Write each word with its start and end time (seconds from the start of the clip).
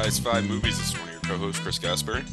everybody. 0.00 0.10
Welcome 0.10 0.12
to 0.12 0.12
Two 0.12 0.12
Guys 0.12 0.18
Five 0.18 0.48
Movies. 0.48 0.78
This 0.78 0.88
is 0.88 0.98
one 0.98 1.08
of 1.08 1.12
your 1.12 1.20
co-hosts, 1.22 1.60
Chris 1.60 1.78
Gasper. 1.78 2.24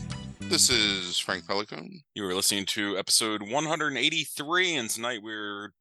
This 0.42 0.70
is 0.70 1.20
Frank 1.20 1.46
Pelicone. 1.48 2.02
You 2.16 2.26
are 2.26 2.34
listening 2.34 2.66
to 2.68 2.98
episode 2.98 3.42
183, 3.42 4.76
and 4.76 4.90
tonight 4.90 5.20
we're 5.22 5.74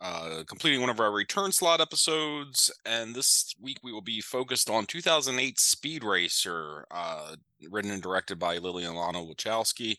uh, 0.00 0.42
completing 0.48 0.80
one 0.80 0.90
of 0.90 1.00
our 1.00 1.12
return 1.12 1.52
slot 1.52 1.80
episodes. 1.80 2.70
And 2.86 3.14
this 3.14 3.54
week 3.60 3.78
we 3.82 3.92
will 3.92 4.02
be 4.02 4.20
focused 4.20 4.70
on 4.70 4.86
2008 4.86 5.58
Speed 5.60 6.04
Racer, 6.04 6.86
uh, 6.90 7.36
written 7.70 7.90
and 7.90 8.02
directed 8.02 8.38
by 8.38 8.58
Lilly 8.58 8.84
and 8.84 8.96
Lana 8.96 9.18
Wachowski. 9.18 9.96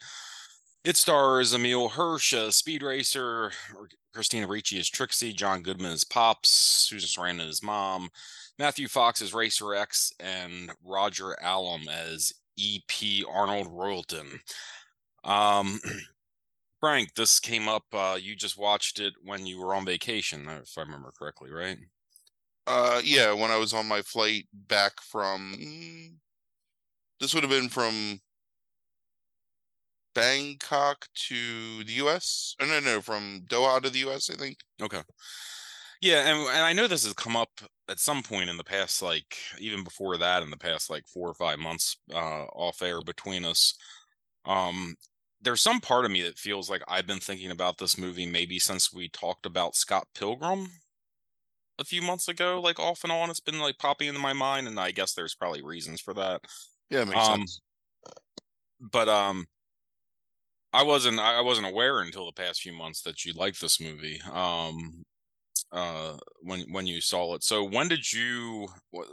It 0.83 0.97
stars 0.97 1.53
Emile 1.53 1.89
Hirsch 1.89 2.33
as 2.33 2.57
Speed 2.57 2.83
Racer, 2.83 3.51
Christina 4.13 4.47
Ricci 4.47 4.79
as 4.79 4.89
Trixie, 4.89 5.33
John 5.33 5.61
Goodman 5.61 5.91
as 5.91 6.03
Pops, 6.03 6.49
Susan 6.49 7.07
Sarandon 7.07 7.47
as 7.47 7.63
Mom, 7.63 8.09
Matthew 8.59 8.87
Fox 8.87 9.21
as 9.21 9.33
Racer 9.33 9.73
X, 9.73 10.11
and 10.19 10.71
Roger 10.83 11.35
Allam 11.41 11.87
as 11.89 12.33
E.P. 12.57 13.25
Arnold 13.31 13.67
Royalton. 13.67 14.39
Um, 15.23 15.79
Frank, 16.79 17.15
this 17.15 17.39
came 17.39 17.67
up. 17.67 17.85
Uh, 17.91 18.17
you 18.21 18.35
just 18.35 18.57
watched 18.57 18.99
it 18.99 19.13
when 19.23 19.45
you 19.45 19.59
were 19.59 19.73
on 19.73 19.85
vacation, 19.85 20.47
if 20.49 20.77
I 20.77 20.81
remember 20.81 21.11
correctly, 21.17 21.51
right? 21.51 21.77
Uh, 22.67 23.01
yeah, 23.03 23.33
when 23.33 23.51
I 23.51 23.57
was 23.57 23.73
on 23.73 23.87
my 23.87 24.01
flight 24.01 24.47
back 24.53 25.01
from, 25.01 25.55
this 27.19 27.33
would 27.33 27.43
have 27.43 27.49
been 27.49 27.69
from 27.69 28.19
Bangkok 30.13 31.07
to 31.27 31.83
the 31.83 31.93
U.S. 31.93 32.55
Oh, 32.61 32.65
no, 32.65 32.79
no, 32.79 33.01
from 33.01 33.43
Doha 33.47 33.81
to 33.81 33.89
the 33.89 33.99
U.S. 33.99 34.29
I 34.29 34.35
think. 34.35 34.57
Okay. 34.81 35.01
Yeah, 36.03 36.27
and, 36.29 36.49
and 36.49 36.65
I 36.65 36.73
know 36.73 36.87
this 36.87 37.05
has 37.05 37.13
come 37.13 37.37
up 37.37 37.61
at 37.87 37.97
some 37.97 38.23
point 38.23 38.49
in 38.49 38.57
the 38.57 38.63
past, 38.65 39.01
like 39.01 39.37
even 39.57 39.85
before 39.85 40.17
that, 40.17 40.43
in 40.43 40.49
the 40.49 40.57
past 40.57 40.89
like 40.89 41.07
four 41.07 41.29
or 41.29 41.33
five 41.33 41.59
months, 41.59 41.95
uh, 42.13 42.43
off 42.43 42.81
air 42.81 43.01
between 43.01 43.45
us. 43.45 43.77
Um, 44.43 44.95
there's 45.41 45.61
some 45.61 45.79
part 45.79 46.03
of 46.03 46.11
me 46.11 46.21
that 46.23 46.37
feels 46.37 46.69
like 46.69 46.81
I've 46.89 47.07
been 47.07 47.21
thinking 47.21 47.51
about 47.51 47.77
this 47.77 47.97
movie 47.97 48.25
maybe 48.25 48.59
since 48.59 48.91
we 48.91 49.07
talked 49.07 49.45
about 49.45 49.77
Scott 49.77 50.05
Pilgrim 50.13 50.67
a 51.79 51.85
few 51.85 52.01
months 52.01 52.27
ago, 52.27 52.59
like 52.59 52.81
off 52.81 53.05
and 53.05 53.11
on. 53.13 53.29
It's 53.29 53.39
been 53.39 53.59
like 53.59 53.77
popping 53.77 54.09
into 54.09 54.19
my 54.19 54.33
mind, 54.33 54.67
and 54.67 54.77
I 54.81 54.91
guess 54.91 55.13
there's 55.13 55.35
probably 55.35 55.63
reasons 55.63 56.01
for 56.01 56.13
that. 56.15 56.41
Yeah, 56.89 57.05
makes 57.05 57.25
Um, 57.25 57.39
sense. 57.39 57.61
But 58.81 59.07
um, 59.07 59.45
I 60.73 60.83
wasn't 60.83 61.19
I 61.19 61.39
wasn't 61.39 61.67
aware 61.67 62.01
until 62.01 62.25
the 62.25 62.33
past 62.33 62.61
few 62.61 62.73
months 62.73 63.03
that 63.03 63.23
you 63.23 63.31
liked 63.31 63.61
this 63.61 63.79
movie. 63.79 64.19
Um, 64.29 65.05
uh, 65.73 66.15
when 66.41 66.61
when 66.71 66.85
you 66.87 67.01
saw 67.01 67.33
it. 67.33 67.43
So 67.43 67.63
when 67.67 67.87
did 67.87 68.11
you? 68.13 68.67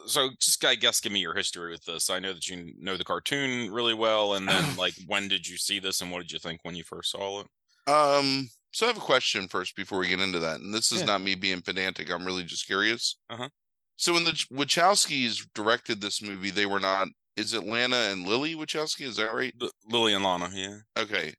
So 0.06 0.28
just 0.40 0.64
I 0.64 0.74
guess 0.76 1.00
give 1.00 1.10
me 1.12 1.20
your 1.20 1.34
history 1.34 1.72
with 1.72 1.84
this. 1.84 2.10
I 2.10 2.18
know 2.20 2.32
that 2.34 2.46
you 2.48 2.72
know 2.78 2.96
the 2.96 3.04
cartoon 3.04 3.72
really 3.72 3.94
well, 3.94 4.34
and 4.34 4.46
then 4.46 4.76
like 4.76 4.94
when 5.06 5.26
did 5.26 5.46
you 5.48 5.56
see 5.56 5.78
this, 5.80 6.00
and 6.00 6.10
what 6.12 6.20
did 6.20 6.32
you 6.32 6.38
think 6.38 6.60
when 6.62 6.76
you 6.76 6.84
first 6.84 7.10
saw 7.12 7.40
it? 7.40 7.46
Um, 7.90 8.48
so 8.72 8.86
I 8.86 8.88
have 8.88 8.98
a 8.98 9.00
question 9.00 9.48
first 9.48 9.74
before 9.74 9.98
we 9.98 10.08
get 10.08 10.20
into 10.20 10.38
that, 10.40 10.60
and 10.60 10.72
this 10.72 10.92
is 10.92 11.00
Yeah. 11.00 11.06
not 11.06 11.22
me 11.22 11.34
being 11.34 11.62
pedantic. 11.62 12.10
I'm 12.10 12.24
really 12.26 12.44
just 12.44 12.66
curious. 12.66 13.16
Uh-huh. 13.30 13.48
So 13.96 14.12
when 14.12 14.24
the 14.24 14.32
Ch- 14.32 14.48
Wachowskis 14.50 15.46
directed 15.54 16.00
this 16.00 16.22
movie, 16.22 16.50
they 16.50 16.66
were 16.66 16.80
not. 16.80 17.08
Is 17.36 17.54
it 17.54 17.64
Lana 17.64 17.96
and 18.10 18.26
Lily 18.26 18.54
Wachowski? 18.54 19.06
Is 19.06 19.16
that 19.16 19.32
right? 19.34 19.54
L- 19.60 19.70
Lily 19.88 20.12
and 20.14 20.22
Lana, 20.24 20.50
yeah. 20.52 20.76
Okay. 20.98 21.32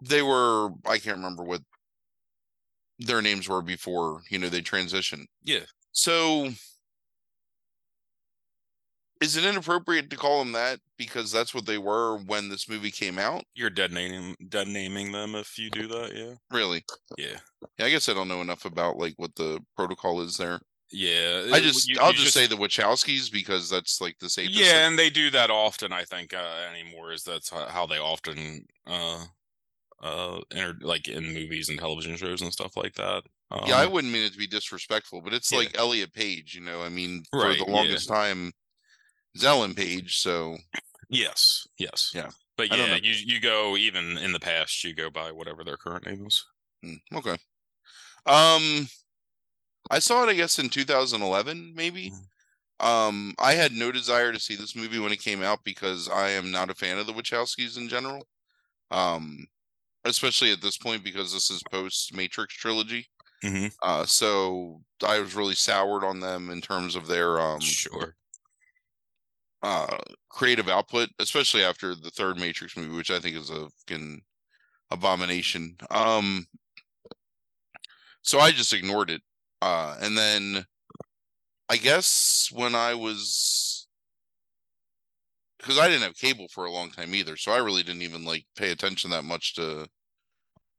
They 0.00 0.22
were. 0.22 0.70
I 0.86 0.98
can't 0.98 1.16
remember 1.16 1.42
what 1.44 1.62
their 2.98 3.22
names 3.22 3.48
were 3.48 3.62
before. 3.62 4.22
You 4.30 4.38
know, 4.38 4.48
they 4.48 4.60
transitioned. 4.60 5.26
Yeah. 5.44 5.64
So 5.92 6.50
is 9.20 9.36
it 9.36 9.44
inappropriate 9.44 10.10
to 10.10 10.16
call 10.16 10.38
them 10.38 10.52
that 10.52 10.78
because 10.96 11.32
that's 11.32 11.52
what 11.52 11.66
they 11.66 11.78
were 11.78 12.18
when 12.18 12.48
this 12.48 12.68
movie 12.68 12.90
came 12.90 13.18
out? 13.18 13.44
You're 13.54 13.70
dead 13.70 13.92
naming 13.92 14.36
dead 14.48 14.68
naming 14.68 15.12
them 15.12 15.34
if 15.34 15.58
you 15.58 15.70
do 15.70 15.88
that, 15.88 16.14
yeah. 16.14 16.34
Really? 16.50 16.84
Yeah. 17.16 17.38
Yeah, 17.78 17.86
I 17.86 17.90
guess 17.90 18.08
I 18.08 18.14
don't 18.14 18.28
know 18.28 18.40
enough 18.40 18.64
about 18.64 18.96
like 18.96 19.14
what 19.16 19.34
the 19.34 19.60
protocol 19.76 20.20
is 20.20 20.36
there. 20.36 20.60
Yeah. 20.90 21.46
I 21.52 21.60
just 21.60 21.88
you- 21.88 21.96
I'll 22.00 22.12
you 22.12 22.18
just, 22.18 22.32
say 22.32 22.46
the 22.46 22.56
Wachowskis 22.56 23.30
because 23.32 23.68
that's 23.68 24.00
like 24.00 24.16
the 24.20 24.30
safest. 24.30 24.56
yeah, 24.58 24.66
thing. 24.66 24.86
and 24.86 24.98
they 24.98 25.10
do 25.10 25.30
that 25.30 25.50
often. 25.50 25.92
I 25.92 26.04
think 26.04 26.32
uh, 26.32 26.56
anymore 26.72 27.12
is 27.12 27.24
that's 27.24 27.50
how, 27.50 27.66
how 27.66 27.86
they 27.86 27.98
often 27.98 28.64
uh 28.86 29.24
uh 30.00 30.40
enter 30.52 30.74
like 30.80 31.08
in 31.08 31.32
movies 31.34 31.68
and 31.68 31.78
television 31.78 32.16
shows 32.16 32.42
and 32.42 32.52
stuff 32.52 32.76
like 32.76 32.94
that. 32.94 33.24
Um, 33.50 33.62
yeah, 33.64 33.76
I 33.76 33.86
wouldn't 33.86 34.12
mean 34.12 34.24
it 34.24 34.32
to 34.32 34.38
be 34.38 34.46
disrespectful, 34.46 35.20
but 35.22 35.34
it's 35.34 35.50
Yeah. 35.50 35.58
like 35.58 35.76
Elliot 35.76 36.12
Page, 36.12 36.54
you 36.54 36.60
know. 36.60 36.82
I 36.82 36.88
mean, 36.88 37.24
for 37.36 37.48
Right, 37.48 37.56
the 37.56 37.64
yeah. 37.66 37.70
longest 37.72 38.08
time, 38.08 38.52
it's 39.34 39.44
Ellen 39.44 39.74
Page. 39.74 40.18
So 40.18 40.58
Yes, 41.10 41.66
yes, 41.78 42.14
Yeah. 42.14 42.30
But 42.56 42.70
yeah, 42.70 42.96
you 42.96 43.12
you 43.12 43.40
go 43.40 43.76
even 43.76 44.18
in 44.18 44.32
the 44.32 44.40
past, 44.40 44.82
you 44.84 44.94
go 44.94 45.10
by 45.10 45.32
whatever 45.32 45.64
their 45.64 45.76
current 45.76 46.06
name 46.06 46.26
is. 46.26 46.44
mm, 46.84 47.00
okay. 47.14 47.36
Um, 48.26 48.88
I 49.90 49.98
saw 49.98 50.22
it, 50.24 50.28
I 50.30 50.34
guess, 50.34 50.58
in 50.58 50.68
2011, 50.70 51.74
maybe. 51.74 52.12
Mhm. 52.12 52.28
Um, 52.80 53.34
I 53.38 53.54
had 53.54 53.72
no 53.72 53.92
desire 53.92 54.32
to 54.32 54.40
see 54.40 54.56
this 54.56 54.76
movie 54.76 54.98
when 54.98 55.12
it 55.12 55.22
came 55.22 55.42
out 55.42 55.64
because 55.64 56.08
I 56.08 56.30
am 56.30 56.50
not 56.50 56.70
a 56.70 56.74
fan 56.74 56.98
of 56.98 57.06
the 57.06 57.12
Wachowskis 57.14 57.76
in 57.78 57.88
general. 57.88 58.28
Um, 58.90 59.48
especially 60.08 60.52
at 60.52 60.60
this 60.62 60.76
point 60.78 61.04
because 61.04 61.32
this 61.32 61.50
is 61.50 61.62
post 61.70 62.14
Matrix 62.14 62.54
trilogy. 62.54 63.08
Mhm. 63.44 63.72
Uh, 63.82 64.04
so 64.06 64.82
I 65.06 65.20
was 65.20 65.34
really 65.34 65.54
soured 65.54 66.04
on 66.04 66.20
them 66.20 66.50
in 66.50 66.60
terms 66.60 66.96
of 66.96 67.06
their 67.06 67.40
um 67.40 67.60
Sure. 67.60 68.16
uh 69.62 69.98
creative 70.28 70.68
output, 70.68 71.10
especially 71.18 71.64
after 71.64 71.94
the 71.94 72.10
third 72.10 72.38
Matrix 72.38 72.76
movie, 72.76 72.94
which 72.96 73.10
I 73.10 73.20
think 73.20 73.36
is 73.36 73.50
a 73.50 73.68
fucking 73.70 74.22
abomination. 74.90 75.76
Um 75.90 76.48
so 78.22 78.38
I 78.40 78.50
just 78.52 78.72
ignored 78.72 79.10
it. 79.10 79.22
Uh 79.60 79.96
and 80.00 80.16
then 80.16 80.64
I 81.68 81.76
guess 81.76 82.50
when 82.52 82.74
I 82.74 82.94
was 82.94 83.88
because 85.58 85.78
I 85.78 85.88
didn't 85.88 86.02
have 86.02 86.16
cable 86.16 86.48
for 86.48 86.64
a 86.64 86.70
long 86.72 86.90
time 86.90 87.14
either, 87.14 87.36
so 87.36 87.52
I 87.52 87.58
really 87.58 87.82
didn't 87.82 88.02
even 88.02 88.24
like 88.24 88.46
pay 88.56 88.70
attention 88.70 89.10
that 89.10 89.24
much 89.24 89.54
to 89.54 89.88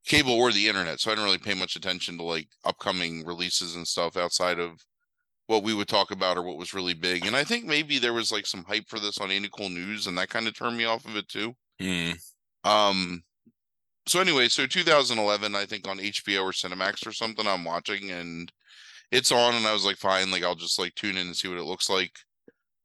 cable 0.06 0.34
or 0.34 0.52
the 0.52 0.68
internet. 0.68 1.00
So 1.00 1.12
I 1.12 1.14
didn't 1.14 1.26
really 1.26 1.38
pay 1.38 1.54
much 1.54 1.76
attention 1.76 2.18
to 2.18 2.24
like 2.24 2.48
upcoming 2.66 3.26
releases 3.26 3.76
and 3.76 3.88
stuff 3.88 4.18
outside 4.18 4.60
of 4.60 4.84
what 5.48 5.64
we 5.64 5.74
would 5.74 5.88
talk 5.88 6.12
about 6.12 6.38
or 6.38 6.44
what 6.44 6.58
was 6.58 6.74
really 6.74 6.94
big. 6.94 7.26
And 7.26 7.36
I 7.36 7.44
think 7.44 7.66
maybe 7.66 7.98
there 7.98 8.14
was 8.14 8.32
like 8.32 8.46
some 8.46 8.64
hype 8.66 8.88
for 8.88 9.00
this 9.00 9.18
on 9.18 9.32
Ain't 9.32 9.46
It 9.46 9.52
Cool 9.52 9.70
News, 9.70 10.08
and 10.08 10.18
that 10.18 10.30
kind 10.30 10.48
of 10.48 10.56
turned 10.56 10.78
me 10.78 10.86
off 10.86 11.06
of 11.06 11.16
it 11.16 11.28
too. 11.28 11.56
Mm. 11.82 12.20
Um 12.64 13.24
so 14.08 14.20
anyway, 14.20 14.48
so 14.48 14.66
2011, 14.66 15.56
I 15.56 15.66
think 15.66 15.88
on 15.88 16.00
HBO 16.00 16.44
or 16.44 16.52
Cinemax 16.52 17.06
or 17.06 17.12
something, 17.12 17.46
I'm 17.46 17.64
watching 17.64 18.10
and 18.10 18.52
it's 19.12 19.32
on, 19.32 19.56
and 19.56 19.66
I 19.66 19.74
was 19.74 19.86
like, 19.86 19.98
fine, 19.98 20.32
like 20.32 20.44
I'll 20.44 20.56
just 20.56 20.80
like 20.80 20.96
tune 20.96 21.18
in 21.18 21.28
and 21.28 21.36
see 21.36 21.48
what 21.48 21.58
it 21.58 21.64
looks 21.64 21.90
like. 21.90 22.12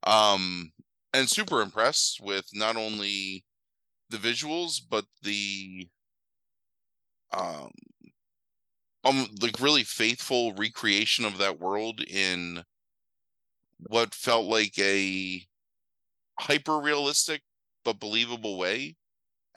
Um, 0.05 0.71
and 1.13 1.29
super 1.29 1.61
impressed 1.61 2.19
with 2.21 2.45
not 2.53 2.75
only 2.75 3.43
the 4.09 4.17
visuals 4.17 4.81
but 4.87 5.05
the 5.23 5.87
um, 7.35 7.71
um, 9.03 9.27
like 9.41 9.59
really 9.59 9.83
faithful 9.83 10.53
recreation 10.53 11.25
of 11.25 11.37
that 11.37 11.59
world 11.59 12.01
in 12.01 12.63
what 13.79 14.13
felt 14.15 14.45
like 14.45 14.77
a 14.79 15.45
hyper 16.39 16.79
realistic 16.79 17.43
but 17.83 17.99
believable 17.99 18.57
way 18.57 18.95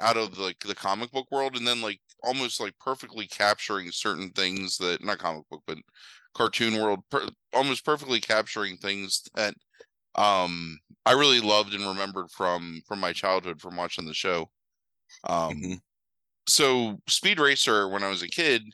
out 0.01 0.17
of 0.17 0.39
like 0.39 0.61
the 0.61 0.75
comic 0.75 1.11
book 1.13 1.29
world 1.33 1.57
and 1.57 1.67
then 1.67 1.83
like 1.83 2.01
almost 2.25 2.61
like 2.61 2.79
perfectly 2.81 3.27
capturing 3.29 3.93
certain 3.93 4.31
things 4.33 4.79
that 4.79 5.03
not 5.05 5.19
comic 5.19 5.49
book 5.51 5.63
but 5.67 5.79
cartoon 6.35 6.81
world 6.83 7.01
per, 7.11 7.29
almost 7.55 7.85
perfectly 7.85 8.21
capturing 8.21 8.77
things 8.79 9.23
that 9.35 9.55
um 10.17 10.79
I 11.07 11.13
really 11.13 11.41
loved 11.41 11.75
and 11.75 11.87
remembered 11.87 12.31
from 12.31 12.83
from 12.87 13.01
my 13.01 13.13
childhood 13.15 13.61
from 13.63 13.77
watching 13.77 14.07
the 14.07 14.15
show. 14.15 14.51
Um 15.25 15.55
Mhm. 15.55 15.81
So 16.49 16.99
Speed 17.09 17.41
Racer 17.41 17.89
when 17.89 18.03
I 18.03 18.09
was 18.09 18.23
a 18.23 18.29
kid 18.29 18.65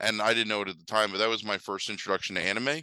and 0.00 0.22
I 0.22 0.34
didn't 0.34 0.48
know 0.48 0.62
it 0.62 0.68
at 0.68 0.78
the 0.78 0.84
time 0.86 1.10
but 1.12 1.18
that 1.18 1.28
was 1.28 1.44
my 1.44 1.58
first 1.58 1.90
introduction 1.90 2.36
to 2.36 2.42
anime. 2.42 2.82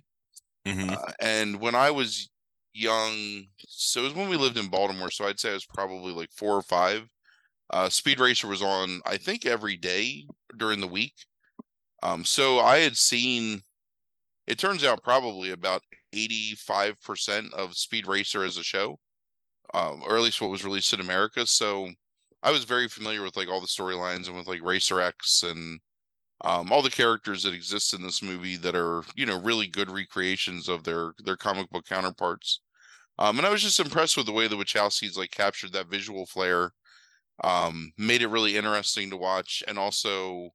Mhm. 0.67 0.91
Uh, 0.91 1.13
and 1.19 1.59
when 1.59 1.75
I 1.75 1.91
was 1.91 2.29
young, 2.73 3.47
so 3.67 4.01
it 4.01 4.03
was 4.05 4.13
when 4.13 4.29
we 4.29 4.37
lived 4.37 4.57
in 4.57 4.69
Baltimore. 4.69 5.11
So 5.11 5.25
I'd 5.25 5.39
say 5.39 5.51
I 5.51 5.53
was 5.53 5.65
probably 5.65 6.13
like 6.13 6.31
four 6.31 6.55
or 6.55 6.61
five. 6.63 7.07
Uh, 7.71 7.89
Speed 7.89 8.19
Racer 8.19 8.47
was 8.47 8.61
on, 8.61 9.01
I 9.05 9.17
think, 9.17 9.45
every 9.45 9.77
day 9.77 10.25
during 10.57 10.81
the 10.81 10.87
week. 10.87 11.13
Um, 12.03 12.25
so 12.25 12.59
I 12.59 12.79
had 12.79 12.97
seen. 12.97 13.61
It 14.47 14.59
turns 14.59 14.83
out 14.83 15.03
probably 15.03 15.51
about 15.51 15.83
eighty-five 16.13 16.99
percent 17.01 17.53
of 17.53 17.75
Speed 17.77 18.07
Racer 18.07 18.43
as 18.43 18.57
a 18.57 18.63
show, 18.63 18.99
um, 19.73 20.03
or 20.03 20.15
at 20.17 20.23
least 20.23 20.41
what 20.41 20.51
was 20.51 20.65
released 20.65 20.93
in 20.93 20.99
America. 20.99 21.45
So 21.47 21.89
I 22.43 22.51
was 22.51 22.63
very 22.63 22.87
familiar 22.87 23.21
with 23.23 23.37
like 23.37 23.47
all 23.49 23.61
the 23.61 23.67
storylines 23.67 24.27
and 24.27 24.35
with 24.35 24.47
like 24.47 24.61
Racer 24.63 24.99
X 24.99 25.43
and 25.43 25.79
um, 26.43 26.71
all 26.71 26.81
the 26.81 26.89
characters 26.89 27.43
that 27.43 27.53
exist 27.53 27.93
in 27.93 28.01
this 28.03 28.21
movie 28.23 28.57
that 28.57 28.75
are 28.75 29.03
you 29.15 29.25
know 29.25 29.39
really 29.39 29.67
good 29.67 29.91
recreations 29.91 30.67
of 30.69 30.83
their 30.83 31.13
their 31.23 31.37
comic 31.37 31.69
book 31.69 31.85
counterparts. 31.85 32.61
Um, 33.19 33.37
and 33.37 33.47
I 33.47 33.51
was 33.51 33.61
just 33.63 33.79
impressed 33.79 34.17
with 34.17 34.25
the 34.25 34.31
way 34.33 34.47
the 34.47 34.57
Wachowskis 34.57 35.17
like 35.17 35.31
captured 35.31 35.73
that 35.73 35.87
visual 35.89 36.25
flair, 36.25 36.73
um, 37.43 37.93
made 37.97 38.21
it 38.23 38.27
really 38.29 38.57
interesting 38.57 39.09
to 39.11 39.17
watch, 39.17 39.63
and 39.67 39.77
also 39.79 40.51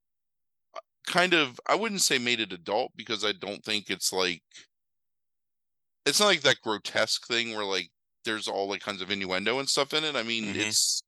uh, 0.77 0.81
kind 1.07 1.35
of 1.35 1.61
I 1.69 1.77
wouldn't 1.77 2.03
say 2.03 2.19
made 2.19 2.41
it 2.41 2.53
adult 2.53 2.93
because 2.97 3.25
I 3.25 3.33
don't 3.33 3.65
think 3.65 3.91
it's 3.91 4.13
like 4.13 4.43
it's 6.05 6.21
not 6.21 6.27
like 6.27 6.43
that 6.43 6.61
grotesque 6.63 7.27
thing 7.27 7.55
where 7.55 7.65
like 7.65 7.91
there's 8.25 8.49
all 8.49 8.69
like 8.69 8.81
kinds 8.81 9.03
of 9.03 9.11
innuendo 9.11 9.59
and 9.59 9.69
stuff 9.69 9.93
in 9.95 10.05
it. 10.05 10.17
I 10.17 10.23
mean, 10.23 10.55
Mhm. 10.55 10.57
it's 10.69 11.03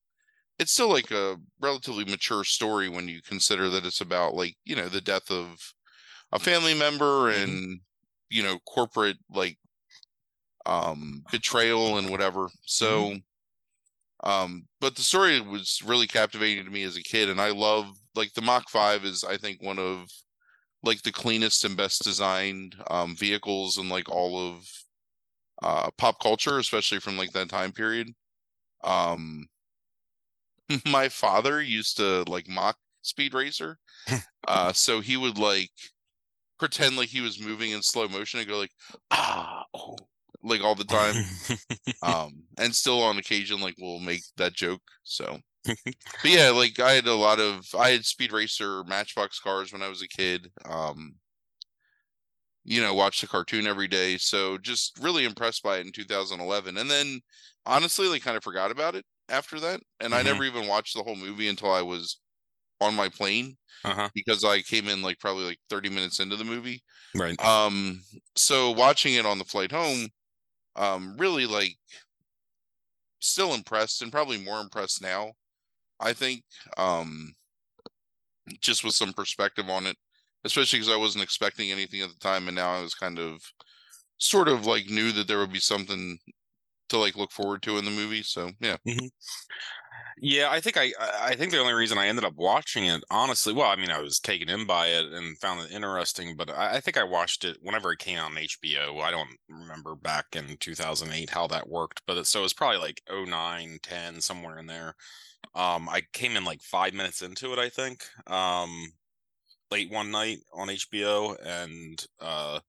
it's 0.59 0.73
still 0.73 0.89
like 0.91 1.11
a 1.11 1.37
relatively 1.61 2.05
mature 2.05 2.45
story 2.45 2.89
when 2.89 3.09
you 3.09 3.23
consider 3.23 3.69
that 3.71 3.87
it's 3.87 4.01
about 4.01 4.35
like 4.35 4.57
you 4.65 4.77
know 4.77 4.89
the 4.89 5.01
death 5.01 5.31
of 5.31 5.57
a 6.33 6.39
family 6.39 6.75
member 6.75 7.31
Mhm. 7.31 7.35
and 7.45 7.81
you 8.31 8.43
know 8.43 8.59
corporate 8.67 9.19
like 9.31 9.59
um 10.67 11.25
betrayal 11.31 11.99
and 11.99 12.11
whatever. 12.11 12.49
So 12.65 13.17
um 14.25 14.67
but 14.81 14.97
the 14.97 15.03
story 15.03 15.41
was 15.41 15.81
really 15.85 16.07
captivating 16.07 16.65
to 16.65 16.71
me 16.71 16.83
as 16.83 16.97
a 16.97 17.03
kid 17.03 17.29
and 17.29 17.41
i 17.41 17.51
love 17.51 17.87
like 18.17 18.33
the 18.35 18.43
mach 18.43 18.69
5 18.69 19.05
is 19.05 19.23
i 19.25 19.37
think 19.37 19.63
one 19.63 19.79
of 19.79 20.09
like 20.83 21.03
the 21.03 21.13
cleanest 21.13 21.65
and 21.65 21.77
best 21.77 22.05
designed 22.05 22.77
um 22.91 23.17
vehicles 23.17 23.79
in 23.79 23.89
like 23.89 24.09
all 24.11 24.39
of 24.39 24.65
uh 25.63 25.91
pop 25.99 26.21
culture 26.21 26.59
especially 26.59 27.01
from 27.01 27.17
like 27.17 27.33
that 27.33 27.49
time 27.49 27.73
period. 27.73 28.09
Um 28.85 29.47
my 30.87 31.09
father 31.09 31.63
used 31.63 31.97
to 31.97 32.25
like 32.29 32.49
mock 32.49 32.77
speed 33.03 33.35
racer 33.35 33.79
uh 34.49 34.73
so 34.73 35.01
he 35.01 35.17
would 35.17 35.39
like 35.39 35.71
pretend 36.59 36.97
like 36.97 37.09
he 37.09 37.21
was 37.21 37.41
moving 37.41 37.71
in 37.71 37.83
slow 37.83 38.09
motion 38.09 38.41
and 38.41 38.49
go 38.49 38.59
like 38.59 38.73
ah 39.11 39.65
oh 39.75 39.97
like 40.43 40.63
all 40.63 40.75
the 40.75 40.85
time 40.85 41.15
um 42.03 42.43
and 42.59 42.75
still 42.75 43.03
on 43.03 43.19
occasion 43.19 43.61
like 43.61 43.75
we'll 43.79 43.99
make 43.99 44.23
that 44.37 44.53
joke 44.53 44.83
so. 45.05 45.39
But 45.67 45.77
yeah 46.25 46.51
like 46.51 46.81
i 46.81 46.93
had 46.93 47.07
a 47.07 47.15
lot 47.15 47.41
of 47.41 47.67
i 47.79 47.91
had 47.91 48.05
speed 48.05 48.33
racer 48.33 48.85
matchbox 48.85 49.39
cars 49.39 49.73
when 49.73 49.83
i 49.83 49.89
was 49.89 50.03
a 50.03 50.09
kid 50.09 50.51
um 50.65 51.17
you 52.65 52.81
know 52.81 52.95
watched 52.95 53.21
the 53.21 53.27
cartoon 53.27 53.67
every 53.67 53.89
day 53.89 54.17
so 54.17 54.57
just 54.59 54.99
really 55.01 55.25
impressed 55.25 55.63
by 55.63 55.79
it 55.79 55.87
in 55.87 55.93
2011 55.93 56.79
and 56.79 56.91
then 56.91 57.21
honestly 57.67 58.09
like 58.09 58.23
kind 58.23 58.37
of 58.37 58.45
forgot 58.45 58.71
about 58.71 58.95
it 58.95 59.05
after 59.31 59.61
that 59.61 59.81
and 60.01 60.15
i 60.15 60.23
Mhm. 60.23 60.23
never 60.23 60.45
even 60.45 60.67
watched 60.69 60.95
the 60.97 61.03
whole 61.03 61.17
movie 61.17 61.49
until 61.49 61.73
i 61.73 61.83
was 61.83 62.21
on 62.81 62.95
my 62.95 63.09
plane 63.09 63.57
uh-huh. 63.85 64.11
because 64.15 64.45
i 64.45 64.61
came 64.63 64.89
in 64.89 65.03
like 65.03 65.19
probably 65.21 65.45
like 65.45 65.61
30 65.71 65.91
minutes 65.91 66.21
into 66.21 66.37
the 66.37 66.45
movie 66.45 66.83
Right. 67.15 67.41
um 67.41 68.03
so 68.37 68.73
watching 68.73 69.15
it 69.15 69.27
on 69.27 69.39
the 69.39 69.45
flight 69.45 69.73
home 69.73 70.09
um 70.77 71.17
really 71.19 71.47
like 71.47 71.77
still 73.21 73.55
impressed 73.55 74.03
and 74.03 74.13
probably 74.13 74.39
more 74.39 74.61
impressed 74.61 75.03
now 75.03 75.33
i 76.01 76.13
think 76.13 76.45
um 76.79 77.35
just 78.61 78.85
with 78.85 78.95
some 78.95 79.13
perspective 79.13 79.69
on 79.69 79.87
it 79.87 79.97
especially 80.45 80.79
because 80.79 80.93
i 80.93 80.97
wasn't 80.97 81.23
expecting 81.23 81.71
anything 81.71 82.01
at 82.01 82.09
the 82.09 82.17
time 82.17 82.49
and 82.49 82.57
now 82.57 82.73
i 82.73 82.81
was 82.83 82.95
kind 82.95 83.19
of 83.19 83.41
sort 84.19 84.49
of 84.49 84.67
like 84.67 84.87
knew 84.89 85.13
that 85.13 85.29
there 85.29 85.39
would 85.39 85.53
be 85.53 85.61
something 85.61 86.19
to 86.89 86.99
like 86.99 87.17
look 87.17 87.33
forward 87.33 87.63
to 87.63 87.79
in 87.79 87.85
the 87.85 87.91
movie 87.91 88.23
so 88.23 88.51
yeah 88.61 88.77
Yeah, 90.21 90.51
I 90.51 90.61
think 90.61 90.77
I 90.77 90.93
I 90.99 91.29
I 91.29 91.37
think 91.37 91.53
the 91.53 91.59
only 91.61 91.75
reason 91.75 91.99
I 91.99 92.09
ended 92.09 92.25
up 92.25 92.35
watching 92.37 92.85
it, 92.87 93.05
honestly, 93.11 93.53
well, 93.53 93.71
I 93.71 93.77
mean, 93.77 93.91
I 93.91 94.01
was 94.01 94.19
taken 94.19 94.49
in 94.49 94.67
by 94.67 94.89
it 94.89 95.07
and 95.07 95.39
found 95.39 95.61
it 95.61 95.71
interesting, 95.73 96.37
but 96.37 96.51
I, 96.51 96.77
I 96.77 96.81
think 96.81 96.97
I 96.97 97.05
watched 97.05 97.45
it 97.45 97.59
whenever 97.63 97.93
it 97.93 97.99
came 98.01 98.19
out 98.19 98.31
on 98.33 98.39
HBO. 98.39 99.01
I 99.01 99.11
don't 99.11 99.31
remember 99.49 99.95
back 99.95 100.27
in 100.35 100.57
2008 100.59 101.31
how 101.31 101.47
that 101.49 101.69
worked, 101.69 102.03
but 102.07 102.17
it, 102.19 102.27
so 102.27 102.41
it 102.41 102.43
was 102.43 102.55
probably 102.55 102.79
like 102.79 103.01
09, 103.09 103.79
10, 103.83 104.21
somewhere 104.21 104.59
in 104.59 104.67
there. 104.67 104.95
Um, 105.55 105.89
I 105.89 106.03
came 106.13 106.37
in 106.37 106.45
like 106.45 106.63
five 106.63 106.95
minutes 106.95 107.23
into 107.23 107.53
it, 107.53 107.59
I 107.61 107.69
think, 107.71 108.05
um, 108.29 108.93
late 109.71 109.91
one 109.91 110.11
night 110.11 110.39
on 110.55 110.71
HBO, 110.71 111.37
and 111.45 112.05
uh, 112.21 112.61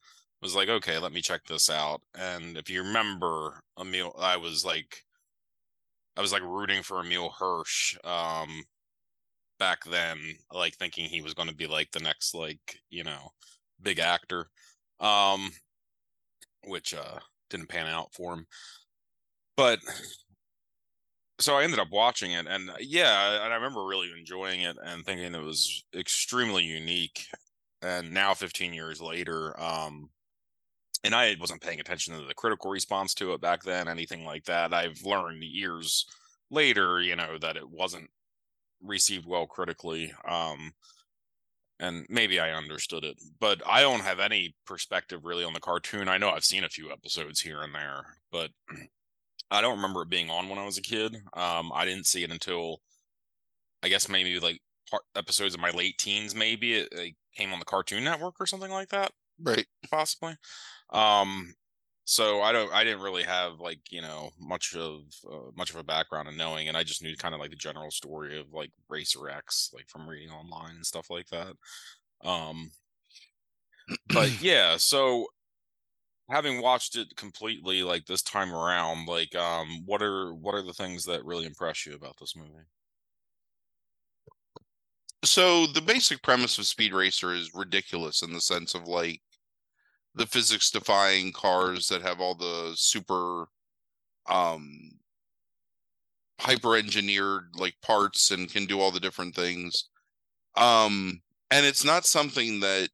was 0.41 0.55
like, 0.55 0.69
okay, 0.69 0.97
let 0.99 1.11
me 1.11 1.21
check 1.21 1.45
this 1.45 1.69
out. 1.69 2.01
And 2.17 2.57
if 2.57 2.69
you 2.69 2.83
remember, 2.83 3.61
Emile, 3.79 4.15
I 4.19 4.37
was 4.37 4.65
like. 4.65 5.03
I 6.17 6.21
was 6.21 6.31
like 6.33 6.41
rooting 6.43 6.83
for 6.83 6.99
Emile 6.99 7.29
Hirsch 7.29 7.97
um 8.03 8.63
back 9.59 9.83
then, 9.85 10.17
like 10.53 10.75
thinking 10.75 11.05
he 11.05 11.21
was 11.21 11.33
going 11.33 11.49
to 11.49 11.55
be 11.55 11.67
like 11.67 11.91
the 11.91 11.99
next 11.99 12.33
like, 12.33 12.79
you 12.89 13.03
know, 13.03 13.31
big 13.81 13.99
actor. 13.99 14.49
Um 14.99 15.51
which 16.65 16.93
uh 16.93 17.19
didn't 17.49 17.69
pan 17.69 17.87
out 17.87 18.13
for 18.13 18.33
him. 18.33 18.45
But 19.55 19.79
so 21.39 21.55
I 21.55 21.63
ended 21.63 21.79
up 21.79 21.89
watching 21.91 22.31
it 22.31 22.47
and 22.47 22.69
uh, 22.69 22.75
yeah, 22.79 23.43
and 23.43 23.53
I 23.53 23.55
remember 23.55 23.85
really 23.85 24.11
enjoying 24.17 24.61
it 24.61 24.77
and 24.83 25.05
thinking 25.05 25.33
it 25.33 25.41
was 25.41 25.83
extremely 25.95 26.63
unique. 26.63 27.25
And 27.81 28.11
now 28.13 28.33
15 28.33 28.73
years 28.73 29.01
later, 29.01 29.59
um 29.61 30.09
and 31.03 31.15
I 31.15 31.35
wasn't 31.39 31.61
paying 31.61 31.79
attention 31.79 32.17
to 32.17 32.25
the 32.25 32.33
critical 32.33 32.71
response 32.71 33.13
to 33.15 33.33
it 33.33 33.41
back 33.41 33.63
then, 33.63 33.87
anything 33.87 34.25
like 34.25 34.45
that. 34.45 34.73
I've 34.73 35.01
learned 35.03 35.43
years 35.43 36.05
later, 36.51 37.01
you 37.01 37.15
know, 37.15 37.37
that 37.39 37.55
it 37.55 37.69
wasn't 37.69 38.09
received 38.81 39.25
well 39.25 39.47
critically. 39.47 40.13
Um, 40.27 40.71
and 41.79 42.05
maybe 42.09 42.39
I 42.39 42.51
understood 42.51 43.05
it, 43.05 43.17
but 43.39 43.61
I 43.65 43.81
don't 43.81 44.01
have 44.01 44.19
any 44.19 44.55
perspective 44.65 45.23
really 45.23 45.45
on 45.45 45.53
the 45.53 45.61
cartoon. 45.61 46.09
I 46.09 46.17
know 46.17 46.29
I've 46.29 46.43
seen 46.43 46.65
a 46.65 46.69
few 46.69 46.91
episodes 46.91 47.39
here 47.39 47.61
and 47.61 47.73
there, 47.73 48.17
but 48.31 48.51
I 49.51 49.61
don't 49.61 49.77
remember 49.77 50.01
it 50.01 50.09
being 50.09 50.29
on 50.29 50.49
when 50.49 50.59
I 50.59 50.65
was 50.65 50.77
a 50.77 50.81
kid. 50.81 51.15
Um, 51.33 51.71
I 51.73 51.85
didn't 51.85 52.05
see 52.05 52.23
it 52.23 52.31
until 52.31 52.81
I 53.81 53.87
guess 53.87 54.09
maybe 54.09 54.37
like 54.39 54.59
part, 54.91 55.03
episodes 55.15 55.55
of 55.55 55.61
my 55.61 55.71
late 55.71 55.97
teens. 55.97 56.35
Maybe 56.35 56.73
it, 56.73 56.89
it 56.91 57.15
came 57.35 57.53
on 57.53 57.59
the 57.59 57.65
Cartoon 57.65 58.03
Network 58.03 58.35
or 58.39 58.45
something 58.45 58.71
like 58.71 58.89
that 58.89 59.13
right 59.41 59.65
possibly. 59.89 60.35
Um, 60.91 61.53
so 62.05 62.41
I 62.41 62.51
don't, 62.51 62.73
I 62.73 62.83
didn't 62.83 63.03
really 63.03 63.23
have 63.23 63.59
like 63.59 63.91
you 63.91 64.01
know 64.01 64.31
much 64.39 64.75
of 64.75 65.01
uh, 65.31 65.51
much 65.55 65.69
of 65.69 65.75
a 65.77 65.83
background 65.83 66.27
in 66.27 66.37
knowing, 66.37 66.67
and 66.67 66.77
I 66.77 66.83
just 66.83 67.03
knew 67.03 67.15
kind 67.15 67.35
of 67.35 67.39
like 67.39 67.51
the 67.51 67.55
general 67.55 67.91
story 67.91 68.39
of 68.39 68.51
like 68.51 68.71
Racer 68.89 69.29
X, 69.29 69.71
like 69.73 69.87
from 69.89 70.07
reading 70.09 70.31
online 70.31 70.75
and 70.75 70.85
stuff 70.85 71.09
like 71.09 71.27
that. 71.27 71.55
Um, 72.23 72.71
but 74.07 74.31
yeah, 74.41 74.77
so 74.77 75.27
having 76.29 76.61
watched 76.61 76.95
it 76.95 77.15
completely 77.17 77.83
like 77.83 78.05
this 78.05 78.21
time 78.21 78.53
around, 78.53 79.07
like 79.07 79.35
um, 79.35 79.83
what 79.85 80.01
are 80.01 80.33
what 80.33 80.55
are 80.55 80.61
the 80.61 80.73
things 80.73 81.05
that 81.05 81.25
really 81.25 81.45
impress 81.45 81.85
you 81.85 81.93
about 81.93 82.17
this 82.19 82.35
movie? 82.35 82.65
so 85.23 85.67
the 85.67 85.81
basic 85.81 86.21
premise 86.21 86.57
of 86.57 86.65
speed 86.65 86.93
racer 86.93 87.33
is 87.33 87.53
ridiculous 87.53 88.21
in 88.21 88.31
the 88.33 88.41
sense 88.41 88.73
of 88.73 88.87
like 88.87 89.21
the 90.19 90.27
physics 90.27 90.69
defying 90.69 91.31
cars 91.31 91.87
that 91.87 92.01
have 92.01 92.19
all 92.19 92.35
the 92.35 92.73
super 92.75 93.45
um 94.27 94.99
hyper 96.41 96.75
engineered 96.75 97.49
like 97.55 97.75
parts 97.81 98.31
and 98.31 98.51
can 98.51 98.65
do 98.65 98.79
all 98.79 98.91
the 98.91 98.99
different 98.99 99.33
things. 99.33 99.89
Um 100.55 101.21
and 101.51 101.65
it's 101.65 101.85
not 101.85 102.05
something 102.05 102.59
that 102.59 102.89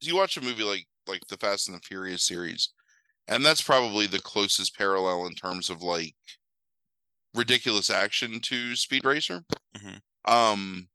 you 0.00 0.16
watch 0.16 0.36
a 0.36 0.40
movie 0.42 0.64
like 0.64 0.86
like 1.06 1.26
the 1.28 1.38
fast 1.38 1.68
and 1.68 1.76
the 1.76 1.80
furious 1.82 2.24
series? 2.24 2.70
And 3.28 3.44
that's 3.44 3.62
probably 3.62 4.06
the 4.06 4.20
closest 4.20 4.76
parallel 4.76 5.26
in 5.26 5.34
terms 5.34 5.70
of 5.70 5.82
like 5.82 6.14
ridiculous 7.34 7.88
action 7.88 8.40
to 8.40 8.76
speed 8.76 9.04
racer. 9.04 9.44
Mhm. 9.76 10.00
um 10.26 10.88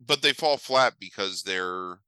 but 0.00 0.22
they 0.22 0.32
fall 0.32 0.58
flat 0.58 0.94
because 1.00 1.42
they're 1.42 1.98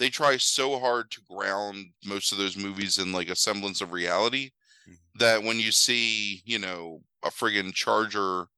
they 0.00 0.10
try 0.10 0.36
so 0.38 0.80
hard 0.80 1.12
to 1.12 1.22
ground 1.22 1.92
most 2.04 2.32
of 2.32 2.38
those 2.38 2.56
movies 2.58 2.98
in 2.98 3.12
like 3.12 3.30
a 3.30 3.36
semblance 3.36 3.82
of 3.82 3.92
reality 3.92 4.50
Mhm. 4.86 4.96
that 5.16 5.42
when 5.42 5.60
you 5.60 5.72
see 5.72 6.42
you 6.46 6.58
know 6.58 7.02
a 7.24 7.30
friggin' 7.30 7.74
charger 7.74 8.48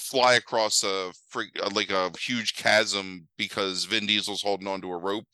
fly 0.00 0.34
across 0.34 0.82
a 0.82 1.12
frig 1.32 1.48
uh, 1.60 1.70
like 1.74 1.90
a 1.90 2.10
huge 2.18 2.54
chasm 2.54 3.28
because 3.36 3.84
Vin 3.84 4.06
Diesel's 4.06 4.42
holding 4.42 4.66
onto 4.68 4.90
a 4.90 4.96
rope 4.96 5.26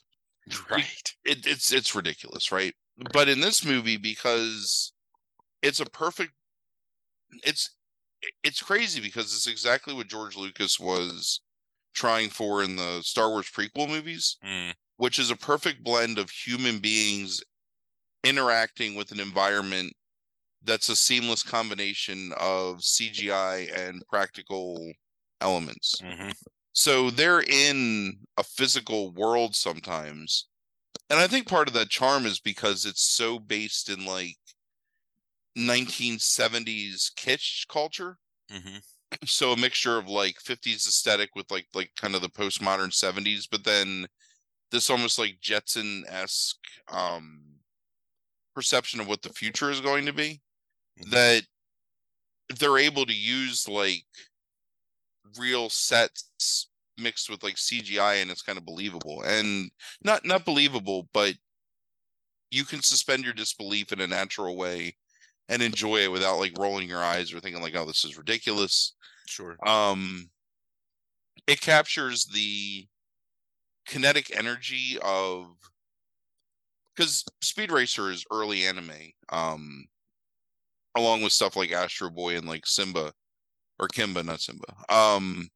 Right. 0.70 1.14
it, 1.24 1.46
it's 1.46 1.72
it's 1.72 1.94
ridiculous, 1.94 2.50
right? 2.52 2.74
But 3.12 3.28
in 3.28 3.40
this 3.40 3.64
movie, 3.64 3.96
because 3.96 4.92
it's 5.62 5.80
a 5.80 5.86
perfect, 5.86 6.32
it's 7.44 7.76
it's 8.42 8.62
crazy 8.62 9.00
because 9.00 9.26
it's 9.34 9.46
exactly 9.46 9.94
what 9.94 10.08
George 10.08 10.36
Lucas 10.36 10.78
was 10.80 11.40
trying 11.94 12.30
for 12.30 12.62
in 12.62 12.76
the 12.76 13.02
Star 13.02 13.30
Wars 13.30 13.50
prequel 13.50 13.88
movies, 13.88 14.36
Mm, 14.42 14.74
which 14.96 15.18
is 15.18 15.30
a 15.30 15.36
perfect 15.36 15.82
blend 15.84 16.18
of 16.18 16.30
human 16.30 16.78
beings 16.80 17.42
interacting 18.24 18.94
with 18.94 19.12
an 19.12 19.20
environment 19.20 19.92
that's 20.62 20.88
a 20.88 20.96
seamless 20.96 21.42
combination 21.42 22.32
of 22.38 22.84
CGI 22.84 23.70
and 23.74 24.02
practical 24.08 24.92
elements 25.40 26.02
mhm. 26.02 26.32
so 26.72 27.10
they're 27.10 27.42
in 27.42 28.26
a 28.36 28.42
physical 28.42 29.12
world 29.12 29.54
sometimes 29.54 30.48
and 31.10 31.18
i 31.20 31.26
think 31.26 31.48
part 31.48 31.68
of 31.68 31.74
that 31.74 31.90
charm 31.90 32.26
is 32.26 32.40
because 32.40 32.86
it's 32.86 33.02
so 33.02 33.38
based 33.38 33.88
in 33.88 34.04
like 34.06 34.38
1970s 35.56 37.10
kitsch 37.16 37.66
culture. 37.68 38.18
hmm 38.50 38.78
So 39.24 39.52
a 39.52 39.56
mixture 39.56 39.96
of 39.98 40.08
like 40.08 40.40
50s 40.40 40.86
aesthetic 40.86 41.34
with 41.34 41.50
like 41.50 41.66
like 41.74 41.90
kind 41.96 42.14
of 42.14 42.22
the 42.22 42.28
postmodern 42.28 42.92
70s, 42.92 43.46
but 43.46 43.64
then 43.64 44.06
this 44.72 44.90
almost 44.90 45.18
like 45.18 45.40
Jetson 45.40 46.04
esque 46.08 46.58
um 46.88 47.42
perception 48.54 49.00
of 49.00 49.08
what 49.08 49.22
the 49.22 49.30
future 49.32 49.70
is 49.70 49.80
going 49.80 50.06
to 50.06 50.12
be. 50.12 50.40
Mhm. 51.00 51.10
That 51.10 51.44
they're 52.58 52.78
able 52.78 53.06
to 53.06 53.14
use 53.14 53.68
like 53.68 54.04
real 55.38 55.68
sets 55.68 56.68
mixed 56.96 57.30
with 57.30 57.42
like 57.42 57.58
CGI 57.58 58.14
and 58.14 58.30
it's 58.30 58.42
kind 58.42 58.58
of 58.58 58.64
believable 58.64 59.22
and 59.22 59.70
not 60.02 60.24
not 60.24 60.44
believable, 60.44 61.08
but 61.12 61.34
you 62.50 62.64
can 62.64 62.82
suspend 62.82 63.24
your 63.24 63.34
disbelief 63.34 63.92
in 63.92 64.00
a 64.00 64.06
natural 64.06 64.56
way 64.56 64.96
and 65.48 65.62
enjoy 65.62 65.98
it 65.98 66.12
without 66.12 66.38
like 66.38 66.52
rolling 66.58 66.88
your 66.88 67.02
eyes 67.02 67.32
or 67.32 67.40
thinking 67.40 67.62
like, 67.62 67.74
oh, 67.76 67.86
this 67.86 68.04
is 68.04 68.18
ridiculous. 68.18 68.94
Sure. 69.26 69.56
Um 69.66 70.30
it 71.46 71.60
captures 71.60 72.26
the 72.26 72.86
kinetic 73.86 74.30
energy 74.36 74.98
of 75.02 75.56
because 76.94 77.24
Speed 77.40 77.70
Racer 77.70 78.10
is 78.10 78.24
early 78.30 78.66
anime, 78.66 79.12
um, 79.30 79.86
along 80.94 81.22
with 81.22 81.32
stuff 81.32 81.56
like 81.56 81.72
Astro 81.72 82.10
Boy 82.10 82.36
and 82.36 82.46
like 82.46 82.66
Simba 82.66 83.12
or 83.80 83.88
Kimba, 83.88 84.24
not 84.24 84.40
Simba. 84.40 84.66
Um, 84.88 85.48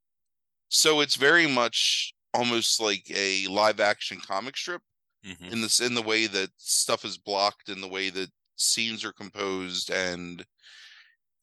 so 0.68 1.00
it's 1.00 1.16
very 1.16 1.46
much 1.48 2.14
almost 2.34 2.80
like 2.80 3.04
a 3.10 3.46
live 3.48 3.80
action 3.80 4.20
comic 4.20 4.56
strip 4.56 4.82
hmm 5.24 5.52
in 5.52 5.60
this 5.62 5.80
in 5.80 5.94
the 5.94 6.02
way 6.02 6.26
that 6.26 6.50
stuff 6.58 7.04
is 7.04 7.18
blocked, 7.18 7.68
in 7.68 7.80
the 7.80 7.88
way 7.88 8.10
that 8.10 8.30
scenes 8.62 9.04
are 9.04 9.12
composed, 9.12 9.90
and 9.90 10.44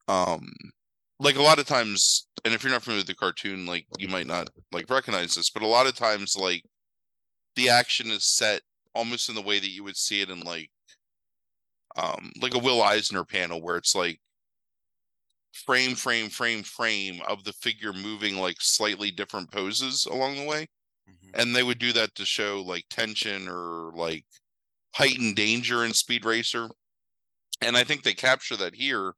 um, 0.07 0.49
like 1.19 1.35
a 1.35 1.41
lot 1.41 1.59
of 1.59 1.67
times, 1.67 2.27
and 2.45 2.53
if 2.53 2.63
you're 2.63 2.71
not 2.71 2.83
familiar 2.83 3.01
with 3.01 3.07
the 3.07 3.15
cartoon, 3.15 3.65
like 3.65 3.87
you 3.97 4.07
might 4.07 4.27
not 4.27 4.49
like 4.71 4.89
recognize 4.89 5.35
this, 5.35 5.49
but 5.49 5.63
a 5.63 5.67
lot 5.67 5.87
of 5.87 5.95
times, 5.95 6.35
like 6.35 6.63
the 7.55 7.69
action 7.69 8.11
is 8.11 8.25
set 8.25 8.61
almost 8.95 9.29
in 9.29 9.35
the 9.35 9.41
way 9.41 9.59
that 9.59 9.69
you 9.71 9.83
would 9.83 9.97
see 9.97 10.21
it 10.21 10.29
in 10.29 10.41
like 10.41 10.71
um 11.95 12.31
like 12.41 12.53
a 12.53 12.59
Will 12.59 12.81
Eisner 12.81 13.25
panel 13.25 13.61
where 13.61 13.77
it's 13.77 13.95
like 13.95 14.19
frame 15.53 15.95
frame 15.95 16.29
frame 16.29 16.63
frame 16.63 17.21
of 17.27 17.43
the 17.43 17.53
figure 17.53 17.93
moving 17.93 18.37
like 18.37 18.57
slightly 18.61 19.11
different 19.11 19.51
poses 19.51 20.05
along 20.05 20.35
the 20.35 20.45
way 20.45 20.67
hmm 21.07 21.33
and 21.33 21.55
they 21.55 21.63
would 21.63 21.79
do 21.79 21.93
that 21.93 22.15
to 22.15 22.25
show 22.25 22.61
like 22.63 22.85
tension 22.89 23.47
or 23.49 23.91
like 23.95 24.25
heightened 24.95 25.35
danger 25.35 25.85
in 25.85 25.93
Speed 25.93 26.25
Racer 26.25 26.69
and 27.61 27.77
I 27.77 27.83
think 27.83 28.03
they 28.03 28.13
capture 28.13 28.55
that 28.57 28.75
here 28.75 29.13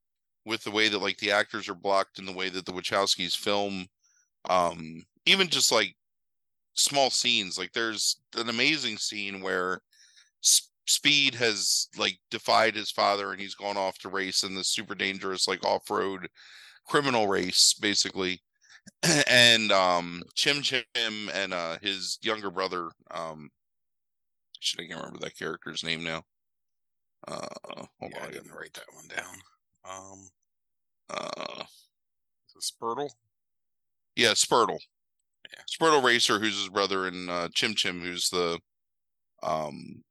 with 0.45 0.63
the 0.63 0.71
way 0.71 0.89
that 0.89 0.99
like 0.99 1.17
the 1.17 1.31
actors 1.31 1.69
are 1.69 1.75
blocked 1.75 2.19
and 2.19 2.27
the 2.27 2.33
way 2.33 2.49
that 2.49 2.65
the 2.65 2.71
Wachowskis 2.71 3.35
film 3.35 3.85
um 4.49 5.03
even 5.25 5.47
just 5.47 5.71
like 5.71 5.95
small 6.73 7.09
scenes. 7.09 7.57
Like 7.57 7.73
there's 7.73 8.21
an 8.35 8.49
amazing 8.49 8.97
scene 8.97 9.41
where 9.41 9.81
speed 10.87 11.35
has 11.35 11.87
like 11.97 12.17
defied 12.31 12.75
his 12.75 12.91
father 12.91 13.31
and 13.31 13.39
he's 13.39 13.55
gone 13.55 13.77
off 13.77 13.97
to 13.99 14.09
race 14.09 14.43
in 14.43 14.55
this 14.55 14.69
super 14.69 14.95
dangerous 14.95 15.47
like 15.47 15.63
off-road 15.65 16.27
criminal 16.87 17.27
race 17.27 17.73
basically. 17.79 18.41
And 19.27 19.71
um 19.71 20.23
chim 20.35 20.61
chim 20.63 20.83
and 20.95 21.53
uh 21.53 21.77
his 21.81 22.17
younger 22.21 22.49
brother 22.49 22.89
um 23.11 23.49
shit 24.59 24.79
i 24.83 24.87
can't 24.87 24.99
remember 24.99 25.19
that 25.19 25.37
character's 25.37 25.83
name 25.83 26.03
now 26.03 26.23
uh 27.27 27.85
hold 27.99 28.13
Yeah, 28.13 28.19
on 28.21 28.27
I 28.27 28.31
didn't 28.31 28.51
write 28.51 28.73
that 28.73 28.93
one 28.93 29.07
down. 29.07 29.41
Um, 29.83 30.29
uh 31.09 31.65
is 32.49 32.55
it 32.55 32.63
Spurtle? 32.63 33.11
yeah 34.15 34.33
spurtle 34.33 34.79
Yeah. 35.53 35.63
spurtle 35.67 36.03
racer 36.03 36.39
who's 36.39 36.57
his 36.59 36.69
brother 36.69 37.07
and 37.07 37.29
uh 37.29 37.49
chim 37.53 37.75
chim 37.75 38.01
who's 38.01 38.29
the 38.29 38.59
um 39.43 40.03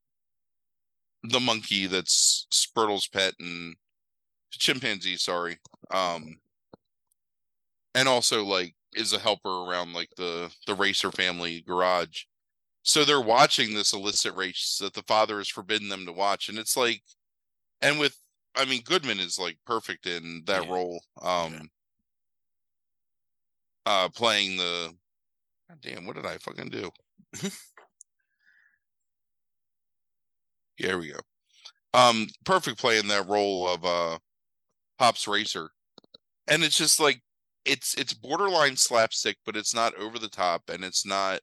the 1.23 1.41
monkey 1.41 1.87
that's 1.87 2.47
spurtle's 2.51 3.07
pet 3.09 3.35
and 3.39 3.77
chimpanzee 4.53 5.17
sorry 5.17 5.59
um 5.91 6.41
and 7.95 8.09
also 8.09 8.45
like 8.45 8.75
is 8.95 9.13
a 9.13 9.19
helper 9.19 9.49
around 9.49 9.93
like 9.93 10.11
the 10.17 10.53
the 10.67 10.75
racer 10.75 11.11
family 11.13 11.61
garage 11.63 12.25
so 12.83 13.05
they're 13.05 13.21
watching 13.21 13.75
this 13.75 13.93
illicit 13.93 14.35
race 14.35 14.79
that 14.81 14.95
the 14.95 15.03
father 15.03 15.39
has 15.39 15.49
forbidden 15.49 15.89
them 15.89 16.07
to 16.07 16.13
watch 16.13 16.49
and 16.49 16.59
it's 16.59 16.77
like 16.77 17.03
and 17.83 17.99
with 17.99 18.17
i 18.57 18.65
mean 18.65 18.83
goodman 18.85 19.21
is 19.21 19.39
like 19.39 19.59
perfect 19.67 20.07
in 20.07 20.43
that 20.47 20.63
Yeah. 20.65 20.73
role 20.73 21.03
um 21.23 21.71
uh 23.87 24.09
playing 24.11 24.57
the 24.57 24.95
God 25.69 25.79
damn 25.81 26.07
what 26.07 26.17
did 26.17 26.27
i 26.27 26.37
fucking 26.39 26.69
do 26.71 26.91
Here 30.81 30.97
we 30.99 31.13
go. 31.13 31.19
Um, 31.93 32.29
perfect 32.47 32.79
play 32.79 32.99
in 32.99 33.09
that 33.09 33.29
role 33.29 33.69
of 33.69 33.85
uh 33.85 34.19
Pops 34.99 35.29
Racer. 35.29 35.71
And 36.49 36.63
it's 36.63 36.79
just 36.79 37.01
like 37.01 37.21
it's 37.67 37.95
it's 37.95 38.15
borderline 38.15 38.77
slapstick, 38.77 39.37
but 39.45 39.57
it's 39.57 39.75
not 39.75 39.95
over 39.97 40.19
the 40.19 40.29
top 40.29 40.71
and 40.71 40.83
it's 40.83 41.05
not 41.05 41.41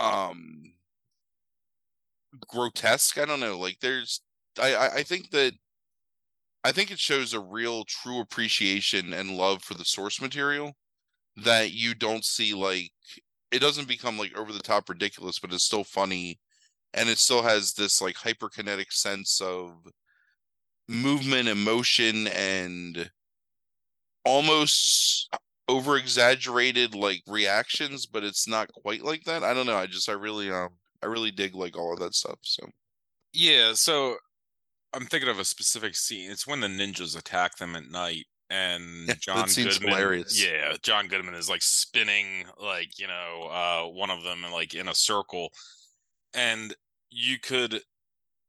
um 0.00 0.72
grotesque. 2.48 3.18
I 3.18 3.24
don't 3.24 3.40
know. 3.40 3.58
Like 3.58 3.78
there's 3.80 4.20
I 4.60 4.90
I, 4.96 5.02
think 5.02 5.30
that 5.30 5.52
I 6.64 6.72
think 6.72 6.90
it 6.90 6.98
shows 6.98 7.32
a 7.34 7.40
real 7.40 7.84
true 7.84 8.20
appreciation 8.20 9.12
and 9.12 9.36
love 9.36 9.62
for 9.62 9.74
the 9.74 9.84
source 9.84 10.20
material 10.20 10.74
that 11.36 11.72
you 11.72 11.94
don't 11.94 12.24
see 12.24 12.54
like 12.54 12.90
it 13.50 13.60
doesn't 13.60 13.88
become 13.88 14.18
like 14.18 14.36
over 14.36 14.52
the 14.52 14.60
top 14.60 14.88
ridiculous, 14.88 15.38
but 15.38 15.52
it's 15.52 15.64
still 15.64 15.84
funny 15.84 16.38
and 16.94 17.08
it 17.08 17.18
still 17.18 17.42
has 17.42 17.74
this 17.74 18.00
like 18.00 18.16
hyperkinetic 18.16 18.92
sense 18.92 19.40
of 19.40 19.72
movement 20.88 21.48
and 21.48 21.62
motion 21.62 22.26
and 22.28 23.10
almost 24.24 25.28
over 25.70 25.96
exaggerated 25.96 26.94
like 26.94 27.22
reactions 27.26 28.06
but 28.06 28.24
it's 28.24 28.48
not 28.48 28.72
quite 28.72 29.02
like 29.02 29.24
that 29.24 29.44
i 29.44 29.54
don't 29.54 29.66
know 29.66 29.76
i 29.76 29.86
just 29.86 30.08
i 30.08 30.12
really 30.12 30.50
um 30.50 30.70
i 31.02 31.06
really 31.06 31.30
dig 31.30 31.54
like 31.54 31.76
all 31.78 31.92
of 31.92 32.00
that 32.00 32.14
stuff 32.14 32.38
so 32.42 32.66
Yeah, 33.32 33.74
so 33.74 34.16
I'm 34.92 35.06
thinking 35.06 35.28
of 35.30 35.38
a 35.38 35.44
specific 35.44 35.94
scene. 35.96 36.30
It's 36.30 36.46
when 36.46 36.60
the 36.60 36.66
ninjas 36.68 37.16
attack 37.16 37.56
them 37.58 37.76
at 37.76 37.88
night, 37.90 38.26
and 38.48 39.08
Yeah, 39.08 39.14
John 39.20 39.48
Goodman. 39.64 39.88
hilarious. 39.88 40.44
Yeah, 40.44 40.76
John 40.82 41.08
Goodman 41.08 41.34
is 41.34 41.48
like 41.48 41.62
spinning, 41.62 42.46
like 42.60 42.98
you 42.98 43.06
know, 43.06 43.48
uh, 43.50 43.88
one 43.90 44.10
of 44.10 44.22
them, 44.24 44.42
like 44.52 44.74
in 44.74 44.88
a 44.88 44.94
circle, 44.94 45.52
and 46.34 46.74
you 47.10 47.38
could, 47.38 47.82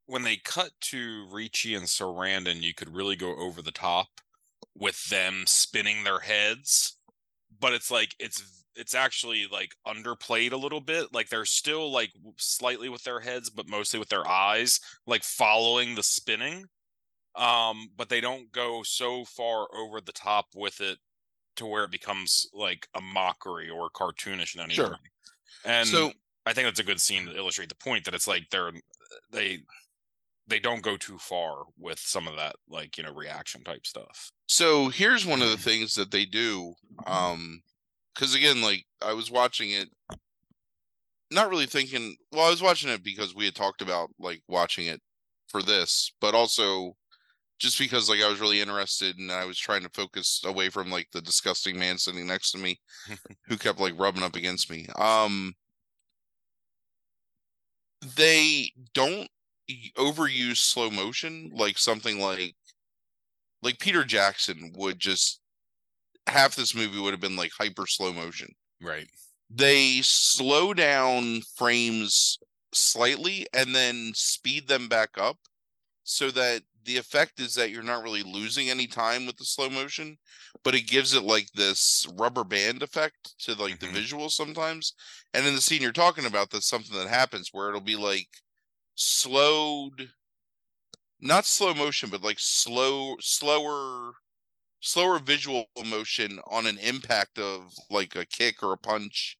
when 0.06 0.22
they 0.24 0.36
cut 0.38 0.72
to 0.82 1.28
Ricci 1.30 1.74
and 1.74 1.86
Sarandon, 1.86 2.62
you 2.62 2.74
could 2.74 2.94
really 2.94 3.16
go 3.16 3.36
over 3.36 3.62
the 3.62 3.72
top 3.72 4.08
with 4.76 5.04
them 5.10 5.44
spinning 5.46 6.04
their 6.04 6.20
heads, 6.20 6.98
but 7.62 7.72
it's 7.72 7.90
like 7.90 8.14
it's 8.20 8.66
it's 8.76 8.94
actually 8.94 9.46
like 9.50 9.74
underplayed 9.86 10.52
a 10.52 10.56
little 10.58 10.82
bit. 10.82 11.14
Like 11.14 11.30
they're 11.30 11.46
still 11.46 11.90
like 11.90 12.10
slightly 12.38 12.90
with 12.90 13.04
their 13.04 13.20
heads, 13.20 13.48
but 13.50 13.68
mostly 13.68 13.98
with 13.98 14.10
their 14.10 14.28
eyes 14.28 14.80
like 15.06 15.24
following 15.24 15.94
the 15.94 16.02
spinning 16.02 16.66
um 17.34 17.88
but 17.96 18.10
they 18.10 18.20
don't 18.20 18.52
go 18.52 18.82
so 18.82 19.24
far 19.24 19.66
over 19.74 20.02
the 20.02 20.12
top 20.12 20.48
with 20.54 20.82
it 20.82 20.98
to 21.56 21.64
where 21.66 21.84
it 21.84 21.90
becomes 21.90 22.46
like 22.52 22.86
a 22.94 23.00
mockery 23.00 23.70
or 23.70 23.88
cartoonish 23.90 24.54
in 24.54 24.60
any 24.60 24.74
Sure. 24.74 24.90
way 24.90 24.98
and 25.64 25.88
so 25.88 26.12
i 26.44 26.52
think 26.52 26.66
that's 26.66 26.80
a 26.80 26.84
good 26.84 27.00
scene 27.00 27.24
to 27.26 27.34
illustrate 27.36 27.70
the 27.70 27.74
point 27.74 28.04
that 28.04 28.12
it's 28.14 28.28
like 28.28 28.50
they're 28.50 28.72
they 29.30 29.60
they 30.46 30.60
don't 30.60 30.82
go 30.82 30.98
too 30.98 31.16
far 31.18 31.64
with 31.78 31.98
some 31.98 32.28
of 32.28 32.36
that 32.36 32.56
like 32.68 32.98
you 32.98 33.02
know 33.02 33.14
reaction 33.14 33.64
type 33.64 33.86
stuff 33.86 34.30
so 34.52 34.90
here's 34.90 35.24
one 35.24 35.40
of 35.40 35.48
the 35.48 35.56
things 35.56 35.94
that 35.94 36.10
they 36.10 36.26
do 36.26 36.74
um 37.06 37.62
because 38.14 38.34
again 38.34 38.60
like 38.60 38.84
i 39.00 39.14
was 39.14 39.30
watching 39.30 39.70
it 39.70 39.88
not 41.30 41.48
really 41.48 41.64
thinking 41.64 42.14
well 42.32 42.46
i 42.46 42.50
was 42.50 42.60
watching 42.60 42.90
it 42.90 43.02
because 43.02 43.34
we 43.34 43.46
had 43.46 43.54
talked 43.54 43.80
about 43.80 44.10
like 44.18 44.42
watching 44.48 44.86
it 44.86 45.00
for 45.48 45.62
this 45.62 46.12
but 46.20 46.34
also 46.34 46.92
just 47.58 47.78
because 47.78 48.10
like 48.10 48.20
i 48.20 48.28
was 48.28 48.40
really 48.40 48.60
interested 48.60 49.16
and 49.16 49.32
i 49.32 49.46
was 49.46 49.58
trying 49.58 49.82
to 49.82 49.90
focus 49.94 50.42
away 50.44 50.68
from 50.68 50.90
like 50.90 51.08
the 51.14 51.22
disgusting 51.22 51.78
man 51.78 51.96
sitting 51.96 52.26
next 52.26 52.50
to 52.50 52.58
me 52.58 52.78
who 53.46 53.56
kept 53.56 53.80
like 53.80 53.98
rubbing 53.98 54.22
up 54.22 54.36
against 54.36 54.70
me. 54.70 54.86
Um 54.96 55.54
they 58.16 58.70
don't 58.92 59.28
overuse 59.96 60.58
slow 60.58 60.90
motion 60.90 61.50
like 61.54 61.78
something 61.78 62.18
like 62.18 62.54
like 63.62 63.78
Peter 63.78 64.04
Jackson 64.04 64.72
would 64.76 64.98
just 64.98 65.40
half 66.26 66.54
this 66.56 66.74
movie 66.74 67.00
would 67.00 67.12
have 67.12 67.20
been 67.20 67.36
like 67.36 67.52
hyper 67.58 67.86
slow 67.86 68.12
motion. 68.12 68.48
right 68.80 69.08
They 69.50 70.00
slow 70.02 70.74
down 70.74 71.42
frames 71.56 72.38
slightly 72.74 73.46
and 73.52 73.74
then 73.74 74.12
speed 74.14 74.68
them 74.68 74.88
back 74.88 75.10
up 75.18 75.38
so 76.04 76.30
that 76.32 76.62
the 76.84 76.96
effect 76.96 77.40
is 77.40 77.54
that 77.54 77.70
you're 77.70 77.82
not 77.82 78.02
really 78.02 78.22
losing 78.22 78.70
any 78.70 78.86
time 78.88 79.26
with 79.26 79.36
the 79.36 79.44
slow 79.44 79.70
motion, 79.70 80.18
but 80.64 80.74
it 80.74 80.82
gives 80.88 81.14
it 81.14 81.22
like 81.22 81.48
this 81.54 82.06
rubber 82.18 82.44
band 82.44 82.82
effect 82.82 83.34
to 83.40 83.54
like 83.54 83.78
Mhm. 83.78 83.80
the 83.80 83.86
visuals 83.88 84.32
sometimes. 84.32 84.94
And 85.34 85.46
in 85.46 85.54
the 85.54 85.60
scene 85.62 85.82
you're 85.82 85.92
talking 85.92 86.26
about, 86.26 86.50
that's 86.50 86.68
something 86.68 86.96
that 86.96 87.08
happens 87.08 87.50
where 87.52 87.68
it'll 87.68 87.80
be 87.80 87.96
like 87.96 88.28
slowed, 88.96 90.12
not 91.22 91.46
slow 91.46 91.74
motion, 91.74 92.10
but 92.10 92.22
like 92.22 92.38
slow, 92.40 93.16
slower, 93.20 94.14
slower 94.80 95.18
visual 95.20 95.66
motion 95.86 96.40
on 96.50 96.66
an 96.66 96.78
impact 96.78 97.38
of 97.38 97.72
like 97.90 98.16
a 98.16 98.26
kick 98.26 98.62
or 98.62 98.72
a 98.72 98.78
punch, 98.78 99.38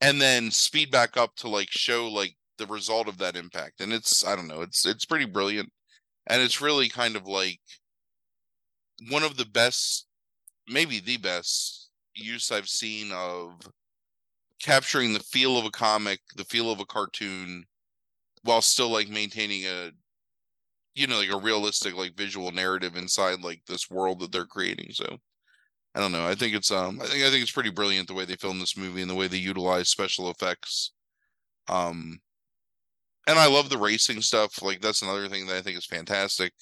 and 0.00 0.20
then 0.20 0.50
speed 0.50 0.90
back 0.90 1.16
up 1.16 1.36
to 1.36 1.48
like 1.48 1.70
show 1.70 2.08
like 2.08 2.36
the 2.58 2.66
result 2.66 3.08
of 3.08 3.18
that 3.18 3.36
impact. 3.36 3.80
And 3.80 3.92
it's 3.92 4.26
I 4.26 4.36
don't 4.36 4.48
know, 4.48 4.62
it's 4.62 4.86
it's 4.86 5.06
pretty 5.06 5.26
brilliant 5.26 5.70
and 6.26 6.42
it's 6.42 6.60
really 6.60 6.88
kind 6.88 7.16
of 7.16 7.26
like 7.26 7.60
one 9.10 9.22
of 9.22 9.36
the 9.36 9.44
best 9.46 10.06
maybe 10.68 11.00
the 11.00 11.16
best 11.16 11.90
use 12.14 12.50
i've 12.50 12.68
seen 12.68 13.10
of 13.12 13.54
capturing 14.62 15.12
the 15.12 15.20
feel 15.20 15.58
of 15.58 15.64
a 15.64 15.70
comic 15.70 16.20
the 16.36 16.44
feel 16.44 16.70
of 16.70 16.80
a 16.80 16.84
cartoon 16.84 17.64
while 18.42 18.62
still 18.62 18.90
like 18.90 19.08
maintaining 19.08 19.64
a 19.64 19.90
you 20.94 21.06
know 21.06 21.18
like 21.18 21.32
a 21.32 21.38
realistic 21.38 21.94
like 21.94 22.16
visual 22.16 22.50
narrative 22.52 22.96
inside 22.96 23.42
like 23.42 23.62
this 23.66 23.90
world 23.90 24.20
that 24.20 24.32
they're 24.32 24.46
creating 24.46 24.92
so 24.92 25.18
i 25.94 26.00
don't 26.00 26.12
know 26.12 26.26
i 26.26 26.34
think 26.34 26.54
it's 26.54 26.70
um 26.70 27.00
i 27.00 27.06
think 27.06 27.24
i 27.24 27.30
think 27.30 27.42
it's 27.42 27.52
pretty 27.52 27.70
brilliant 27.70 28.08
the 28.08 28.14
way 28.14 28.24
they 28.24 28.36
film 28.36 28.58
this 28.58 28.76
movie 28.76 29.02
and 29.02 29.10
the 29.10 29.14
way 29.14 29.28
they 29.28 29.36
utilize 29.38 29.88
special 29.88 30.30
effects 30.30 30.92
um 31.68 32.20
and 33.26 33.38
I 33.38 33.46
love 33.46 33.68
the 33.70 33.78
racing 33.78 34.22
stuff. 34.22 34.62
Like 34.62 34.80
that's 34.80 35.02
another 35.02 35.28
thing 35.28 35.46
that 35.46 35.56
I 35.56 35.62
think 35.62 35.78
is 35.78 35.86
fantastic. 35.86 36.52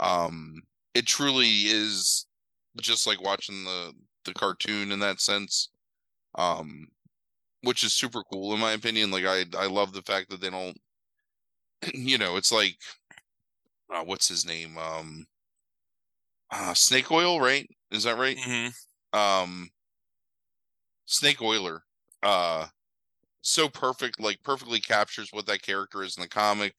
Um, 0.00 0.62
it 0.94 1.06
truly 1.06 1.46
is 1.66 2.26
just 2.80 3.06
like 3.06 3.22
watching 3.22 3.64
the 3.64 3.92
the 4.24 4.34
cartoon 4.34 4.92
in 4.92 5.00
that 5.00 5.20
sense. 5.20 5.70
Um, 6.36 6.88
which 7.62 7.84
is 7.84 7.92
super 7.94 8.22
cool 8.32 8.54
in 8.54 8.60
my 8.60 8.72
opinion. 8.72 9.10
Like 9.10 9.24
I 9.26 9.44
I 9.58 9.66
love 9.66 9.92
the 9.92 10.02
fact 10.02 10.30
that 10.30 10.40
they 10.40 10.50
don't, 10.50 10.78
you 11.94 12.18
know, 12.18 12.36
it's 12.36 12.52
like, 12.52 12.76
uh, 13.90 14.02
what's 14.04 14.28
his 14.28 14.44
name? 14.44 14.76
Um, 14.78 15.26
uh, 16.50 16.74
Snake 16.74 17.10
Oil, 17.10 17.40
right? 17.40 17.68
Is 17.90 18.04
that 18.04 18.16
right? 18.18 18.36
Mhm. 18.36 18.72
um 19.12 19.70
snake 21.06 21.42
oiler 21.42 21.84
uh 22.22 22.66
so 23.42 23.68
perfect 23.68 24.20
like 24.20 24.42
perfectly 24.44 24.80
captures 24.80 25.30
what 25.32 25.46
that 25.46 25.62
character 25.62 26.02
is 26.02 26.16
in 26.16 26.22
the 26.22 26.28
comic 26.28 26.74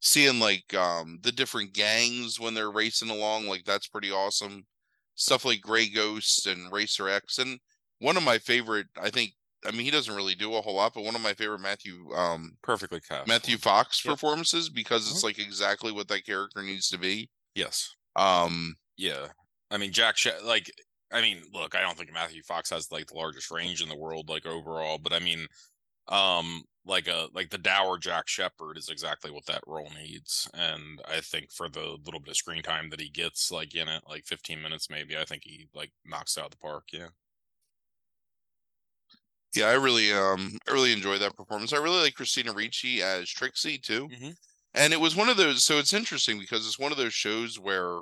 seeing 0.00 0.40
like 0.40 0.74
um 0.74 1.18
the 1.22 1.32
different 1.32 1.72
gangs 1.74 2.40
when 2.40 2.54
they're 2.54 2.72
racing 2.72 3.10
along 3.10 3.46
like 3.46 3.64
that's 3.64 3.88
pretty 3.88 4.10
awesome 4.10 4.66
stuff 5.16 5.44
like 5.44 5.60
gray 5.62 5.88
ghost 5.88 6.46
and 6.46 6.72
racer 6.72 7.08
x 7.08 7.38
and 7.38 7.58
one 8.00 8.16
of 8.16 8.24
my 8.24 8.38
favorite 8.38 8.88
i 9.00 9.10
think 9.10 9.32
i 9.64 9.70
mean 9.70 9.82
he 9.82 9.90
doesn't 9.90 10.14
really 10.14 10.34
do 10.34 10.54
a 10.54 10.60
whole 10.60 10.74
lot 10.74 10.92
but 10.94 11.04
one 11.04 11.14
of 11.14 11.20
my 11.22 11.34
favorite 11.34 11.60
matthew 11.60 12.12
um 12.14 12.56
Perfectly 12.62 13.00
cast. 13.00 13.28
matthew 13.28 13.56
fox 13.58 14.04
Yep. 14.04 14.14
performances 14.14 14.68
because 14.68 15.10
it's 15.10 15.20
Mhm. 15.20 15.24
like 15.24 15.38
exactly 15.38 15.92
what 15.92 16.08
that 16.08 16.24
character 16.26 16.62
needs 16.62 16.88
to 16.88 16.98
be 16.98 17.30
Yes. 17.54 17.90
um 18.16 18.76
Yeah. 18.96 19.28
I 19.70 19.76
mean, 19.78 19.92
Jack, 19.92 20.16
She- 20.16 20.30
like, 20.40 20.70
I 21.10 21.20
mean, 21.20 21.42
look, 21.52 21.74
I 21.74 21.80
don't 21.80 21.96
think 21.98 22.12
Matthew 22.12 22.42
Fox 22.44 22.70
has 22.70 22.92
like 22.92 23.06
the 23.08 23.14
largest 23.16 23.50
range 23.50 23.82
in 23.82 23.88
the 23.88 23.96
world, 23.96 24.28
like 24.28 24.46
overall, 24.46 24.98
but 24.98 25.12
I 25.12 25.18
mean, 25.18 25.48
um, 26.08 26.64
like 26.84 27.08
a 27.08 27.28
like 27.32 27.50
the 27.50 27.58
dour 27.58 27.98
Jack 27.98 28.28
Shephard 28.28 28.76
is 28.78 28.88
exactly 28.90 29.30
what 29.32 29.46
that 29.46 29.64
role 29.66 29.90
needs, 29.90 30.48
and 30.54 31.00
I 31.06 31.20
think 31.22 31.50
for 31.52 31.68
the 31.68 31.96
little 32.04 32.20
bit 32.20 32.30
of 32.30 32.36
screen 32.36 32.62
time 32.62 32.90
that 32.90 33.00
he 33.00 33.08
gets, 33.10 33.50
like 33.50 33.74
in 33.74 33.88
it, 33.88 34.04
like 34.06 34.26
15 34.26 34.60
minutes 34.62 34.90
maybe, 34.90 35.16
I 35.16 35.24
think 35.24 35.42
he 35.44 35.68
like 35.74 35.92
knocks 36.04 36.36
it 36.36 36.40
out 36.40 36.46
of 36.46 36.50
the 36.52 36.56
park. 36.58 36.84
Yeah. 36.92 37.08
Yeah, 39.54 39.66
I 39.68 39.74
really 39.74 40.12
um 40.12 40.58
I 40.68 40.72
really 40.72 40.92
enjoyed 40.92 41.20
that 41.20 41.36
performance. 41.36 41.72
I 41.72 41.78
really 41.78 42.00
like 42.00 42.14
Christina 42.14 42.52
Ricci 42.52 43.02
as 43.02 43.30
Trixie 43.30 43.78
too. 43.78 44.08
Mhm. 44.08 44.36
And 44.74 44.92
it 44.92 45.00
was 45.00 45.14
one 45.14 45.28
of 45.28 45.36
those 45.36 45.64
so 45.64 45.78
it's 45.78 45.92
interesting 45.92 46.38
because 46.38 46.66
it's 46.66 46.78
one 46.78 46.92
of 46.92 46.98
those 46.98 47.14
shows 47.14 47.58
where 47.58 48.00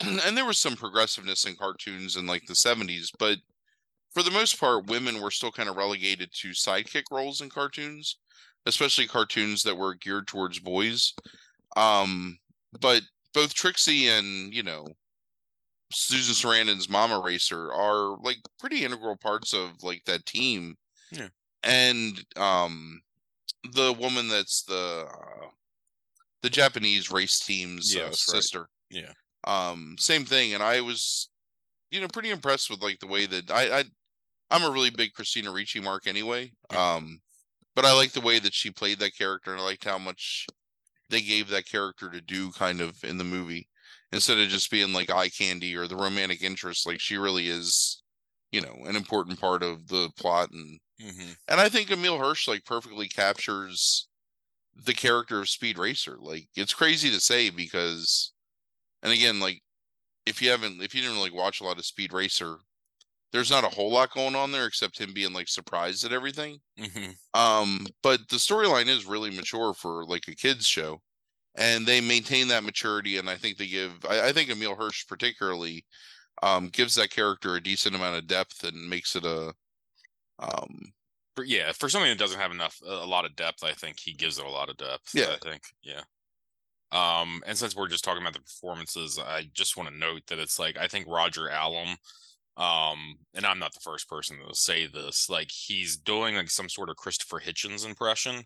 and 0.00 0.36
there 0.36 0.44
was 0.44 0.58
some 0.58 0.76
progressiveness 0.76 1.44
in 1.44 1.56
cartoons 1.56 2.16
in 2.16 2.26
like 2.26 2.46
the 2.46 2.54
70s, 2.54 3.10
but 3.18 3.38
for 4.12 4.22
the 4.22 4.30
most 4.30 4.58
part 4.60 4.86
women 4.86 5.20
were 5.20 5.30
still 5.30 5.52
kind 5.52 5.68
of 5.68 5.76
relegated 5.76 6.30
to 6.34 6.50
sidekick 6.50 7.04
roles 7.10 7.40
in 7.40 7.50
cartoons, 7.50 8.18
especially 8.66 9.06
cartoons 9.08 9.62
that 9.64 9.76
were 9.76 9.94
geared 9.94 10.28
towards 10.28 10.58
boys. 10.60 11.14
Um 11.76 12.38
but 12.80 13.02
both 13.34 13.54
Trixie 13.54 14.08
and, 14.08 14.54
you 14.54 14.62
know, 14.62 14.86
Susan 15.92 16.34
Sarandon's 16.34 16.88
Mama 16.88 17.20
Racer 17.20 17.72
are 17.72 18.16
like 18.22 18.38
pretty 18.58 18.84
integral 18.84 19.16
parts 19.16 19.52
of 19.54 19.82
like 19.82 20.04
that 20.06 20.26
team. 20.26 20.76
Yeah. 21.10 21.28
And 21.62 22.24
um 22.36 23.00
the 23.72 23.92
woman 23.92 24.28
that's 24.28 24.62
the 24.64 25.06
uh, 25.08 25.46
the 26.42 26.50
Japanese 26.50 27.10
race 27.10 27.38
team's 27.40 27.94
uh, 27.94 28.00
Yes, 28.00 28.28
right. 28.28 28.42
sister. 28.42 28.68
Yeah. 28.90 29.12
Um 29.44 29.96
same 29.98 30.24
thing 30.24 30.54
and 30.54 30.62
I 30.62 30.80
was 30.80 31.30
you 31.90 32.00
know 32.00 32.08
pretty 32.08 32.30
impressed 32.30 32.70
with 32.70 32.82
like 32.82 32.98
the 33.00 33.06
way 33.06 33.26
that 33.26 33.50
I 33.50 33.80
I 33.80 33.84
I'm 34.50 34.64
a 34.64 34.70
really 34.70 34.90
big 34.90 35.12
Christina 35.14 35.52
Ricci 35.52 35.80
mark 35.80 36.06
anyway. 36.06 36.52
Yeah. 36.72 36.94
Um 36.94 37.20
but 37.74 37.84
I 37.84 37.92
like 37.94 38.12
the 38.12 38.20
way 38.20 38.38
that 38.38 38.54
she 38.54 38.70
played 38.70 38.98
that 38.98 39.16
character 39.16 39.52
and 39.52 39.60
I 39.60 39.64
liked 39.64 39.84
how 39.84 39.98
much 39.98 40.46
they 41.10 41.20
gave 41.22 41.48
that 41.48 41.66
character 41.66 42.10
to 42.10 42.20
do 42.20 42.52
kind 42.52 42.80
of 42.80 43.02
in 43.04 43.18
the 43.18 43.24
movie 43.24 43.68
instead 44.12 44.38
of 44.38 44.48
just 44.48 44.70
being 44.70 44.92
like 44.92 45.10
eye 45.10 45.28
candy 45.28 45.76
or 45.76 45.86
the 45.86 45.96
romantic 45.96 46.42
interest 46.42 46.86
like 46.86 47.00
she 47.00 47.16
really 47.16 47.48
is 47.48 48.02
you 48.50 48.60
know 48.60 48.74
an 48.86 48.96
important 48.96 49.40
part 49.40 49.62
of 49.62 49.88
the 49.88 50.10
plot 50.18 50.50
and 50.52 50.78
hmm 51.00 51.32
and 51.48 51.60
i 51.60 51.68
think 51.68 51.90
emile 51.90 52.18
hirsch 52.18 52.46
like 52.48 52.64
perfectly 52.64 53.08
captures 53.08 54.08
the 54.74 54.94
character 54.94 55.40
of 55.40 55.48
speed 55.48 55.78
racer. 55.78 56.16
Like 56.18 56.48
it's 56.56 56.74
crazy 56.74 57.10
to 57.10 57.20
say 57.20 57.50
because 57.50 58.32
and 59.02 59.12
again 59.12 59.40
like 59.40 59.62
if 60.26 60.42
you 60.42 60.50
haven't 60.50 60.82
if 60.82 60.94
you 60.94 61.02
didn't 61.02 61.20
like 61.20 61.34
watch 61.34 61.60
a 61.60 61.64
lot 61.64 61.78
of 61.78 61.86
speed 61.86 62.12
racer 62.12 62.56
there's 63.32 63.50
not 63.50 63.64
a 63.64 63.68
whole 63.68 63.90
lot 63.92 64.12
going 64.12 64.36
on 64.36 64.52
there 64.52 64.66
except 64.66 65.00
him 65.00 65.12
being 65.14 65.32
like 65.32 65.48
surprised 65.48 66.04
at 66.04 66.12
everything. 66.12 66.58
Hmm 66.78 67.12
um, 67.34 67.86
but 68.02 68.28
the 68.28 68.36
storyline 68.36 68.88
is 68.88 69.06
really 69.06 69.30
mature 69.30 69.74
for 69.74 70.04
like 70.06 70.28
a 70.28 70.34
kids 70.34 70.66
show, 70.66 71.02
and 71.54 71.86
they 71.86 72.00
maintain 72.00 72.48
that 72.48 72.64
maturity. 72.64 73.18
And 73.18 73.28
I 73.28 73.36
think 73.36 73.56
they 73.58 73.66
give, 73.66 73.92
I, 74.08 74.28
I 74.28 74.32
think 74.32 74.50
Emile 74.50 74.74
Hirsch 74.74 75.06
particularly, 75.06 75.84
um, 76.42 76.68
gives 76.68 76.94
that 76.94 77.10
character 77.10 77.56
a 77.56 77.62
decent 77.62 77.94
amount 77.94 78.18
of 78.18 78.26
depth 78.26 78.64
and 78.64 78.88
makes 78.88 79.16
it 79.16 79.24
a, 79.24 79.52
um, 80.38 80.92
For, 81.36 81.44
yeah, 81.44 81.72
for 81.72 81.88
something 81.88 82.10
that 82.10 82.18
doesn't 82.18 82.40
have 82.40 82.50
enough, 82.50 82.78
a 82.86 83.06
lot 83.06 83.24
of 83.24 83.36
depth, 83.36 83.64
I 83.64 83.72
think 83.72 83.98
he 83.98 84.12
gives 84.12 84.38
it 84.38 84.44
a 84.44 84.50
lot 84.50 84.68
of 84.68 84.76
depth. 84.76 85.14
Yeah. 85.14 85.34
I 85.34 85.38
think, 85.42 85.62
yeah. 85.82 86.02
Um, 86.92 87.42
and 87.46 87.56
since 87.56 87.74
we're 87.74 87.88
just 87.88 88.04
talking 88.04 88.22
about 88.22 88.34
the 88.34 88.40
performances, 88.40 89.18
I 89.18 89.48
just 89.54 89.78
want 89.78 89.88
to 89.88 89.96
note 89.96 90.26
that 90.26 90.38
it's 90.38 90.58
like 90.58 90.76
I 90.76 90.88
think 90.88 91.06
Roger 91.08 91.48
Allam, 91.48 91.96
um, 92.58 93.16
and 93.32 93.46
I'm 93.46 93.58
not 93.58 93.72
the 93.72 93.80
first 93.80 94.10
person 94.10 94.36
to 94.46 94.54
say 94.54 94.86
this, 94.86 95.30
like 95.30 95.50
he's 95.50 95.96
doing 95.96 96.34
like 96.34 96.50
some 96.50 96.68
sort 96.68 96.90
of 96.90 96.96
Christopher 96.96 97.40
Hitchens 97.40 97.86
impression, 97.86 98.44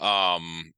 um, 0.00 0.72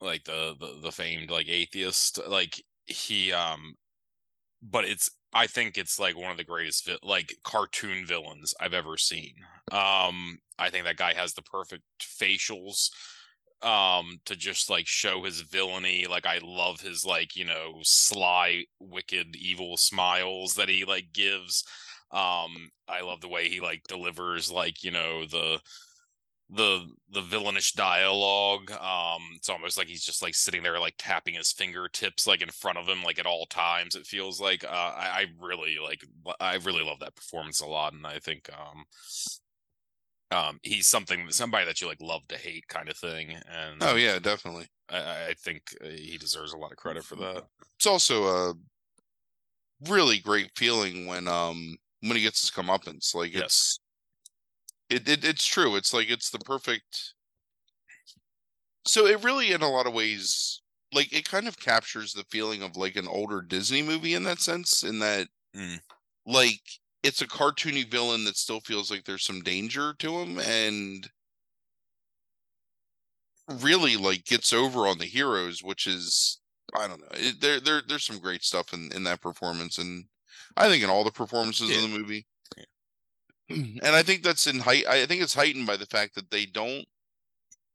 like 0.00 0.24
the 0.24 0.54
the, 0.58 0.80
the 0.82 0.92
famed 0.92 1.30
like 1.30 1.48
atheist, 1.48 2.20
like 2.28 2.62
he, 2.86 3.32
um, 3.32 3.74
but 4.62 4.84
it's 4.84 5.10
I 5.32 5.46
think 5.46 5.76
it's 5.76 5.98
like 5.98 6.16
one 6.16 6.30
of 6.30 6.36
the 6.36 6.44
greatest 6.44 6.90
like 7.02 7.34
cartoon 7.44 8.06
villains 8.06 8.54
I've 8.60 8.74
ever 8.74 8.96
seen. 8.96 9.34
Um, 9.72 10.38
I 10.58 10.70
think 10.70 10.84
that 10.84 10.96
guy 10.96 11.14
has 11.14 11.34
the 11.34 11.42
perfect 11.42 11.84
facials 12.00 12.90
um 13.62 14.20
to 14.24 14.36
just 14.36 14.70
like 14.70 14.86
show 14.86 15.24
his 15.24 15.40
villainy 15.40 16.06
like 16.08 16.24
i 16.24 16.38
love 16.44 16.80
his 16.80 17.04
like 17.04 17.34
you 17.34 17.44
know 17.44 17.80
sly 17.82 18.62
wicked 18.78 19.34
evil 19.34 19.76
smiles 19.76 20.54
that 20.54 20.68
he 20.68 20.84
like 20.84 21.12
gives 21.12 21.64
um 22.12 22.70
i 22.88 23.00
love 23.00 23.20
the 23.20 23.26
way 23.26 23.48
he 23.48 23.58
like 23.58 23.82
delivers 23.88 24.48
like 24.48 24.84
you 24.84 24.92
know 24.92 25.26
the 25.26 25.58
the 26.50 26.86
the 27.10 27.20
villainish 27.20 27.74
dialogue 27.74 28.70
um 28.72 29.20
it's 29.34 29.50
almost 29.50 29.76
like 29.76 29.86
he's 29.86 30.04
just 30.04 30.22
like 30.22 30.34
sitting 30.34 30.62
there 30.62 30.78
like 30.80 30.94
tapping 30.96 31.34
his 31.34 31.52
fingertips 31.52 32.26
like 32.26 32.40
in 32.40 32.48
front 32.48 32.78
of 32.78 32.88
him 32.88 33.02
like 33.02 33.18
at 33.18 33.26
all 33.26 33.44
times 33.46 33.94
it 33.94 34.06
feels 34.06 34.40
like 34.40 34.64
uh 34.64 34.68
i, 34.68 35.10
I 35.20 35.26
really 35.38 35.76
like 35.82 36.02
i 36.40 36.54
really 36.56 36.82
love 36.82 37.00
that 37.00 37.14
performance 37.14 37.60
a 37.60 37.66
lot 37.66 37.92
and 37.92 38.06
i 38.06 38.18
think 38.18 38.48
um 38.58 38.84
um 40.30 40.58
he's 40.62 40.86
something 40.86 41.30
somebody 41.30 41.66
that 41.66 41.80
you 41.82 41.86
like 41.86 42.00
love 42.00 42.26
to 42.28 42.36
hate 42.36 42.66
kind 42.68 42.88
of 42.88 42.96
thing 42.96 43.30
and 43.30 43.82
oh 43.82 43.96
yeah, 43.96 44.18
definitely. 44.18 44.68
i, 44.88 44.96
I- 45.28 45.34
think 45.38 45.62
uh, 45.84 45.88
he 45.88 46.16
deserves 46.18 46.54
a 46.54 46.58
lot 46.58 46.72
of 46.72 46.78
credit 46.78 47.04
for 47.04 47.16
that 47.16 47.44
It's 47.76 47.86
also 47.86 48.24
a 48.26 48.54
really 49.88 50.18
great 50.18 50.50
feeling 50.56 51.06
when, 51.06 51.28
um, 51.28 51.76
when 52.00 52.16
he 52.16 52.22
gets 52.22 52.40
his 52.40 52.50
comeuppance. 52.50 53.14
Like 53.14 53.34
it's, 53.34 53.80
it, 54.90 55.08
it 55.08 55.24
it's 55.24 55.46
true. 55.46 55.76
It's 55.76 55.92
like 55.92 56.10
it's 56.10 56.30
the 56.30 56.38
perfect. 56.38 57.14
So 58.86 59.06
it 59.06 59.22
really, 59.22 59.52
in 59.52 59.62
a 59.62 59.70
lot 59.70 59.86
of 59.86 59.92
ways, 59.94 60.62
like 60.92 61.12
it 61.12 61.24
kind 61.28 61.46
of 61.46 61.58
captures 61.60 62.12
the 62.12 62.24
feeling 62.24 62.62
of 62.62 62.76
like 62.76 62.96
an 62.96 63.06
older 63.06 63.40
Disney 63.42 63.82
movie 63.82 64.14
in 64.14 64.24
that 64.24 64.40
sense, 64.40 64.82
in 64.82 64.98
that 65.00 65.28
Mm. 65.54 65.78
like 66.26 66.62
it's 67.02 67.22
a 67.22 67.28
cartoony 67.28 67.90
villain 67.90 68.24
that 68.24 68.36
still 68.36 68.60
feels 68.60 68.90
like 68.90 69.04
there's 69.04 69.24
some 69.24 69.42
danger 69.42 69.94
to 70.00 70.18
him 70.20 70.38
and 70.40 71.10
really 73.48 73.96
like 73.96 74.24
gets 74.24 74.52
over 74.52 74.86
on 74.86 74.98
the 74.98 75.04
heroes, 75.06 75.62
which 75.62 75.86
is 75.86 76.40
I 76.74 76.86
don't 76.86 77.00
know. 77.00 77.08
It, 77.12 77.40
there 77.40 77.60
there 77.60 77.82
there's 77.86 78.04
some 78.04 78.18
great 78.18 78.42
stuff 78.42 78.72
in 78.72 78.92
in 78.92 79.04
that 79.04 79.20
performance, 79.22 79.78
and 79.78 80.04
I 80.56 80.68
think 80.68 80.82
in 80.82 80.90
all 80.90 81.04
the 81.04 81.10
performances 81.10 81.70
Yeah. 81.70 81.84
in 81.84 81.90
the 81.90 81.98
movie. 81.98 82.26
And 83.82 83.94
I 83.96 84.02
think 84.02 84.22
that's 84.22 84.46
in 84.46 84.60
height. 84.60 84.86
I 84.86 85.06
think 85.06 85.22
it's 85.22 85.34
heightened 85.34 85.66
by 85.66 85.76
the 85.76 85.86
fact 85.86 86.14
that 86.14 86.30
they 86.30 86.46
don't 86.46 86.84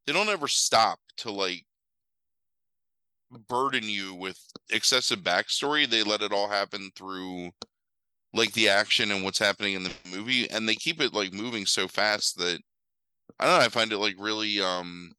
they 0.06 0.14
don't 0.14 0.30
ever 0.30 0.48
stop 0.48 1.00
to 1.18 1.32
like 1.32 1.66
burden 3.48 3.84
you 3.84 4.14
with 4.14 4.40
excessive 4.70 5.20
backstory. 5.20 5.88
They 5.90 6.04
let 6.04 6.22
it 6.22 6.34
all 6.34 6.50
happen 6.50 6.92
through 6.96 7.52
like 8.34 8.54
the 8.54 8.70
action 8.70 9.12
and 9.12 9.24
what's 9.24 9.40
happening 9.40 9.76
in 9.76 9.84
the 9.84 9.94
movie, 10.12 10.50
and 10.50 10.68
they 10.68 10.76
keep 10.76 11.02
it 11.02 11.14
like 11.14 11.34
moving 11.34 11.66
so 11.66 11.88
fast 11.88 12.38
that 12.38 12.60
I 13.40 13.48
don't 13.48 13.60
know. 13.60 13.66
I 13.66 13.70
find 13.70 13.94
it 13.94 14.00
like 14.00 14.16
really 14.20 14.62
um 14.62 15.14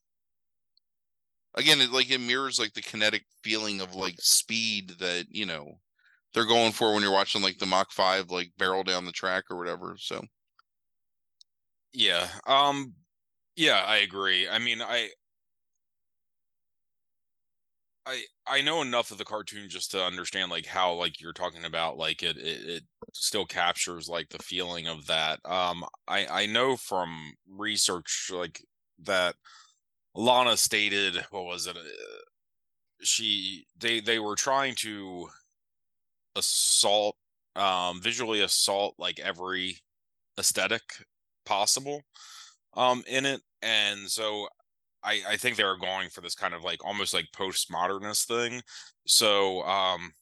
again 1.55 1.81
it 1.81 1.90
like 1.93 2.11
it 2.11 2.21
mirrors 2.21 2.59
like 2.59 2.73
the 2.75 2.83
kinetic 2.83 3.25
feeling 3.43 3.81
of 3.81 3.95
like 3.95 4.17
speed 4.21 4.90
that 5.01 5.27
you 5.31 5.47
know 5.47 5.79
they're 6.35 6.47
going 6.47 6.73
for 6.73 6.93
when 6.93 7.03
you're 7.03 7.12
watching 7.12 7.43
like 7.43 7.59
the 7.59 7.67
Mach 7.67 7.93
5 7.93 8.31
like 8.31 8.53
barrel 8.59 8.85
down 8.85 9.05
the 9.05 9.12
track 9.12 9.45
or 9.51 9.57
whatever. 9.57 9.97
So 9.99 10.23
Yeah. 11.95 12.29
Um 12.47 12.95
yeah, 13.57 13.85
I 13.87 13.99
agree. 13.99 14.49
I 14.49 14.59
mean, 14.59 14.83
I 14.83 15.11
I 18.07 18.25
I 18.47 18.61
know 18.61 18.83
enough 18.83 19.11
of 19.11 19.19
the 19.19 19.25
cartoon 19.25 19.69
just 19.69 19.91
to 19.93 20.05
understand 20.05 20.51
like 20.51 20.67
how 20.67 20.93
like 20.95 21.21
you're 21.21 21.33
talking 21.33 21.65
about 21.65 21.97
like 21.97 22.23
it 22.23 22.37
it, 22.37 22.69
it 22.69 22.85
still 23.13 23.47
captures 23.47 24.09
like 24.09 24.29
the 24.29 24.43
feeling 24.43 24.87
of 24.89 25.07
that. 25.07 25.41
Um 25.45 25.85
I 26.07 26.27
I 26.27 26.47
know 26.47 26.77
from 26.77 27.35
research 27.49 28.31
like 28.33 28.63
that 29.01 29.37
Lana 30.15 30.57
stated 30.59 31.17
what 31.31 31.45
was 31.47 31.67
it? 31.69 31.77
Uh, 31.79 31.83
she 33.03 33.67
they 33.79 34.01
they 34.01 34.19
were 34.19 34.37
trying 34.37 34.75
to 34.77 35.29
assault 36.37 37.17
um 37.57 38.01
visually 38.01 38.41
assault 38.41 38.95
like 38.99 39.19
every 39.21 39.79
aesthetic 40.39 40.83
possible 41.45 42.03
um 42.77 43.03
in 43.07 43.25
it 43.25 43.41
and 43.63 44.01
so 44.11 44.49
i 45.03 45.21
i 45.29 45.37
think 45.37 45.57
they 45.57 45.65
were 45.65 45.79
going 45.79 46.09
for 46.09 46.21
this 46.21 46.35
kind 46.35 46.55
of 46.55 46.63
like 46.63 46.85
almost 46.85 47.15
like 47.15 47.27
postmodernist 47.37 48.27
thing 48.27 48.61
so 49.07 49.63
um 49.63 50.13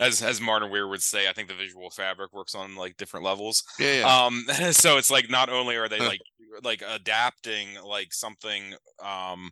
as 0.00 0.22
as 0.22 0.40
martin 0.40 0.70
weir 0.70 0.88
would 0.88 1.02
say 1.02 1.28
i 1.28 1.32
think 1.32 1.48
the 1.48 1.54
visual 1.54 1.90
fabric 1.90 2.32
works 2.32 2.54
on 2.54 2.74
like 2.74 2.96
different 2.96 3.24
levels 3.24 3.62
yeah, 3.78 4.00
yeah. 4.00 4.24
um 4.24 4.44
so 4.72 4.96
it's 4.96 5.10
like 5.10 5.30
not 5.30 5.48
only 5.48 5.76
are 5.76 5.88
they 5.88 5.98
like 6.06 6.20
like 6.62 6.82
adapting 6.86 7.68
like 7.84 8.12
something 8.12 8.74
um 9.02 9.50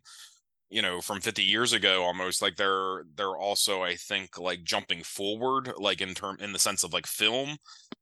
you 0.71 0.81
know 0.83 1.01
from 1.01 1.21
50 1.21 1.43
years 1.43 1.73
ago 1.73 2.03
almost 2.03 2.41
like 2.41 2.57
they're 2.57 3.05
they're 3.17 3.37
also 3.37 3.83
i 3.83 3.95
think 3.95 4.39
like 4.39 4.63
jumping 4.63 5.03
forward 5.03 5.73
like 5.79 6.01
in 6.01 6.15
term 6.15 6.37
in 6.41 6.53
the 6.53 6.59
sense 6.59 6.85
of 6.85 6.93
like 6.93 7.07
film 7.07 7.57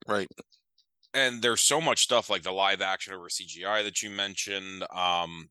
right. 0.07 0.29
And 1.14 1.42
there's 1.42 1.62
so 1.62 1.81
much 1.81 2.03
stuff 2.03 2.29
like 2.31 2.42
the 2.42 2.53
live 2.53 2.81
action 2.81 3.14
over 3.14 3.29
cgi 3.29 3.85
that 3.85 4.03
you 4.03 4.11
mentioned 4.11 4.85
um 4.94 5.49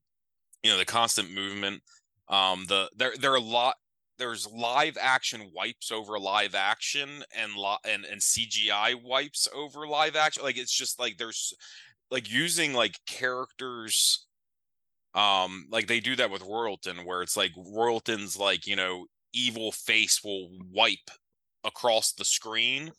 you 0.63 0.72
know 0.72 0.78
the 0.78 0.86
constant 0.86 1.32
movement 1.32 1.82
um 2.30 2.65
the 2.67 2.89
there 2.96 3.13
there 3.20 3.32
are 3.32 3.38
a 3.38 3.41
lot 3.41 3.76
there's 4.17 4.48
live 4.48 4.98
action 5.00 5.52
wipes 5.54 5.91
over 5.91 6.20
live 6.20 6.56
action 6.56 7.24
and 7.36 7.54
lo- 7.54 7.78
and 7.86 8.06
and 8.06 8.22
cgi 8.22 8.96
wipes 9.04 9.48
over 9.54 9.88
live 9.88 10.15
action 10.15 10.43
like 10.43 10.58
it's 10.58 10.76
just 10.76 11.00
like 11.00 11.17
there's 11.17 11.54
like 12.12 12.30
using 12.32 12.74
like 12.74 12.98
characters 13.08 14.28
um 15.13 15.65
like 15.72 15.88
they 15.88 16.00
do 16.00 16.15
that 16.15 16.32
with 16.32 16.43
royalton 16.43 17.06
where 17.06 17.22
it's 17.22 17.38
like 17.38 17.52
royalton's 17.58 18.38
like 18.38 18.67
you 18.67 18.76
know 18.76 19.06
evil 19.34 19.72
face 19.72 20.22
will 20.24 20.50
wipe 20.74 21.12
across 21.63 22.13
the 22.13 22.26
screen 22.26 22.91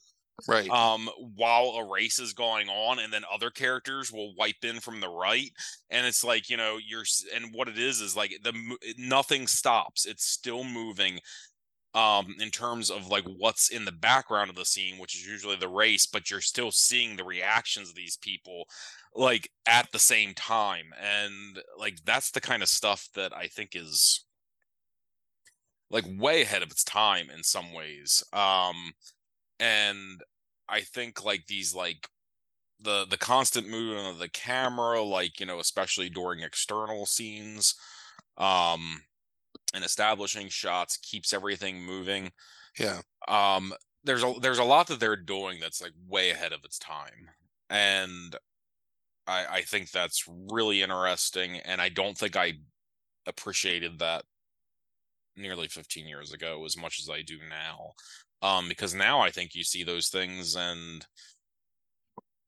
Right. 0.47 0.71
um 0.71 1.09
while 1.35 1.75
a 1.79 1.91
race 1.91 2.21
is 2.21 2.33
going 2.33 2.69
on 2.69 3.01
and 3.01 3.13
then 3.13 3.25
other 3.33 3.51
characters 3.51 4.13
will 4.13 4.35
wipe 4.37 4.63
in 4.63 4.79
from 4.79 5.01
the 5.01 5.09
right 5.09 5.51
and 5.91 6.07
it's 6.07 6.23
like 6.23 6.49
you 6.49 6.57
know 6.57 6.79
you're 6.79 7.05
and 7.35 7.53
what 7.53 7.69
it 7.69 7.79
is 7.79 8.01
is 8.01 8.17
like 8.17 8.31
the 8.45 8.77
nothing 8.97 9.47
stops 9.49 10.07
it's 10.07 10.25
still 10.25 10.63
moving 10.63 11.19
um 11.95 12.37
in 12.39 12.51
terms 12.51 12.91
of 12.91 13.09
like 13.09 13.25
what's 13.25 13.71
in 13.71 13.85
the 13.85 13.93
background 13.93 14.49
of 14.51 14.57
the 14.57 14.65
scene 14.65 14.99
which 14.99 15.17
is 15.17 15.27
usually 15.27 15.57
the 15.57 15.69
race 15.69 16.07
but 16.07 16.31
you're 16.31 16.41
still 16.41 16.71
seeing 16.71 17.17
the 17.17 17.25
reactions 17.25 17.89
of 17.89 17.95
these 17.95 18.17
people 18.19 18.65
like 19.15 19.51
at 19.67 19.91
the 19.91 19.99
same 19.99 20.35
time 20.35 20.93
and 21.01 21.59
like 21.79 21.99
that's 22.05 22.31
the 22.31 22.41
kind 22.41 22.63
of 22.63 22.69
stuff 22.69 23.09
that 23.15 23.35
i 23.35 23.47
think 23.49 23.75
is 23.75 24.25
like 25.91 26.05
way 26.19 26.43
ahead 26.43 26.63
of 26.63 26.71
its 26.71 26.85
time 26.85 27.31
in 27.31 27.43
some 27.43 27.73
ways 27.73 28.23
um 28.33 28.93
and 29.61 30.21
i 30.69 30.81
think 30.81 31.25
like 31.25 31.47
these 31.47 31.75
like 31.75 32.09
the 32.81 33.07
the 33.11 33.19
constant 33.19 33.69
movement 33.69 34.07
of 34.09 34.19
the 34.19 34.29
camera 34.29 35.03
like 35.03 35.41
you 35.41 35.47
know 35.47 35.59
especially 35.59 36.09
during 36.09 36.41
external 36.41 37.07
scenes 37.07 37.75
um 38.37 39.03
and 39.75 39.85
establishing 39.85 40.49
shots 40.49 40.97
keeps 40.97 41.33
everything 41.33 41.83
moving 41.83 42.31
yeah. 42.79 43.01
um 43.27 43.73
there's 44.05 44.23
a 44.23 44.33
there's 44.41 44.59
a 44.59 44.65
lot 44.65 44.87
that 44.87 45.01
they're 45.01 45.17
doing 45.17 45.59
that's 45.61 45.83
like 45.83 45.93
way 46.07 46.31
ahead 46.31 46.53
of 46.53 46.65
its 46.65 46.79
time 46.79 47.29
and 47.69 48.37
i 49.27 49.45
i 49.51 49.63
think 49.63 49.91
that's 49.91 50.25
really 50.51 50.83
interesting 50.83 51.57
and 51.65 51.81
i 51.81 51.89
don't 51.89 52.17
think 52.17 52.37
i 52.37 52.53
appreciated 53.27 53.99
that 53.99 54.25
nearly 55.37 55.69
15 55.69 56.07
years 56.07 56.33
ago 56.33 56.65
as 56.65 56.77
much 56.77 57.01
as 57.01 57.11
i 57.11 57.23
do 57.23 57.39
now 57.49 57.93
um 58.43 58.69
because 58.69 58.95
now 58.95 59.21
i 59.21 59.31
think 59.31 59.55
you 59.55 59.65
see 59.65 59.83
those 59.85 60.09
things 60.09 60.55
and 60.57 61.05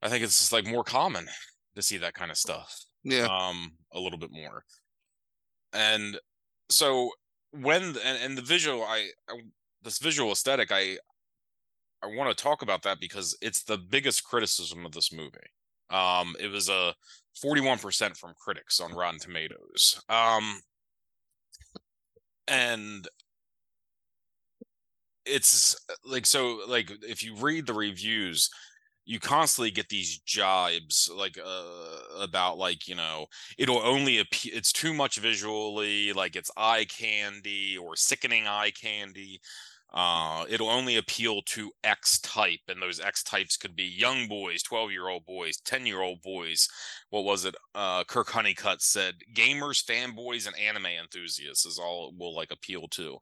i 0.03 0.09
think 0.09 0.23
it's 0.23 0.39
just 0.39 0.53
like 0.53 0.67
more 0.67 0.85
common 0.85 1.27
to 1.75 1.83
see 1.83 1.97
that 1.99 2.15
kind 2.15 2.31
of 2.31 2.37
stuff 2.37 2.79
Yeah. 3.05 3.27
um 3.27 3.73
a 3.93 4.01
little 4.01 4.19
bit 4.19 4.31
more. 4.33 4.65
And 5.73 6.19
so 6.69 7.11
when 7.53 7.83
and, 7.83 8.19
and 8.23 8.39
the 8.39 8.43
visual 8.43 8.83
I, 8.83 9.09
I 9.29 9.41
this 9.83 9.99
visual 9.99 10.31
aesthetic 10.33 10.71
i 10.73 10.97
i 12.03 12.07
want 12.07 12.37
to 12.37 12.43
talk 12.43 12.63
about 12.63 12.83
that 12.83 12.99
because 13.01 13.37
it's 13.41 13.63
the 13.63 13.79
biggest 13.79 14.25
criticism 14.25 14.85
of 14.87 14.93
this 14.93 15.13
movie. 15.13 15.51
Um 15.91 16.35
it 16.41 16.49
was 16.49 16.69
a 16.69 16.95
41% 17.45 18.17
from 18.17 18.35
critics 18.39 18.81
on 18.81 18.93
rotten 18.95 19.19
tomatoes. 19.21 20.01
Um 20.09 20.61
and 22.49 23.07
it's 25.31 25.77
like 26.05 26.27
so 26.27 26.61
like 26.69 26.91
if 27.03 27.23
you 27.23 27.35
read 27.37 27.67
the 27.67 27.75
reviews 27.75 28.51
you 29.05 29.19
constantly 29.19 29.71
get 29.71 29.89
these 29.89 30.21
jibes 30.21 31.11
like 31.17 31.39
uh, 31.45 32.23
about 32.23 32.59
like 32.59 32.87
you 32.87 32.95
know 32.95 33.27
it'll 33.59 33.83
only 33.83 34.19
appear 34.19 34.53
it's 34.55 34.73
too 34.73 34.95
much 34.95 35.19
visually 35.19 36.13
like 36.13 36.37
it's 36.37 36.51
eye 36.57 36.87
candy 36.89 37.77
or 37.77 37.97
sickening 37.97 38.47
eye 38.47 38.71
candy 38.71 39.41
uh 39.93 40.45
it'll 40.49 40.69
only 40.69 40.97
appeal 40.97 41.43
to 41.43 41.73
x 41.83 42.21
type 42.21 42.61
and 42.69 42.81
those 42.81 43.01
x 43.01 43.25
types 43.25 43.57
could 43.57 43.75
be 43.75 43.83
young 43.83 44.29
boys 44.29 44.63
12 44.63 44.93
year 44.93 45.09
old 45.09 45.27
boys 45.27 45.57
10 45.65 45.85
year 45.87 46.01
old 46.01 46.23
boys 46.23 46.69
what 47.11 47.25
was 47.25 47.45
it 47.45 47.57
uh 47.75 48.05
kirk 48.05 48.31
honeycutt 48.31 48.81
said 48.81 49.15
gamers 49.35 49.85
fanboys 49.85 50.47
and 50.47 50.57
anime 50.57 50.87
enthusiasts 50.87 51.67
is 51.67 51.81
all 51.81 52.11
it 52.11 52.15
will 52.17 52.37
like 52.37 52.53
appeal 52.53 52.87
to 52.87 53.19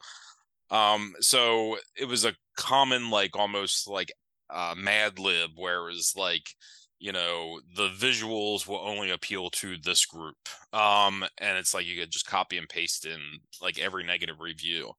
um 0.70 1.14
so 1.20 1.78
it 1.96 2.06
was 2.06 2.24
a 2.24 2.34
common 2.56 3.10
like 3.10 3.36
almost 3.36 3.88
like 3.88 4.12
uh 4.50 4.74
mad 4.76 5.18
lib 5.18 5.50
where 5.56 5.78
it 5.88 5.92
was 5.92 6.14
like 6.16 6.50
you 6.98 7.12
know 7.12 7.60
the 7.76 7.88
visuals 7.90 8.66
will 8.66 8.80
only 8.80 9.10
appeal 9.10 9.50
to 9.50 9.76
this 9.78 10.04
group 10.04 10.36
um 10.72 11.24
and 11.38 11.56
it's 11.56 11.72
like 11.74 11.86
you 11.86 11.98
could 12.00 12.10
just 12.10 12.26
copy 12.26 12.58
and 12.58 12.68
paste 12.68 13.06
in 13.06 13.20
like 13.62 13.78
every 13.78 14.04
negative 14.04 14.40
review 14.40 14.90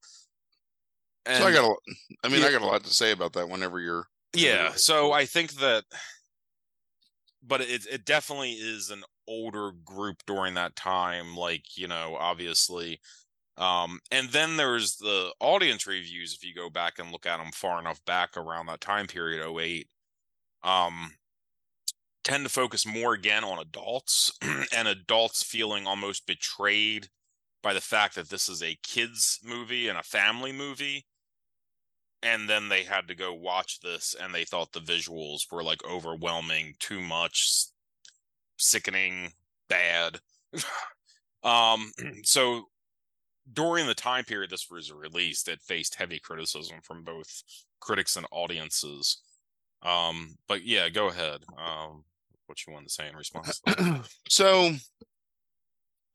and 1.26 1.38
so 1.44 1.48
I 1.48 1.52
got 1.52 1.66
a, 1.66 1.76
I 2.24 2.30
mean, 2.30 2.42
Yeah. 2.42 2.48
I 2.48 2.52
got 2.52 2.62
a 2.62 2.66
lot 2.66 2.84
to 2.86 2.94
say 2.94 3.12
about 3.12 3.34
that 3.34 3.50
whenever 3.50 3.80
you're. 3.80 4.06
yeah 4.34 4.68
Right. 4.70 4.80
so 4.80 5.12
i 5.12 5.26
think 5.26 5.54
that 5.56 5.84
but 7.44 7.62
it 7.62 7.86
it 7.88 8.06
definitely 8.06 8.54
is 8.54 8.90
an 8.90 9.04
older 9.28 9.72
group 9.84 10.18
during 10.26 10.54
that 10.56 10.76
time 10.76 11.36
like 11.36 11.78
you 11.78 11.88
know 11.88 12.16
obviously 12.20 13.00
um 13.60 14.00
and 14.12 14.30
then 14.30 14.58
there's 14.58 14.96
the 14.98 15.32
audience 15.40 15.86
reviews 15.86 16.34
if 16.34 16.44
you 16.44 16.56
go 16.56 16.70
back 16.70 16.98
and 16.98 17.12
look 17.12 17.26
at 17.26 17.38
them 17.38 17.52
far 17.54 17.80
enough 17.80 18.04
back 18.06 18.36
around 18.38 18.66
that 18.66 18.82
time 18.82 19.06
period 19.06 19.46
08 19.46 19.88
um 20.64 21.12
tend 22.24 22.44
to 22.44 22.50
focus 22.50 22.86
more 22.86 23.14
again 23.14 23.44
on 23.44 23.60
adults 23.60 24.32
and 24.76 24.88
adults 24.88 25.44
feeling 25.44 25.88
almost 25.88 26.28
betrayed 26.28 27.08
by 27.62 27.74
the 27.74 27.82
fact 27.82 28.16
that 28.16 28.30
this 28.30 28.48
is 28.48 28.64
a 28.64 28.78
kids 28.84 29.40
movie 29.44 29.88
and 29.88 29.98
a 29.98 30.04
family 30.04 30.52
movie. 30.52 31.06
And 32.22 32.50
then 32.50 32.68
they 32.68 32.84
had 32.84 33.08
to 33.08 33.16
go 33.16 33.34
watch 33.34 33.80
this 33.80 34.14
and 34.20 34.34
they 34.34 34.44
thought 34.44 34.74
the 34.74 34.82
visuals 34.82 35.42
were 35.52 35.64
like 35.64 35.84
overwhelming 35.86 36.76
too 36.80 37.02
much 37.02 37.68
sickening 38.58 39.34
bad. 39.68 40.20
Um 41.42 41.94
so 42.24 42.66
during 43.54 43.88
the 43.88 43.96
time 43.96 44.24
period 44.24 44.50
this 44.50 44.68
was 44.70 44.92
released 44.92 45.48
it 45.48 45.62
faced 45.62 45.96
heavy 45.96 46.20
criticism 46.20 46.78
from 46.84 47.04
both 47.04 47.44
critics 47.80 48.16
and 48.16 48.26
audiences 48.32 49.22
um 49.84 50.36
but 50.48 50.64
yeah 50.64 50.90
go 50.90 51.08
ahead 51.08 51.40
um 51.58 52.04
what 52.48 52.66
you 52.66 52.74
wanted 52.74 52.88
to 52.88 52.94
say 52.94 53.08
in 53.08 53.16
response 53.16 53.62
so 54.30 54.72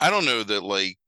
i 0.01 0.11
don't 0.11 0.27
know 0.27 0.43
that 0.43 0.63
like 0.63 0.99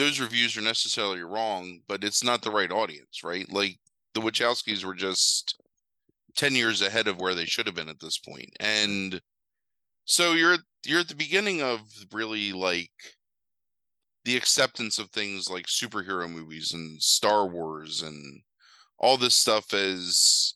those 0.00 0.18
reviews 0.18 0.56
are 0.56 0.62
necessarily 0.62 1.22
wrong, 1.22 1.80
but 1.86 2.02
it's 2.02 2.24
not 2.24 2.40
the 2.40 2.50
right 2.50 2.72
audience, 2.72 3.22
right? 3.22 3.46
Like 3.52 3.78
the 4.14 4.20
Wachowskis 4.20 4.82
were 4.82 4.94
just 4.94 5.60
10 6.36 6.54
years 6.54 6.80
ahead 6.80 7.06
of 7.06 7.20
where 7.20 7.34
they 7.34 7.44
should 7.44 7.66
have 7.66 7.74
been 7.74 7.90
at 7.90 8.00
this 8.00 8.16
point. 8.16 8.50
And 8.58 9.20
so 10.06 10.32
you're 10.32 10.56
you're 10.86 11.00
at 11.00 11.08
the 11.08 11.14
beginning 11.14 11.60
of 11.60 11.80
really 12.12 12.52
like 12.52 12.90
the 14.24 14.36
acceptance 14.36 14.98
of 14.98 15.10
things 15.10 15.50
like 15.50 15.66
superhero 15.66 16.30
movies 16.30 16.72
and 16.72 17.02
Star 17.02 17.46
Wars 17.46 18.02
and 18.02 18.42
all 18.98 19.16
this 19.16 19.34
stuff 19.34 19.72
as 19.72 20.54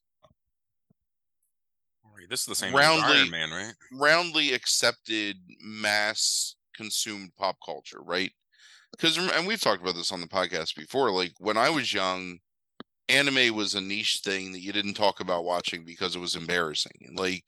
this 2.28 2.40
is 2.40 2.46
the 2.46 2.54
same 2.54 2.74
roundly, 2.74 3.18
Iron 3.18 3.30
Man, 3.30 3.50
right? 3.50 3.74
Roundly 3.92 4.54
accepted 4.54 5.36
mass 5.60 6.56
consumed 6.74 7.32
pop 7.36 7.56
culture, 7.64 8.02
right? 8.02 8.32
because 8.96 9.18
and 9.18 9.46
we've 9.46 9.60
talked 9.60 9.82
about 9.82 9.94
this 9.94 10.12
on 10.12 10.20
the 10.20 10.26
podcast 10.26 10.74
before 10.76 11.10
like 11.10 11.32
when 11.38 11.56
i 11.56 11.68
was 11.68 11.92
young 11.92 12.38
anime 13.08 13.54
was 13.54 13.74
a 13.74 13.80
niche 13.80 14.20
thing 14.24 14.52
that 14.52 14.60
you 14.60 14.72
didn't 14.72 14.94
talk 14.94 15.20
about 15.20 15.44
watching 15.44 15.84
because 15.84 16.14
it 16.16 16.20
was 16.20 16.36
embarrassing 16.36 17.14
like 17.16 17.44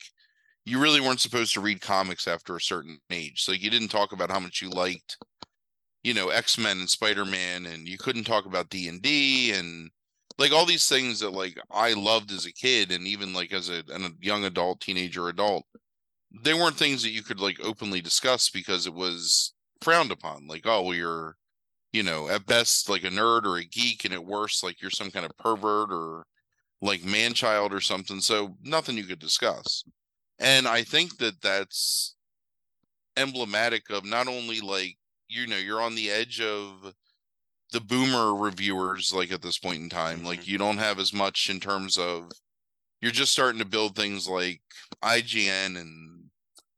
you 0.64 0.80
really 0.80 1.00
weren't 1.00 1.20
supposed 1.20 1.54
to 1.54 1.60
read 1.60 1.80
comics 1.80 2.26
after 2.26 2.56
a 2.56 2.60
certain 2.60 2.98
age 3.10 3.42
so 3.42 3.52
you 3.52 3.70
didn't 3.70 3.88
talk 3.88 4.12
about 4.12 4.30
how 4.30 4.40
much 4.40 4.60
you 4.60 4.68
liked 4.70 5.16
you 6.06 6.14
know 6.14 6.28
x-men 6.28 6.78
and 6.78 6.90
spider-man 6.90 7.66
and 7.66 7.88
you 7.88 7.98
couldn't 7.98 8.24
talk 8.24 8.46
about 8.46 8.70
d&d 8.70 9.52
and 9.52 9.90
like 10.38 10.52
all 10.52 10.66
these 10.66 10.88
things 10.88 11.20
that 11.20 11.30
like 11.30 11.58
i 11.70 11.92
loved 11.92 12.30
as 12.30 12.46
a 12.46 12.52
kid 12.52 12.92
and 12.92 13.06
even 13.06 13.32
like 13.32 13.52
as 13.52 13.68
a, 13.68 13.82
a 13.92 14.10
young 14.20 14.44
adult 14.44 14.80
teenager 14.80 15.28
adult 15.28 15.64
they 16.42 16.54
weren't 16.54 16.76
things 16.76 17.02
that 17.02 17.10
you 17.10 17.22
could 17.22 17.40
like 17.40 17.58
openly 17.62 18.00
discuss 18.00 18.50
because 18.50 18.86
it 18.86 18.94
was 18.94 19.54
frowned 19.80 20.12
upon. 20.12 20.46
Like, 20.46 20.62
oh, 20.66 20.82
well, 20.82 20.94
you're, 20.94 21.36
you 21.92 22.02
know, 22.02 22.28
at 22.28 22.46
best 22.46 22.88
like 22.88 23.04
a 23.04 23.08
nerd 23.08 23.44
or 23.44 23.56
a 23.56 23.64
geek, 23.64 24.04
and 24.04 24.14
at 24.14 24.24
worst, 24.24 24.62
like 24.62 24.80
you're 24.80 24.90
some 24.90 25.10
kind 25.10 25.24
of 25.24 25.36
pervert 25.38 25.90
or 25.90 26.26
like 26.82 27.04
man 27.04 27.32
child 27.34 27.72
or 27.72 27.80
something. 27.80 28.20
So 28.20 28.56
nothing 28.62 28.96
you 28.96 29.04
could 29.04 29.18
discuss. 29.18 29.84
And 30.38 30.68
I 30.68 30.82
think 30.82 31.18
that 31.18 31.40
that's 31.40 32.14
emblematic 33.16 33.88
of 33.90 34.04
not 34.04 34.28
only 34.28 34.60
like, 34.60 34.96
you 35.28 35.46
know, 35.46 35.56
you're 35.56 35.82
on 35.82 35.94
the 35.94 36.10
edge 36.10 36.40
of 36.40 36.94
the 37.72 37.80
boomer 37.80 38.34
reviewers, 38.34 39.12
like 39.14 39.32
at 39.32 39.42
this 39.42 39.58
point 39.58 39.82
in 39.82 39.88
time. 39.88 40.24
Like, 40.24 40.40
mm-hmm. 40.40 40.50
you 40.50 40.58
don't 40.58 40.78
have 40.78 40.98
as 40.98 41.12
much 41.12 41.50
in 41.50 41.60
terms 41.60 41.98
of, 41.98 42.30
you're 43.00 43.12
just 43.12 43.32
starting 43.32 43.58
to 43.58 43.66
build 43.66 43.94
things 43.94 44.28
like 44.28 44.60
IGN 45.02 45.78
and 45.78 46.16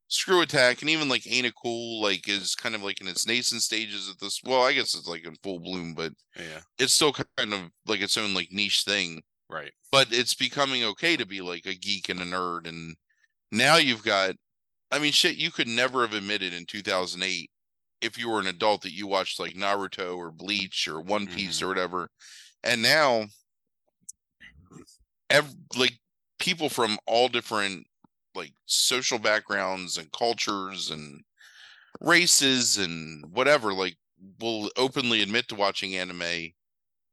Screw 0.09 0.41
Attack 0.41 0.81
and 0.81 0.91
even 0.91 1.09
like 1.09 1.31
Ain't 1.31 1.47
It 1.47 1.55
Cool 1.63 2.03
like 2.03 2.29
is 2.29 2.55
kind 2.55 2.75
of 2.75 2.83
like 2.83 3.01
in 3.01 3.09
its 3.09 3.27
nascent 3.27 3.63
stages 3.63 4.11
at 4.11 4.19
this. 4.19 4.41
Well, 4.43 4.63
I 4.63 4.73
guess 4.73 4.95
it's 4.95 5.07
like 5.07 5.27
in 5.27 5.35
full 5.43 5.61
bloom, 5.61 5.95
but 5.95 6.13
yeah, 6.35 6.61
it's 6.79 6.95
still 6.95 7.13
kind 7.13 7.53
of 7.53 7.61
like 7.87 8.01
its 8.01 8.17
own 8.17 8.33
like 8.33 8.49
niche 8.51 8.85
thing. 8.87 9.23
Right. 9.51 9.73
But 9.93 10.09
it's 10.11 10.35
becoming 10.35 10.83
okay 10.85 11.17
to 11.17 11.27
be 11.27 11.41
like 11.43 11.67
a 11.67 11.75
geek 11.75 12.09
and 12.09 12.21
a 12.21 12.25
nerd, 12.25 12.67
and 12.67 12.97
now 13.53 13.77
you've 13.77 14.03
got. 14.03 14.35
I 14.91 14.99
mean, 14.99 15.13
shit, 15.13 15.37
you 15.37 15.51
could 15.51 15.69
never 15.69 16.01
have 16.01 16.15
admitted 16.15 16.55
in 16.55 16.65
2008 16.65 17.51
if 18.01 18.19
you 18.19 18.31
were 18.31 18.41
an 18.41 18.47
adult 18.47 18.83
that 18.83 18.93
you 18.93 19.07
watched 19.07 19.41
like 19.41 19.55
Naruto 19.55 20.17
or 20.17 20.31
Bleach 20.31 20.87
or 20.89 21.01
One 21.01 21.27
Piece 21.27 21.57
mm-hmm. 21.57 21.67
or 21.67 21.69
whatever, 21.69 22.11
and 22.63 22.83
now, 22.83 23.27
every, 25.31 25.55
like 25.77 25.99
people 26.39 26.69
from 26.69 26.99
all 27.07 27.29
different 27.29 27.87
like 28.35 28.53
social 28.67 29.19
backgrounds 29.19 29.99
and 29.99 30.11
cultures 30.13 30.91
and 30.91 31.23
races 32.01 32.79
and 32.79 33.25
whatever 33.33 33.73
like 33.73 33.97
will 34.41 34.71
openly 34.77 35.23
admit 35.23 35.49
to 35.49 35.55
watching 35.55 35.97
anime 35.97 36.53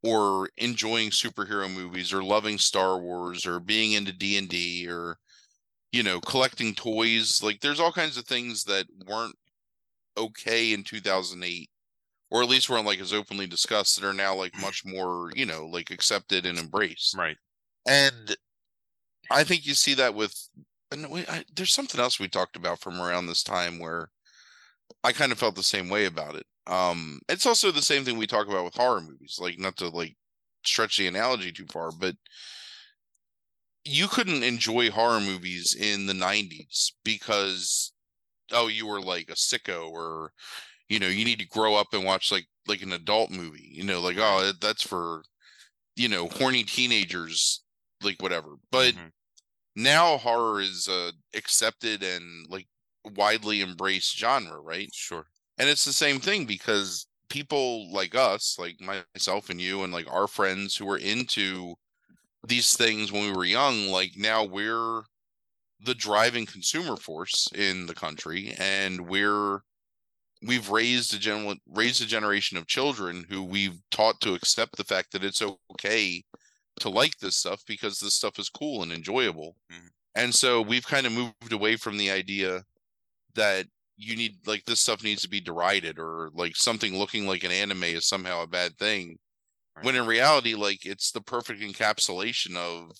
or 0.03 0.49
enjoying 0.57 1.09
superhero 1.09 1.73
movies 1.73 2.13
or 2.13 2.23
loving 2.23 2.57
Star 2.57 2.99
Wars 2.99 3.45
or 3.45 3.59
being 3.59 3.93
into 3.93 4.11
D&D 4.11 4.87
or 4.87 5.17
you 5.91 6.03
know 6.03 6.19
collecting 6.21 6.75
toys 6.75 7.41
like 7.41 7.59
there's 7.61 7.79
all 7.79 7.91
kinds 7.91 8.17
of 8.17 8.25
things 8.25 8.63
that 8.65 8.85
weren't 9.07 9.35
okay 10.17 10.73
in 10.73 10.83
2008 10.83 11.69
or 12.31 12.41
at 12.41 12.49
least 12.49 12.69
weren't 12.69 12.85
like 12.85 12.99
as 12.99 13.13
openly 13.13 13.47
discussed 13.47 13.99
that 13.99 14.07
are 14.07 14.13
now 14.13 14.35
like 14.35 14.59
much 14.59 14.83
more 14.85 15.31
you 15.35 15.45
know 15.45 15.65
like 15.65 15.91
accepted 15.91 16.45
and 16.45 16.57
embraced 16.57 17.15
right 17.17 17.37
and 17.87 18.35
i 19.31 19.43
think 19.43 19.65
you 19.65 19.73
see 19.73 19.93
that 19.93 20.13
with 20.13 20.49
and 20.91 21.09
we, 21.09 21.25
I, 21.27 21.43
there's 21.55 21.73
something 21.73 21.99
else 21.99 22.19
we 22.19 22.27
talked 22.27 22.55
about 22.55 22.79
from 22.79 23.01
around 23.01 23.27
this 23.27 23.43
time 23.43 23.79
where 23.79 24.09
I 25.03 25.11
kind 25.11 25.31
of 25.31 25.39
felt 25.39 25.55
the 25.55 25.63
same 25.63 25.89
way 25.89 26.05
about 26.05 26.35
it. 26.35 26.45
Um, 26.67 27.19
it's 27.29 27.45
also 27.45 27.71
the 27.71 27.81
same 27.81 28.03
thing 28.03 28.17
we 28.17 28.27
talk 28.27 28.47
about 28.47 28.65
with 28.65 28.75
horror 28.75 29.01
movies. 29.01 29.37
Like, 29.39 29.59
not 29.59 29.77
to 29.77 29.89
like 29.89 30.15
stretch 30.63 30.97
the 30.97 31.07
analogy 31.07 31.51
too 31.51 31.65
far, 31.71 31.91
but 31.91 32.15
you 33.83 34.07
couldn't 34.07 34.43
enjoy 34.43 34.89
horror 34.89 35.19
movies 35.19 35.75
in 35.75 36.07
the 36.07 36.13
90s 36.13 36.91
because 37.03 37.93
oh 38.51 38.67
you 38.67 38.87
were 38.87 39.01
like 39.01 39.29
a 39.29 39.33
sicko 39.33 39.89
or 39.89 40.31
you 40.89 40.99
know 40.99 41.07
you 41.07 41.25
need 41.25 41.39
to 41.39 41.47
grow 41.47 41.75
up 41.75 41.87
and 41.93 42.03
watch 42.03 42.31
like 42.31 42.45
like 42.67 42.81
an 42.81 42.93
adult 42.93 43.31
movie 43.31 43.69
you 43.71 43.83
know 43.83 43.99
like 43.99 44.17
oh 44.19 44.51
that's 44.61 44.83
for 44.83 45.23
you 45.95 46.09
know 46.09 46.27
horny 46.27 46.63
teenagers 46.63 47.63
like 48.03 48.21
whatever 48.21 48.55
but 48.71 48.93
mm-hmm 48.93 49.07
now 49.75 50.17
horror 50.17 50.61
is 50.61 50.87
a 50.87 51.11
accepted 51.37 52.01
and 52.01 52.47
like 52.49 52.67
widely 53.15 53.61
embraced 53.61 54.17
genre, 54.17 54.59
right? 54.59 54.89
Sure. 54.93 55.25
And 55.57 55.69
it's 55.69 55.85
the 55.85 55.93
same 55.93 56.19
thing 56.19 56.45
because 56.45 57.07
people 57.29 57.91
like 57.91 58.15
us, 58.15 58.57
like 58.59 58.77
myself 58.81 59.49
and 59.49 59.59
you, 59.59 59.83
and 59.83 59.93
like 59.93 60.11
our 60.11 60.27
friends 60.27 60.75
who 60.75 60.85
were 60.85 60.97
into 60.97 61.75
these 62.47 62.75
things 62.75 63.11
when 63.11 63.23
we 63.23 63.35
were 63.35 63.45
young, 63.45 63.87
like 63.87 64.11
now 64.17 64.43
we're 64.43 65.01
the 65.79 65.95
driving 65.95 66.45
consumer 66.45 66.95
force 66.95 67.47
in 67.53 67.85
the 67.85 67.95
country, 67.95 68.55
and 68.57 69.07
we're 69.07 69.61
we've 70.41 70.69
raised 70.69 71.13
a 71.13 71.19
general 71.19 71.55
raised 71.67 72.01
a 72.01 72.05
generation 72.05 72.57
of 72.57 72.67
children 72.67 73.25
who 73.29 73.43
we've 73.43 73.79
taught 73.91 74.19
to 74.21 74.33
accept 74.33 74.75
the 74.75 74.83
fact 74.83 75.11
that 75.11 75.23
it's 75.23 75.41
okay 75.41 76.23
to 76.79 76.89
like 76.89 77.17
this 77.17 77.37
stuff 77.37 77.63
because 77.67 77.99
this 77.99 78.15
stuff 78.15 78.37
is 78.37 78.49
cool 78.49 78.83
and 78.83 78.91
enjoyable. 78.91 79.55
Mm-hmm. 79.71 79.87
And 80.15 80.33
so 80.33 80.61
we've 80.61 80.87
kind 80.87 81.05
of 81.05 81.13
moved 81.13 81.51
away 81.51 81.75
from 81.75 81.97
the 81.97 82.11
idea 82.11 82.63
that 83.35 83.65
you 83.97 84.15
need 84.15 84.35
like 84.45 84.65
this 84.65 84.81
stuff 84.81 85.03
needs 85.03 85.21
to 85.21 85.29
be 85.29 85.41
derided 85.41 85.99
or 85.99 86.29
like 86.33 86.55
something 86.55 86.97
looking 86.97 87.27
like 87.27 87.43
an 87.43 87.51
anime 87.51 87.83
is 87.83 88.07
somehow 88.07 88.43
a 88.43 88.47
bad 88.47 88.77
thing. 88.77 89.17
Right. 89.75 89.85
When 89.85 89.95
in 89.95 90.05
reality, 90.05 90.55
like 90.55 90.85
it's 90.85 91.11
the 91.11 91.21
perfect 91.21 91.61
encapsulation 91.61 92.55
of, 92.55 92.91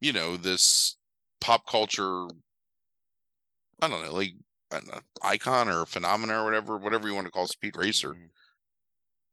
you 0.00 0.12
know, 0.12 0.36
this 0.36 0.96
pop 1.40 1.66
culture. 1.66 2.26
I 3.82 3.88
don't 3.88 4.04
know, 4.04 4.12
like 4.12 4.34
an 4.72 4.82
icon 5.22 5.68
or 5.68 5.86
phenomena 5.86 6.42
or 6.42 6.44
whatever, 6.44 6.76
whatever 6.76 7.08
you 7.08 7.14
want 7.14 7.26
to 7.26 7.32
call 7.32 7.46
Speed 7.46 7.76
Racer. 7.76 8.10
Mm-hmm 8.10 8.26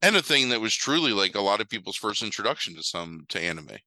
and 0.02 0.16
a 0.16 0.22
thing 0.22 0.50
that 0.50 0.62
was 0.62 0.76
truly 0.76 1.12
like 1.12 1.36
a 1.36 1.42
lot 1.42 1.62
of 1.62 1.70
people's 1.70 1.96
first 1.96 2.24
introduction 2.24 2.76
to 2.76 2.84
some 2.84 3.26
to 3.30 3.42
anime 3.42 3.78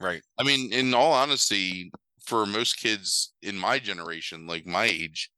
right 0.00 0.22
i 0.38 0.42
mean 0.42 0.72
in 0.72 0.94
all 0.94 1.12
honesty 1.12 1.90
for 2.24 2.46
most 2.46 2.74
kids 2.74 3.32
in 3.42 3.56
my 3.56 3.78
generation 3.78 4.46
like 4.46 4.66
my 4.66 4.84
age 4.84 5.30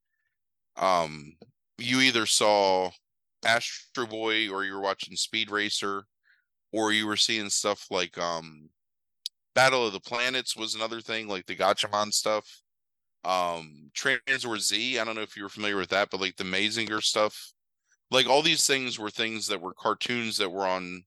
um 0.77 1.33
you 1.77 1.99
either 1.99 2.25
saw 2.25 2.89
astro 3.45 4.05
boy 4.05 4.49
or 4.49 4.63
you 4.63 4.73
were 4.73 4.81
watching 4.81 5.15
speed 5.15 5.49
racer 5.49 6.03
or 6.73 6.91
you 6.91 7.07
were 7.07 7.17
seeing 7.17 7.49
stuff 7.49 7.87
like 7.89 8.17
um 8.17 8.69
battle 9.55 9.85
of 9.85 9.93
the 9.93 9.99
planets 9.99 10.55
was 10.55 10.75
another 10.75 11.01
thing 11.01 11.27
like 11.27 11.45
the 11.45 11.55
gatchaman 11.55 12.13
stuff 12.13 12.45
um 13.23 13.91
Tranzor 13.95 14.59
Z 14.59 14.99
i 14.99 15.03
don't 15.03 15.15
know 15.15 15.21
if 15.21 15.35
you 15.35 15.43
were 15.43 15.49
familiar 15.49 15.77
with 15.77 15.89
that 15.89 16.09
but 16.09 16.21
like 16.21 16.35
the 16.37 16.43
mazinger 16.43 17.01
stuff 17.01 17.51
like 18.11 18.27
all 18.27 18.41
these 18.41 18.67
things 18.67 18.99
were 18.99 19.09
things 19.09 19.47
that 19.47 19.61
were 19.61 19.73
cartoons 19.73 20.37
that 20.37 20.51
were 20.51 20.67
on 20.67 21.03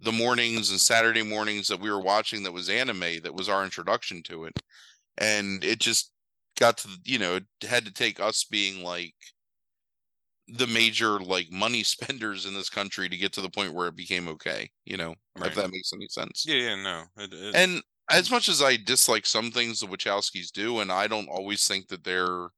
the 0.00 0.12
mornings 0.12 0.70
and 0.70 0.80
Saturday 0.80 1.22
mornings 1.22 1.66
that 1.68 1.80
we 1.80 1.90
were 1.90 2.00
watching 2.00 2.42
that 2.42 2.52
was 2.52 2.68
anime 2.68 3.20
that 3.22 3.34
was 3.34 3.48
our 3.48 3.64
introduction 3.64 4.22
to 4.24 4.44
it. 4.44 4.60
And 5.16 5.64
it 5.64 5.80
just 5.80 6.12
got 6.58 6.78
to, 6.78 6.88
you 7.04 7.18
know, 7.18 7.36
it 7.36 7.44
had 7.68 7.84
to 7.86 7.92
take 7.92 8.20
us 8.20 8.44
being 8.44 8.84
like 8.84 9.14
the 10.48 10.66
major 10.66 11.20
like 11.20 11.50
money 11.50 11.82
spenders 11.84 12.46
in 12.46 12.54
this 12.54 12.70
country 12.70 13.08
to 13.08 13.16
get 13.16 13.32
to 13.34 13.40
the 13.42 13.50
point 13.50 13.74
where 13.74 13.88
it 13.88 13.96
became 13.96 14.28
okay. 14.28 14.70
You 14.84 14.96
know, 14.96 15.14
Right. 15.34 15.48
if 15.48 15.54
that 15.54 15.70
makes 15.70 15.92
any 15.92 16.08
sense. 16.08 16.46
Yeah, 16.46 16.56
yeah, 16.56 16.74
no. 16.82 17.04
It, 17.16 17.32
it, 17.32 17.56
And 17.56 17.82
as 18.10 18.30
much 18.30 18.48
as 18.48 18.62
I 18.62 18.76
dislike 18.76 19.26
some 19.26 19.50
things 19.50 19.80
the 19.80 19.86
Wachowskis 19.86 20.50
do, 20.52 20.80
and 20.80 20.90
I 20.92 21.06
don't 21.08 21.28
always 21.28 21.66
think 21.66 21.88
that 21.88 22.04
they're 22.04 22.48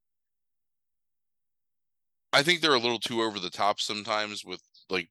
I 2.33 2.43
think 2.43 2.59
they're 2.61 2.73
a 2.73 2.79
little 2.79 2.99
too 2.99 3.21
over 3.21 3.39
the 3.39 3.49
top 3.49 3.79
sometimes 3.79 4.43
with 4.43 4.61
like 4.89 5.09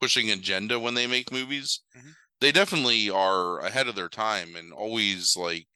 pushing 0.00 0.30
agenda 0.30 0.80
when 0.80 0.94
they 0.94 1.06
make 1.06 1.32
movies. 1.32 1.80
Mhm. 1.94 2.16
They 2.40 2.52
definitely 2.52 3.10
are 3.10 3.60
ahead 3.60 3.88
of 3.88 3.96
their 3.96 4.08
time 4.10 4.56
and 4.56 4.72
always 4.72 5.36
like 5.36 5.68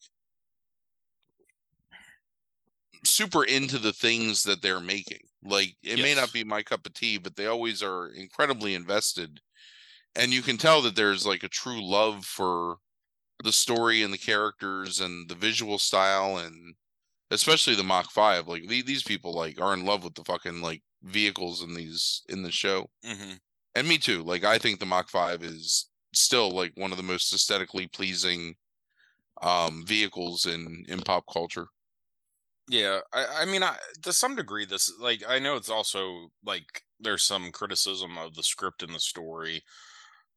super 3.05 3.45
into 3.45 3.79
the 3.79 3.93
things 3.93 4.43
that 4.43 4.61
they're 4.63 4.81
making. 4.81 5.29
Like 5.43 5.77
it 5.83 5.99
may 5.99 6.15
not 6.15 6.33
be 6.33 6.45
my 6.45 6.63
cup 6.63 6.87
of 6.87 6.95
tea, 6.95 7.19
but 7.19 7.37
they 7.37 7.47
always 7.47 7.83
are 7.83 8.09
incredibly 8.09 8.75
invested. 8.75 9.41
And 10.17 10.33
you 10.33 10.43
can 10.43 10.59
tell 10.59 10.83
that 10.83 10.97
there's 10.97 11.27
like 11.27 11.43
a 11.43 11.49
true 11.49 11.83
love 11.85 12.25
for 12.27 12.79
the 13.45 13.53
story 13.53 14.03
and 14.03 14.13
the 14.15 14.19
characters 14.19 15.01
and 15.01 15.29
the 15.31 15.35
visual 15.37 15.79
style 15.79 16.39
and 16.39 16.77
especially 17.31 17.75
the 17.77 17.85
Mach 17.85 18.11
5. 18.11 18.49
Like 18.49 18.69
the- 18.69 18.83
these 18.83 19.05
people 19.05 19.35
like 19.35 19.61
are 19.61 19.75
in 19.75 19.85
love 19.87 20.05
with 20.05 20.15
the 20.17 20.25
fucking 20.25 20.63
like 20.63 20.83
vehicles 21.03 21.63
in 21.63 21.75
these 21.75 22.23
in 22.29 22.43
the 22.45 22.53
show. 22.53 22.91
mhm. 23.05 23.41
And 23.75 23.89
me 23.89 23.99
too. 23.99 24.23
Like 24.23 24.45
I 24.45 24.59
think 24.59 24.81
the 24.81 24.87
Mach 24.87 25.11
5 25.11 25.43
is 25.43 25.91
still 26.15 26.51
like 26.51 26.73
one 26.77 26.91
of 26.93 26.97
the 26.99 27.03
most 27.05 27.33
aesthetically 27.33 27.87
pleasing 27.89 28.57
um 29.43 29.85
vehicles 29.87 30.47
in 30.47 30.85
in 30.89 31.01
pop 31.03 31.25
culture. 31.33 31.69
Yeah, 32.69 33.01
I, 33.13 33.27
I 33.41 33.45
mean, 33.45 33.63
I, 33.63 33.77
to 34.03 34.13
some 34.13 34.37
degree, 34.37 34.65
this 34.65 34.93
like 35.01 35.23
I 35.29 35.39
know 35.39 35.57
it's 35.57 35.69
also 35.69 36.29
like 36.45 36.83
there's 37.01 37.25
some 37.25 37.51
criticism 37.51 38.17
of 38.17 38.35
the 38.35 38.43
script 38.43 38.83
and 38.83 38.95
the 38.95 39.01
story, 39.01 39.63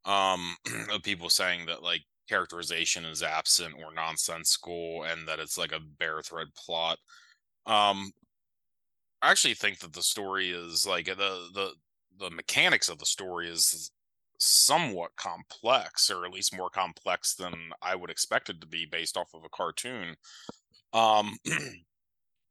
um, 0.06 0.58
of 0.92 1.04
people 1.04 1.30
saying 1.30 1.68
that 1.68 1.84
like 1.84 2.04
characterization 2.30 3.06
is 3.06 3.24
absent 3.24 3.76
or 3.76 3.94
nonsensical, 3.94 5.04
and 5.06 5.28
that 5.28 5.40
it's 5.40 5.58
like 5.58 5.72
a 5.74 5.80
bare 5.80 6.22
thread 6.24 6.48
plot. 6.58 7.00
Um, 7.68 8.12
I 9.22 9.32
actually 9.32 9.56
think 9.56 9.80
that 9.80 9.94
the 9.94 10.04
story 10.04 10.52
is 10.52 10.86
like 10.86 11.06
the 11.06 11.50
the 11.54 11.74
the 12.18 12.30
mechanics 12.30 12.90
of 12.90 13.00
the 13.00 13.06
story 13.06 13.50
is 13.50 13.92
somewhat 14.40 15.16
complex, 15.18 16.10
or 16.10 16.26
at 16.26 16.32
least 16.34 16.56
more 16.56 16.70
complex 16.70 17.36
than 17.36 17.72
I 17.82 17.96
would 17.96 18.10
expect 18.10 18.50
it 18.50 18.62
to 18.62 18.68
be 18.68 18.86
based 18.86 19.18
off 19.18 19.34
of 19.34 19.44
a 19.46 19.50
cartoon. 19.50 20.16
Um. 20.94 21.38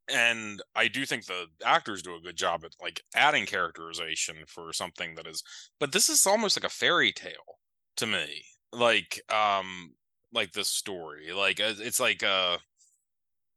and 0.09 0.61
I 0.75 0.87
do 0.87 1.05
think 1.05 1.25
the 1.25 1.47
actors 1.65 2.01
do 2.03 2.15
a 2.15 2.21
good 2.21 2.35
job 2.37 2.63
at 2.63 2.75
like 2.81 3.01
adding 3.15 3.45
characterization 3.45 4.45
for 4.47 4.71
something 4.73 5.15
that 5.15 5.27
is 5.27 5.43
but 5.79 5.91
this 5.91 6.09
is 6.09 6.25
almost 6.27 6.57
like 6.57 6.63
a 6.69 6.73
fairy 6.73 7.11
tale 7.11 7.59
to 7.97 8.05
me 8.05 8.45
like 8.71 9.21
um 9.33 9.95
like 10.33 10.51
this 10.53 10.69
story 10.69 11.31
like 11.33 11.59
uh, 11.59 11.73
it's 11.77 11.99
like 11.99 12.23
uh 12.23 12.57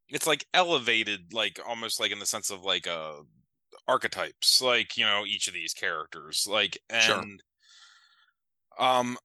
it's 0.09 0.27
like 0.27 0.47
elevated 0.55 1.33
like 1.33 1.61
almost 1.67 2.01
like 2.01 2.11
in 2.11 2.19
the 2.19 2.27
sense 2.27 2.51
of 2.51 2.63
like 2.63 2.87
uh 2.87 3.15
archetypes 3.87 4.61
like 4.63 4.97
you 4.97 5.05
know 5.05 5.25
each 5.27 5.49
of 5.49 5.55
these 5.55 5.75
characters 5.75 6.47
like 6.49 6.79
and 6.91 7.03
Sure. 7.03 7.25
um 8.79 9.17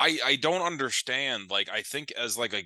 i 0.00 0.18
i 0.24 0.36
don't 0.36 0.62
understand 0.62 1.50
like 1.50 1.68
i 1.70 1.82
think 1.82 2.12
as 2.12 2.38
like 2.38 2.54
a 2.54 2.64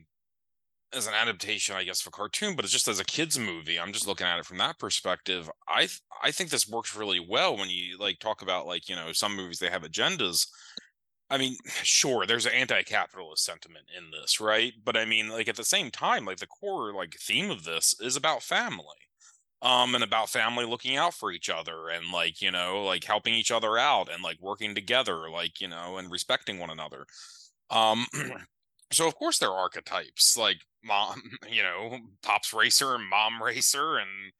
as 0.92 1.06
an 1.06 1.14
adaptation, 1.14 1.76
I 1.76 1.84
guess, 1.84 2.00
for 2.00 2.10
cartoon, 2.10 2.54
but 2.54 2.64
it's 2.64 2.72
just 2.72 2.88
as 2.88 3.00
a 3.00 3.04
kids 3.04 3.38
movie. 3.38 3.78
I'm 3.78 3.92
just 3.92 4.06
looking 4.06 4.26
at 4.26 4.38
it 4.38 4.46
from 4.46 4.58
that 4.58 4.78
perspective. 4.78 5.50
I 5.68 5.80
th- 5.80 6.00
I 6.22 6.30
think 6.30 6.50
this 6.50 6.68
works 6.68 6.96
really 6.96 7.20
well 7.20 7.56
when 7.56 7.70
you 7.70 7.98
like 7.98 8.18
talk 8.18 8.42
about 8.42 8.66
like 8.66 8.88
you 8.88 8.96
know 8.96 9.12
some 9.12 9.36
movies 9.36 9.58
they 9.58 9.70
have 9.70 9.82
agendas. 9.82 10.46
I 11.30 11.38
mean, 11.38 11.56
sure, 11.82 12.26
there's 12.26 12.46
an 12.46 12.52
anti-capitalist 12.52 13.44
sentiment 13.44 13.86
in 13.96 14.10
this, 14.10 14.40
right? 14.40 14.72
But 14.84 14.96
I 14.96 15.04
mean, 15.04 15.28
like 15.28 15.48
at 15.48 15.56
the 15.56 15.64
same 15.64 15.90
time, 15.90 16.24
like 16.24 16.38
the 16.38 16.46
core 16.46 16.92
like 16.94 17.16
theme 17.20 17.50
of 17.50 17.64
this 17.64 17.94
is 18.00 18.16
about 18.16 18.42
family, 18.42 18.96
um, 19.62 19.94
and 19.94 20.04
about 20.04 20.30
family 20.30 20.64
looking 20.64 20.96
out 20.96 21.14
for 21.14 21.32
each 21.32 21.50
other 21.50 21.88
and 21.88 22.12
like 22.12 22.40
you 22.40 22.50
know 22.50 22.84
like 22.84 23.04
helping 23.04 23.34
each 23.34 23.50
other 23.50 23.78
out 23.78 24.12
and 24.12 24.22
like 24.22 24.40
working 24.40 24.74
together, 24.74 25.28
like 25.30 25.60
you 25.60 25.68
know, 25.68 25.98
and 25.98 26.10
respecting 26.10 26.58
one 26.58 26.70
another. 26.70 27.06
Um, 27.70 28.06
so 28.92 29.06
of 29.08 29.16
course 29.16 29.38
there 29.38 29.50
are 29.50 29.58
archetypes 29.58 30.36
like 30.36 30.58
mom 30.86 31.22
you 31.50 31.62
know 31.62 31.98
pops 32.22 32.52
racer 32.52 32.94
and 32.94 33.08
mom 33.08 33.42
racer 33.42 33.98
and 33.98 34.32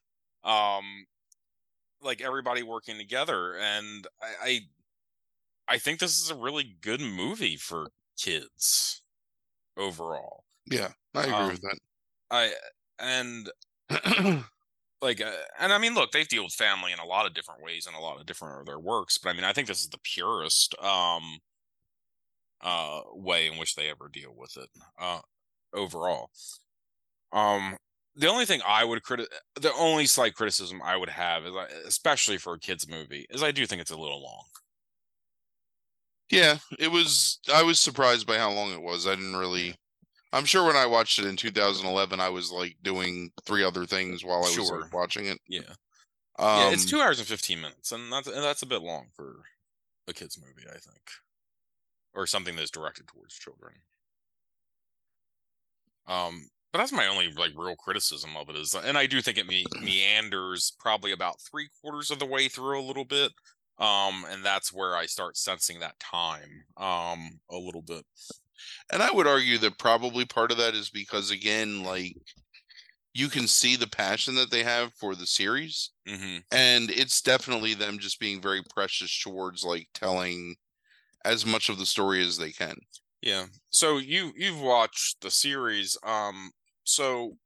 um 0.43 1.05
like 2.01 2.21
everybody 2.21 2.63
working 2.63 2.97
together 2.97 3.55
and 3.57 4.07
I, 4.21 4.35
I 4.43 4.59
i 5.67 5.77
think 5.77 5.99
this 5.99 6.19
is 6.19 6.29
a 6.29 6.35
really 6.35 6.63
good 6.63 7.01
movie 7.01 7.57
for 7.57 7.91
kids 8.17 9.01
overall 9.77 10.45
Yeah, 10.65 10.93
I 11.15 11.27
agree 11.27 11.47
Um, 11.47 11.51
with 11.51 11.61
that. 11.61 11.79
i 12.31 12.53
and 12.99 13.51
like 15.01 15.21
uh, 15.21 15.33
and 15.59 15.73
i 15.73 15.77
mean 15.79 15.93
look 15.95 16.11
they've 16.11 16.27
deal 16.27 16.43
with 16.45 16.53
family 16.53 16.91
in 16.93 16.99
a 16.99 17.05
lot 17.05 17.25
of 17.27 17.33
different 17.33 17.63
ways 17.63 17.87
in 17.87 17.93
a 17.95 18.01
lot 18.01 18.19
of 18.19 18.25
different 18.27 18.61
of 18.61 18.65
their 18.67 18.79
works 18.79 19.17
but 19.17 19.29
i 19.29 19.33
mean 19.33 19.43
i 19.45 19.53
think 19.53 19.67
this 19.67 19.81
is 19.81 19.89
the 19.89 19.99
purest 19.99 20.77
um 20.81 21.39
uh 22.61 23.01
way 23.11 23.47
in 23.47 23.57
which 23.57 23.75
they 23.75 23.89
ever 23.89 24.09
deal 24.09 24.33
with 24.35 24.57
it 24.57 24.69
uh 24.97 25.21
overall 25.73 26.29
um 27.33 27.75
the 28.15 28.27
only 28.27 28.45
thing 28.45 28.61
i 28.65 28.83
would 28.83 29.01
criti- 29.03 29.27
the 29.55 29.73
only 29.73 30.05
slight 30.05 30.33
criticism 30.35 30.81
i 30.83 30.95
would 30.95 31.09
have 31.09 31.45
is 31.45 31.53
especially 31.85 32.37
for 32.37 32.53
a 32.53 32.59
kids 32.59 32.87
movie 32.87 33.25
is 33.29 33.43
i 33.43 33.51
do 33.51 33.65
think 33.65 33.81
it's 33.81 33.91
a 33.91 33.97
little 33.97 34.21
long 34.23 34.43
yeah, 36.29 36.57
it 36.77 36.91
was 36.91 37.39
I 37.53 37.63
was 37.63 37.79
surprised 37.79 38.27
by 38.27 38.37
how 38.37 38.51
long 38.51 38.73
it 38.73 38.81
was. 38.81 39.07
I 39.07 39.15
didn't 39.15 39.37
really 39.37 39.75
I'm 40.33 40.43
sure 40.43 40.67
when 40.67 40.75
I 40.75 40.85
watched 40.85 41.19
it 41.19 41.25
in 41.25 41.37
2011 41.37 42.19
I 42.19 42.27
was 42.27 42.51
like 42.51 42.75
doing 42.83 43.31
three 43.45 43.63
other 43.63 43.85
things 43.85 44.25
while 44.25 44.39
I 44.39 44.41
was 44.41 44.53
Sure. 44.53 44.81
like, 44.81 44.93
watching 44.93 45.27
it. 45.27 45.39
yeah 45.47 45.61
Um 46.37 46.59
yeah 46.59 46.71
it's 46.71 46.83
two 46.83 46.99
hours 46.99 47.19
and 47.19 47.27
15 47.29 47.61
minutes 47.61 47.93
and 47.93 48.11
that's 48.11 48.27
and 48.27 48.43
that's 48.43 48.61
a 48.61 48.65
bit 48.65 48.81
long 48.81 49.07
for 49.15 49.43
a 50.09 50.13
kids 50.13 50.37
movie 50.37 50.67
i 50.69 50.77
think 50.77 51.01
or 52.13 52.27
something 52.27 52.57
that's 52.57 52.71
directed 52.71 53.07
towards 53.07 53.33
children 53.35 53.75
um 56.07 56.49
but 56.71 56.79
that's 56.79 56.91
my 56.91 57.07
only 57.07 57.31
like 57.33 57.51
real 57.55 57.75
criticism 57.75 58.35
of 58.37 58.49
it 58.49 58.55
is 58.55 58.73
and 58.75 58.97
i 58.97 59.07
do 59.07 59.21
think 59.21 59.37
it 59.37 59.47
me- 59.47 59.71
meanders 59.79 60.71
probably 60.79 61.11
about 61.11 61.41
three 61.41 61.69
quarters 61.81 62.11
of 62.11 62.19
the 62.19 62.25
way 62.25 62.47
through 62.47 62.79
a 62.79 62.81
little 62.85 63.05
bit 63.05 63.31
um 63.79 64.25
and 64.29 64.43
that's 64.45 64.73
where 64.73 64.95
i 64.95 65.05
start 65.05 65.37
sensing 65.37 65.79
that 65.79 65.99
time 65.99 66.65
um 66.77 67.39
a 67.49 67.57
little 67.57 67.81
bit 67.81 68.05
And 68.91 69.01
I 69.01 69.11
would 69.11 69.27
argue 69.27 69.57
that 69.59 69.77
probably 69.79 70.25
part 70.25 70.51
of 70.51 70.57
that 70.57 70.75
is 70.75 70.89
because 70.89 71.31
again, 71.31 71.83
like 71.83 72.17
you 73.13 73.29
can 73.29 73.47
see 73.47 73.75
the 73.75 73.87
passion 73.87 74.35
that 74.35 74.51
they 74.51 74.63
have 74.63 74.93
for 74.93 75.15
the 75.15 75.27
series, 75.27 75.91
hmm 76.07 76.37
and 76.51 76.91
it's 76.91 77.21
definitely 77.21 77.73
them 77.75 77.99
just 77.99 78.19
being 78.19 78.41
very 78.41 78.63
precious 78.63 79.17
towards 79.21 79.63
like 79.63 79.89
telling 79.93 80.57
as 81.25 81.45
much 81.45 81.69
of 81.69 81.79
the 81.79 81.87
story 81.87 82.21
as 82.25 82.37
they 82.37 82.51
can. 82.53 82.77
Yeah 83.21 83.45
so 83.69 83.97
you 83.97 84.31
you've 84.35 84.61
watched 84.61 85.21
the 85.21 85.31
series 85.31 85.97
um 86.03 86.51
so 86.83 87.37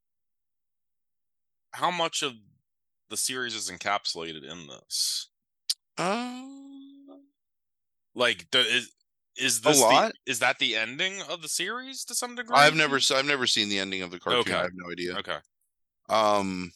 how 1.74 1.90
much 1.90 2.22
of 2.22 2.34
the 3.10 3.18
series 3.18 3.56
is 3.56 3.70
encapsulated 3.70 4.44
in 4.50 4.68
this 4.68 5.30
Um, 5.98 7.08
like 8.16 8.50
the, 8.52 8.60
is 8.60 8.92
is 9.38 9.62
this 9.62 9.80
a 9.80 9.82
lot. 9.82 10.14
The, 10.26 10.32
is 10.32 10.40
that 10.40 10.60
the 10.60 10.76
ending 10.76 11.22
of 11.30 11.42
the 11.42 11.48
series 11.48 12.04
to 12.06 12.16
some 12.16 12.36
degree 12.36 12.56
I've 12.56 12.76
never, 12.76 13.00
I've 13.16 13.26
never 13.26 13.48
seen 13.48 13.70
the 13.70 13.80
ending 13.80 14.02
of 14.02 14.12
the 14.12 14.20
cartoon. 14.20 14.42
Okay. 14.42 14.54
I 14.54 14.64
have 14.64 14.72
no 14.74 14.92
idea. 14.92 15.18
okay 15.18 15.38
Um, 16.10 16.72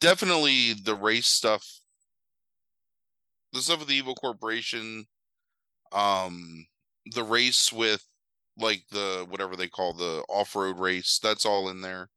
definitely 0.00 0.74
the 0.74 0.94
race 0.94 1.28
stuff, 1.28 1.64
the 3.52 3.60
stuff 3.60 3.78
with 3.78 3.88
the 3.88 3.94
evil 3.94 4.14
corporation, 4.14 5.06
um, 5.92 6.66
the 7.06 7.24
race 7.24 7.72
with 7.72 8.04
like 8.56 8.84
the 8.90 9.26
whatever 9.28 9.56
they 9.56 9.68
call 9.68 9.92
the 9.92 10.24
off-road 10.28 10.78
race. 10.78 11.18
That's 11.22 11.46
all 11.46 11.68
in 11.68 11.80
there. 11.80 12.10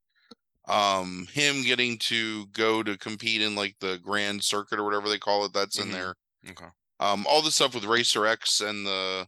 Um, 0.65 1.27
him 1.31 1.63
getting 1.63 1.97
to 1.99 2.47
go 2.47 2.83
to 2.83 2.97
compete 2.97 3.41
in 3.41 3.55
like 3.55 3.75
the 3.79 3.99
Grand 4.01 4.43
Circuit 4.43 4.79
or 4.79 4.83
whatever 4.83 5.09
they 5.09 5.19
call 5.19 5.45
it. 5.45 5.53
That's 5.53 5.77
Mhm. 5.77 5.81
in 5.83 5.91
there. 5.91 6.15
okay 6.49 6.69
Um, 6.99 7.25
all 7.27 7.41
the 7.41 7.51
stuff 7.51 7.73
with 7.75 7.83
Racer 7.85 8.25
X 8.25 8.61
and 8.61 8.85
the 8.85 9.27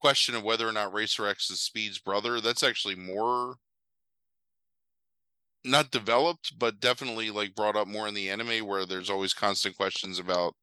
question 0.00 0.34
of 0.34 0.42
whether 0.42 0.66
or 0.66 0.72
not 0.72 0.92
Racer 0.92 1.26
X 1.26 1.50
is 1.50 1.60
Speed's 1.60 1.98
brother. 1.98 2.40
That's 2.40 2.62
actually 2.62 2.94
more 2.94 3.56
not 5.62 5.90
developed, 5.90 6.58
but 6.58 6.80
definitely 6.80 7.30
like 7.30 7.54
brought 7.54 7.76
up 7.76 7.86
more 7.86 8.08
in 8.08 8.14
the 8.14 8.30
anime 8.30 8.66
where 8.66 8.86
there's 8.86 9.10
always 9.10 9.34
constant 9.34 9.76
questions 9.76 10.18
about 10.18 10.56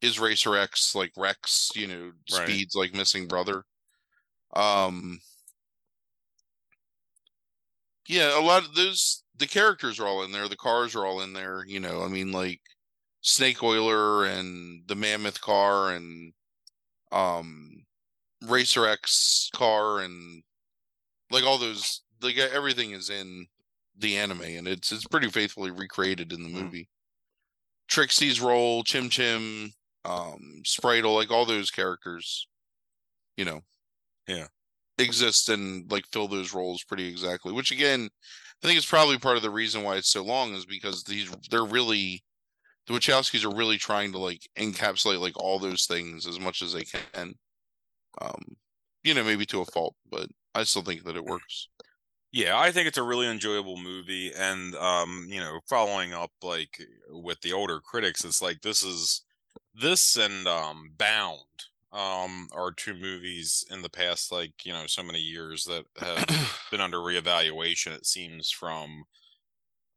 is 0.00 0.18
Racer 0.20 0.56
X 0.56 0.94
like 0.94 1.12
Rex, 1.16 1.70
you 1.74 1.86
know, 1.86 2.12
Right. 2.32 2.46
Speed's 2.48 2.74
like 2.74 2.94
missing 2.94 3.26
brother. 3.26 3.64
Um 4.54 5.20
yeah, 8.06 8.38
a 8.38 8.42
lot 8.42 8.64
of 8.64 8.74
those 8.74 9.22
the 9.36 9.46
characters 9.46 10.00
are 10.00 10.06
all 10.06 10.22
in 10.24 10.32
there, 10.32 10.48
the 10.48 10.56
cars 10.56 10.94
are 10.96 11.06
all 11.06 11.20
in 11.20 11.32
there. 11.32 11.64
You 11.66 11.80
know, 11.80 12.02
I 12.02 12.08
mean, 12.08 12.32
like 12.32 12.60
Snake 13.20 13.62
Oiler 13.62 14.24
and 14.24 14.82
the 14.86 14.94
Mammoth 14.96 15.40
car 15.40 15.92
and 15.92 16.32
um 17.12 17.84
Racer 18.46 18.86
X 18.86 19.50
car 19.54 20.00
and 20.00 20.42
like 21.30 21.44
all 21.44 21.58
those 21.58 22.02
like 22.22 22.36
everything 22.38 22.92
is 22.92 23.10
in 23.10 23.46
the 23.96 24.16
anime 24.16 24.42
and 24.42 24.68
it's 24.68 24.92
it's 24.92 25.06
pretty 25.06 25.28
faithfully 25.28 25.70
recreated 25.70 26.32
in 26.32 26.42
the 26.42 26.48
Hmm. 26.48 26.64
movie. 26.64 26.88
Trixie's 27.88 28.40
role, 28.40 28.84
Chim 28.84 29.08
Chim, 29.08 29.72
um, 30.04 30.62
Spritle, 30.64 31.14
like 31.14 31.30
all 31.30 31.46
those 31.46 31.70
characters, 31.70 32.48
you 33.36 33.44
know, 33.44 33.62
Yeah. 34.28 34.48
exist 34.98 35.48
and 35.48 35.90
like 35.90 36.06
fill 36.06 36.28
those 36.28 36.54
roles 36.54 36.82
pretty 36.84 37.08
exactly. 37.08 37.52
Which 37.52 37.70
again, 37.70 38.08
I 38.62 38.66
think 38.66 38.76
it's 38.78 38.86
probably 38.88 39.18
part 39.18 39.36
of 39.36 39.42
the 39.42 39.50
reason 39.50 39.82
why 39.84 39.96
it's 39.96 40.10
so 40.10 40.22
long 40.24 40.54
is 40.54 40.66
because 40.66 41.04
these 41.04 41.30
they're 41.50 41.64
really 41.64 42.24
the 42.86 42.94
Wachowskis 42.94 43.44
are 43.44 43.54
really 43.56 43.78
trying 43.78 44.12
to 44.12 44.18
like 44.18 44.48
encapsulate 44.58 45.20
like 45.20 45.36
all 45.38 45.58
those 45.58 45.86
things 45.86 46.26
as 46.26 46.40
much 46.40 46.62
as 46.62 46.72
they 46.72 46.84
can. 46.84 47.34
Um, 48.20 48.42
you 49.04 49.14
know, 49.14 49.24
maybe 49.24 49.46
to 49.46 49.60
a 49.60 49.66
fault, 49.66 49.94
but 50.10 50.28
I 50.54 50.64
still 50.64 50.82
think 50.82 51.04
that 51.04 51.16
it 51.16 51.24
works. 51.24 51.68
Yeah, 52.30 52.58
I 52.58 52.72
think 52.72 52.86
it's 52.86 52.98
a 52.98 53.02
really 53.02 53.26
enjoyable 53.26 53.76
movie, 53.78 54.32
and 54.36 54.74
um, 54.76 55.26
you 55.28 55.40
know, 55.40 55.60
following 55.68 56.12
up 56.12 56.30
like 56.42 56.78
with 57.08 57.40
the 57.40 57.52
older 57.54 57.80
critics, 57.80 58.24
it's 58.24 58.42
like 58.42 58.60
this 58.60 58.82
is 58.82 59.24
this 59.80 60.16
and 60.16 60.46
um 60.46 60.90
Bound 60.98 61.38
um 61.92 62.48
are 62.52 62.72
two 62.72 62.94
movies 62.94 63.64
in 63.70 63.80
the 63.80 63.88
past 63.88 64.30
like 64.30 64.64
you 64.64 64.72
know 64.72 64.86
so 64.86 65.02
many 65.02 65.20
years 65.20 65.64
that 65.64 65.84
have 65.98 66.26
been 66.70 66.80
under 66.80 66.98
reevaluation. 66.98 67.92
It 67.92 68.06
seems 68.06 68.50
from 68.50 69.04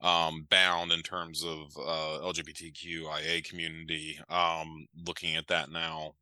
um 0.01 0.47
Bound 0.49 0.91
in 0.91 1.01
terms 1.01 1.43
of 1.43 1.75
uh 1.77 2.19
LGBTQIA 2.23 3.43
community, 3.43 4.19
um 4.29 4.87
looking 5.05 5.35
at 5.35 5.47
that 5.47 5.71
now 5.71 6.15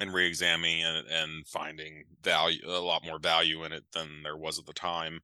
and 0.00 0.12
re-examining 0.12 0.80
it 0.80 1.04
and 1.08 1.46
finding 1.46 2.04
value 2.22 2.60
a 2.66 2.78
lot 2.80 3.04
more 3.04 3.18
value 3.18 3.64
in 3.64 3.72
it 3.72 3.84
than 3.92 4.22
there 4.22 4.36
was 4.36 4.58
at 4.58 4.66
the 4.66 4.72
time 4.72 5.20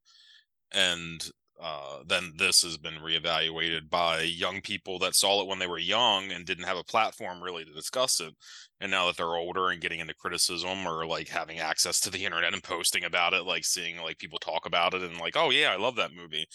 and 0.72 1.30
uh, 1.60 1.98
then 2.06 2.32
this 2.36 2.62
has 2.62 2.76
been 2.78 2.94
reevaluated 2.94 3.90
by 3.90 4.22
young 4.22 4.60
people 4.60 4.98
that 5.00 5.14
saw 5.14 5.42
it 5.42 5.46
when 5.48 5.58
they 5.58 5.66
were 5.66 5.78
young 5.78 6.30
and 6.32 6.46
didn't 6.46 6.64
have 6.64 6.78
a 6.78 6.84
platform 6.84 7.42
really 7.42 7.64
to 7.64 7.72
discuss 7.72 8.20
it. 8.20 8.34
And 8.80 8.90
now 8.90 9.06
that 9.06 9.16
they're 9.16 9.36
older 9.36 9.68
and 9.68 9.80
getting 9.80 10.00
into 10.00 10.14
criticism 10.14 10.86
or 10.86 11.06
like 11.06 11.28
having 11.28 11.58
access 11.58 12.00
to 12.00 12.10
the 12.10 12.24
internet 12.24 12.54
and 12.54 12.62
posting 12.62 13.04
about 13.04 13.34
it 13.34 13.44
like 13.44 13.64
seeing 13.64 13.98
like 13.98 14.18
people 14.18 14.38
talk 14.38 14.64
about 14.66 14.94
it 14.94 15.02
and 15.02 15.18
like 15.18 15.36
oh 15.36 15.50
yeah 15.50 15.72
i 15.72 15.76
love 15.76 15.96
that 15.96 16.14
movie. 16.14 16.46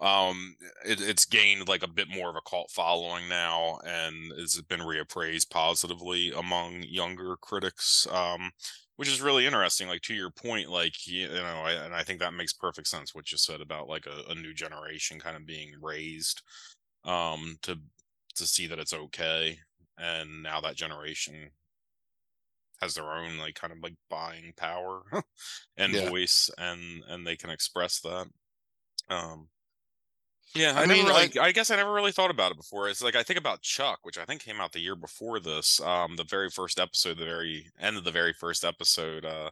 Um 0.00 0.54
it, 0.84 1.00
it's 1.00 1.24
gained 1.24 1.68
like 1.68 1.82
a 1.82 1.88
bit 1.88 2.08
more 2.08 2.30
of 2.30 2.36
a 2.36 2.48
cult 2.48 2.70
following 2.70 3.28
now 3.28 3.78
and 3.84 4.14
it's 4.36 4.60
been 4.62 4.80
reappraised 4.80 5.50
positively 5.50 6.32
among 6.32 6.82
younger 6.82 7.36
critics 7.36 8.06
um 8.12 8.50
which 8.96 9.08
is 9.08 9.20
really 9.22 9.46
interesting 9.46 9.88
like 9.88 10.02
to 10.02 10.14
your 10.14 10.30
point 10.30 10.68
like 10.68 11.06
you 11.06 11.28
know 11.28 11.62
I, 11.64 11.72
and 11.72 11.94
i 11.94 12.02
think 12.02 12.20
that 12.20 12.34
makes 12.34 12.52
perfect 12.52 12.88
sense 12.88 13.14
what 13.14 13.30
you 13.32 13.38
said 13.38 13.60
about 13.60 13.88
like 13.88 14.06
a, 14.06 14.24
a 14.28 14.34
new 14.34 14.54
generation 14.54 15.20
kind 15.20 15.36
of 15.36 15.46
being 15.46 15.74
raised 15.80 16.42
um 17.04 17.58
to 17.62 17.80
to 18.36 18.46
see 18.46 18.66
that 18.68 18.78
it's 18.78 18.92
okay 18.94 19.58
and 19.98 20.42
now 20.42 20.60
that 20.60 20.76
generation 20.76 21.52
has 22.80 22.94
their 22.94 23.10
own 23.12 23.38
like 23.38 23.54
kind 23.54 23.72
of 23.72 23.78
like 23.80 23.96
buying 24.10 24.52
power 24.56 25.02
and 25.76 25.96
Yeah. 25.96 26.00
voice 26.00 26.50
and 26.58 27.02
and 27.04 27.26
they 27.26 27.36
can 27.36 27.50
express 27.50 28.00
that 28.00 28.28
um 29.10 29.50
yeah, 30.54 30.72
I, 30.76 30.82
I 30.82 30.86
mean, 30.86 31.06
really. 31.06 31.38
I, 31.38 31.52
guess 31.52 31.70
I 31.70 31.76
never 31.76 31.92
really 31.92 32.12
thought 32.12 32.30
about 32.30 32.52
it 32.52 32.56
before. 32.56 32.88
It's 32.88 33.02
like 33.02 33.16
I 33.16 33.22
think 33.22 33.38
about 33.38 33.62
Chuck, 33.62 34.00
which 34.02 34.18
I 34.18 34.24
think 34.24 34.42
came 34.42 34.60
out 34.60 34.72
the 34.72 34.80
year 34.80 34.96
before 34.96 35.40
this. 35.40 35.80
Um, 35.80 36.16
the 36.16 36.24
very 36.24 36.50
first 36.50 36.78
episode, 36.78 37.18
the 37.18 37.24
very 37.24 37.66
end 37.78 37.96
of 37.96 38.04
the 38.04 38.10
very 38.10 38.32
first 38.32 38.64
episode, 38.64 39.24
uh, 39.24 39.50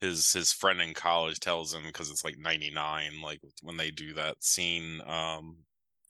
his 0.00 0.32
his 0.32 0.52
friend 0.52 0.80
in 0.80 0.94
college 0.94 1.40
tells 1.40 1.74
him 1.74 1.82
because 1.86 2.10
it's 2.10 2.24
like 2.24 2.38
'99, 2.38 3.20
like 3.22 3.40
when 3.62 3.76
they 3.76 3.90
do 3.90 4.14
that 4.14 4.42
scene, 4.42 5.00
um, 5.06 5.56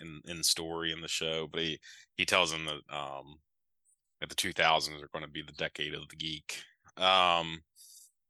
in 0.00 0.20
in 0.26 0.42
story 0.42 0.92
in 0.92 1.00
the 1.00 1.08
show. 1.08 1.48
But 1.50 1.62
he 1.62 1.78
he 2.16 2.24
tells 2.24 2.52
him 2.52 2.66
that 2.66 2.96
um, 2.96 3.36
that 4.20 4.28
the 4.28 4.34
2000s 4.34 5.02
are 5.02 5.08
going 5.12 5.24
to 5.24 5.30
be 5.30 5.42
the 5.42 5.52
decade 5.52 5.94
of 5.94 6.08
the 6.08 6.16
geek. 6.16 6.62
Um, 6.96 7.62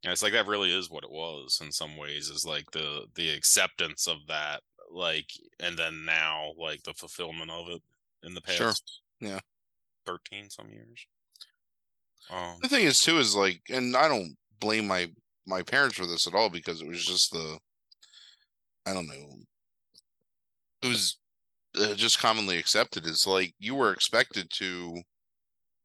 and 0.03 0.13
it's 0.13 0.23
like 0.23 0.33
that 0.33 0.47
really 0.47 0.77
is 0.77 0.91
what 0.91 1.05
it 1.05 1.11
was 1.11 1.61
in 1.63 1.73
some 1.73 1.97
ways. 1.97 2.29
Is 2.29 2.45
like 2.45 2.71
the 2.73 3.07
the 3.15 3.31
acceptance 3.31 4.07
of 4.07 4.19
that 4.29 4.63
like 4.91 5.31
and 5.61 5.79
then 5.79 6.05
now 6.05 6.53
like 6.59 6.83
the 6.83 6.95
fulfillment 6.95 7.51
of 7.51 7.69
it 7.69 7.83
in 8.23 8.35
the 8.35 8.41
past 8.41 8.57
Sure. 8.57 8.73
Yeah. 9.21 9.41
13 10.07 10.51
some 10.51 10.71
years 10.71 11.07
um 12.31 12.59
The 12.63 12.69
thing 12.69 12.85
is 12.85 13.01
too 13.01 13.19
is 13.19 13.35
like, 13.35 13.63
and 13.71 13.97
I 13.97 14.09
don't 14.09 14.37
blame 14.61 14.87
my 14.87 15.09
my 15.47 15.63
parents 15.63 15.97
for 15.97 16.07
this 16.07 16.27
at 16.27 16.35
all 16.35 16.51
because 16.51 16.81
it 16.83 16.89
was 16.89 17.05
just 17.05 17.31
the, 17.31 17.59
I 18.85 18.93
don't 18.93 19.07
know, 19.07 19.39
it 20.83 20.89
was 20.89 21.19
uh, 21.79 21.95
just 21.95 22.19
commonly 22.19 22.59
accepted. 22.59 23.07
Is 23.07 23.27
like 23.27 23.55
you 23.59 23.75
were 23.75 23.93
expected 23.93 24.51
to 24.55 25.03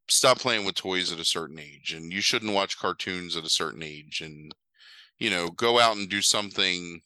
stop 0.09 0.39
playing 0.39 0.65
with 0.65 0.75
toys 0.75 1.11
at 1.11 1.19
a 1.19 1.25
certain 1.25 1.59
age, 1.59 1.93
and 1.93 2.11
you 2.11 2.21
shouldn't 2.21 2.53
watch 2.53 2.77
cartoons 2.77 3.35
at 3.37 3.45
a 3.45 3.49
certain 3.49 3.83
age, 3.83 4.21
and 4.21 4.53
you 5.19 5.29
know, 5.29 5.49
go 5.49 5.79
out 5.79 5.97
and 5.97 6.09
do 6.09 6.21
something 6.21 7.01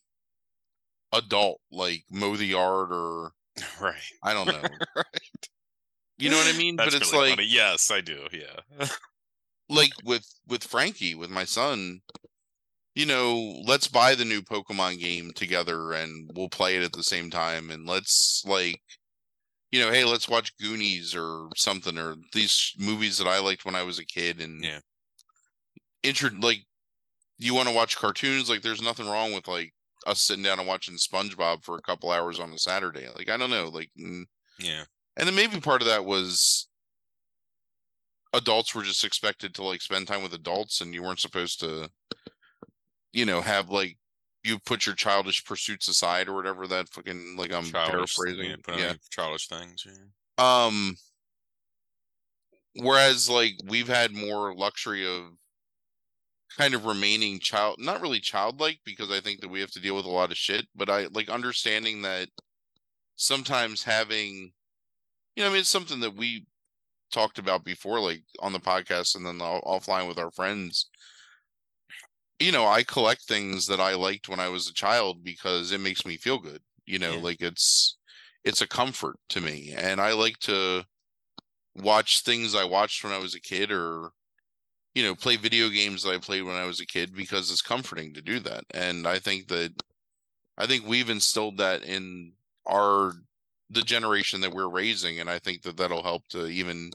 adult 1.18 1.60
like 1.72 2.04
mow 2.10 2.36
the 2.36 2.46
yard 2.46 2.92
or 2.92 3.32
right 3.82 3.96
I 4.24 4.34
don't 4.34 4.48
know. 4.48 4.62
right 4.96 5.06
You 6.18 6.30
know 6.30 6.38
what 6.38 6.48
I 6.54 6.58
mean? 6.58 6.76
That's 6.78 6.94
but 6.94 7.02
it's 7.02 7.12
really 7.14 7.30
like 7.30 7.38
funny. 7.38 7.50
yes 7.50 7.92
i 7.92 8.02
do 8.02 8.28
yeah 8.32 8.88
like 9.70 9.92
with 10.04 10.26
with 10.48 10.64
Frankie, 10.64 11.16
with 11.16 11.30
my 11.30 11.44
son, 11.44 12.00
you 12.94 13.06
know, 13.06 13.62
let's 13.66 13.88
buy 13.88 14.16
the 14.16 14.26
new 14.26 14.42
Pokemon 14.42 15.00
game 15.00 15.32
together 15.34 15.92
and 15.94 16.30
we'll 16.36 16.50
play 16.50 16.76
it 16.78 16.84
at 16.84 16.94
the 16.94 17.04
same 17.04 17.30
time 17.30 17.70
and 17.72 17.86
let's 17.88 18.44
like 18.46 18.80
you 19.72 19.82
know, 19.82 19.92
hey, 19.92 20.06
let's 20.06 20.30
watch 20.30 20.56
Goonies 20.58 21.14
or 21.16 21.50
something 21.56 21.98
or 21.98 22.16
these 22.34 22.72
movies 22.78 23.18
that 23.18 23.28
I 23.28 23.40
liked 23.40 23.66
when 23.66 23.76
I 23.76 23.84
was 23.84 24.00
a 24.00 24.06
kid 24.06 24.40
and 24.40 24.64
Yeah. 24.64 24.80
intro 26.04 26.30
like 26.40 26.60
you 27.38 27.54
want 27.54 27.68
to 27.68 27.76
watch 27.76 27.98
cartoons 27.98 28.50
like 28.50 28.62
there's 28.62 28.82
nothing 28.82 29.08
wrong 29.08 29.34
with 29.34 29.48
like 29.48 29.74
us 30.06 30.22
sitting 30.22 30.44
down 30.44 30.60
and 30.60 30.68
watching 30.68 30.96
SpongeBob 30.96 31.64
for 31.64 31.78
a 31.78 31.82
couple 31.82 32.12
hours 32.12 32.40
on 32.40 32.52
a 32.52 32.58
Saturday. 32.58 33.08
Like 33.16 33.30
I 33.30 33.38
don't 33.38 33.50
know, 33.50 33.70
like 33.70 33.90
yeah 34.60 34.84
and 35.18 35.28
then 35.28 35.36
maybe 35.36 35.60
part 35.60 35.82
of 35.82 35.88
that 35.88 36.06
was 36.06 36.68
adults 38.34 38.76
were 38.76 38.84
just 38.84 39.06
expected 39.06 39.54
to 39.56 39.64
like 39.64 39.82
spend 39.82 40.08
time 40.08 40.22
with 40.22 40.34
adults 40.34 40.82
and 40.82 40.94
you 40.94 41.02
weren't 41.02 41.20
supposed 41.20 41.60
to 41.60 41.90
you 43.14 43.26
know 43.26 43.42
have 43.42 43.70
like 43.70 43.98
you 44.44 44.60
put 44.60 44.86
your 44.86 44.96
childish 44.96 45.44
pursuits 45.46 45.88
aside 45.88 46.28
or 46.28 46.36
whatever 46.36 46.68
that 46.68 46.90
fucking 46.90 47.36
like 47.38 47.54
i'm 47.54 47.64
childish 47.64 48.16
paraphrasing 48.16 48.50
yeah, 48.50 48.56
put 48.62 48.78
yeah 48.78 48.94
childish 49.10 49.48
things 49.48 49.86
yeah 49.88 50.66
um 50.68 50.96
whereas 52.76 53.30
like 53.30 53.54
we've 53.68 53.88
had 53.88 54.14
more 54.14 54.54
luxury 54.54 55.08
of 55.08 55.24
kind 56.58 56.74
of 56.74 56.86
remaining 56.86 57.40
child 57.40 57.76
not 57.80 58.02
really 58.02 58.20
childlike 58.20 58.80
because 58.86 59.12
i 59.12 59.20
think 59.20 59.42
that 59.42 59.50
we 59.50 59.60
have 59.60 59.72
to 59.72 59.80
deal 59.82 59.96
with 59.96 60.06
a 60.06 60.10
lot 60.10 60.32
of 60.32 60.38
shit 60.38 60.66
but 60.76 60.90
i 60.90 61.06
like 61.12 61.30
understanding 61.30 62.02
that 62.02 62.30
sometimes 63.16 63.84
having 63.84 64.52
you 65.36 65.44
know 65.44 65.48
i 65.48 65.50
mean 65.50 65.60
it's 65.60 65.70
something 65.70 66.00
that 66.00 66.16
we 66.16 66.46
talked 67.12 67.40
about 67.40 67.64
before 67.64 68.00
like 68.00 68.24
on 68.40 68.54
the 68.54 68.60
podcast 68.60 69.16
and 69.16 69.26
then 69.26 69.42
off- 69.42 69.86
offline 69.86 70.08
with 70.08 70.18
our 70.18 70.32
friends 70.32 70.90
you 72.40 72.52
know 72.52 72.66
i 72.68 72.84
collect 72.84 73.22
things 73.24 73.68
that 73.68 73.80
i 73.80 73.94
liked 73.96 74.28
when 74.28 74.40
i 74.40 74.50
was 74.50 74.68
a 74.70 74.74
child 74.74 75.24
because 75.24 75.72
it 75.72 75.80
makes 75.80 76.06
me 76.06 76.18
feel 76.18 76.40
good 76.40 76.62
you 76.86 77.00
know 77.00 77.14
Yeah. 77.16 77.22
like 77.22 77.42
it's 77.42 77.98
it's 78.44 78.62
a 78.62 78.68
comfort 78.68 79.18
to 79.30 79.42
me 79.42 79.74
and 79.78 80.00
i 80.02 80.14
like 80.14 80.38
to 80.40 80.84
watch 81.76 82.24
things 82.24 82.56
i 82.56 82.64
watched 82.64 83.04
when 83.04 83.14
i 83.14 83.18
was 83.18 83.36
a 83.36 83.40
kid 83.42 83.72
or 83.72 84.10
you 84.96 85.04
know 85.04 85.14
play 85.14 85.36
video 85.36 85.70
games 85.70 86.02
that 86.04 86.12
i 86.16 86.18
played 86.18 86.42
when 86.44 86.56
i 86.56 86.66
was 86.66 86.80
a 86.80 86.86
kid 86.86 87.14
because 87.16 87.52
it's 87.52 87.62
comforting 87.62 88.14
to 88.14 88.22
do 88.22 88.40
that. 88.40 88.64
And 88.74 89.06
i 89.08 89.20
think 89.20 89.48
that 89.50 89.72
i 90.58 90.66
think 90.66 90.88
we've 90.88 91.10
instilled 91.10 91.58
that 91.58 91.84
in 91.84 92.32
our 92.66 93.12
the 93.70 93.82
generation 93.82 94.42
that 94.42 94.54
we're 94.54 94.70
raising 94.70 95.20
and 95.20 95.30
i 95.30 95.38
think 95.40 95.62
that 95.64 95.76
that'll 95.78 96.04
help 96.04 96.28
to 96.30 96.48
even 96.48 96.92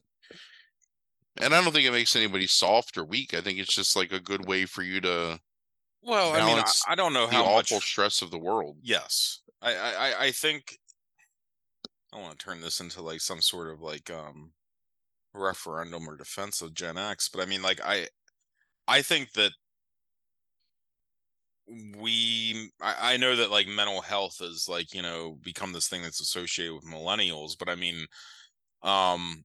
and 1.40 1.54
i 1.54 1.62
don't 1.62 1.72
think 1.72 1.86
it 1.86 1.92
makes 1.92 2.16
anybody 2.16 2.46
soft 2.46 2.96
or 2.98 3.04
weak. 3.04 3.34
I 3.34 3.40
think 3.40 3.58
it's 3.58 3.74
just 3.74 3.94
like 3.96 4.12
a 4.12 4.20
good 4.20 4.46
way 4.46 4.64
for 4.66 4.82
you 4.82 5.00
to 5.02 5.38
well 6.02 6.32
i 6.32 6.44
mean 6.44 6.58
I, 6.58 6.92
I 6.92 6.94
don't 6.94 7.12
know 7.12 7.26
the 7.26 7.34
how 7.34 7.44
much 7.44 7.70
awful 7.72 7.80
stress 7.80 8.22
of 8.22 8.30
the 8.30 8.38
world. 8.38 8.78
Yes. 8.82 9.40
I, 9.62 9.74
I 9.74 9.90
I- 9.92 10.20
i 10.26 10.30
think 10.30 10.78
i 12.12 12.18
want 12.18 12.38
to 12.38 12.44
turn 12.44 12.60
this 12.62 12.80
into 12.80 13.02
like 13.02 13.20
some 13.20 13.40
sort 13.42 13.68
of 13.72 13.80
like 13.80 14.10
um 14.10 14.52
referendum 15.34 16.08
or 16.08 16.16
defense 16.16 16.60
of 16.62 16.74
gen 16.74 16.98
x 16.98 17.28
but 17.28 17.42
i 17.42 17.46
mean 17.46 17.62
like 17.62 17.80
i 17.84 18.06
i 18.88 19.00
think 19.02 19.32
that 19.32 19.52
we 21.98 22.70
I, 22.82 23.14
I 23.14 23.16
know 23.16 23.36
that 23.36 23.50
like 23.50 23.68
mental 23.68 24.00
health 24.00 24.38
is 24.40 24.66
like 24.68 24.92
you 24.92 25.02
know 25.02 25.38
become 25.42 25.72
this 25.72 25.88
thing 25.88 26.02
that's 26.02 26.20
associated 26.20 26.74
with 26.74 26.84
millennials 26.84 27.52
but 27.58 27.68
i 27.68 27.76
mean 27.76 28.06
um 28.82 29.44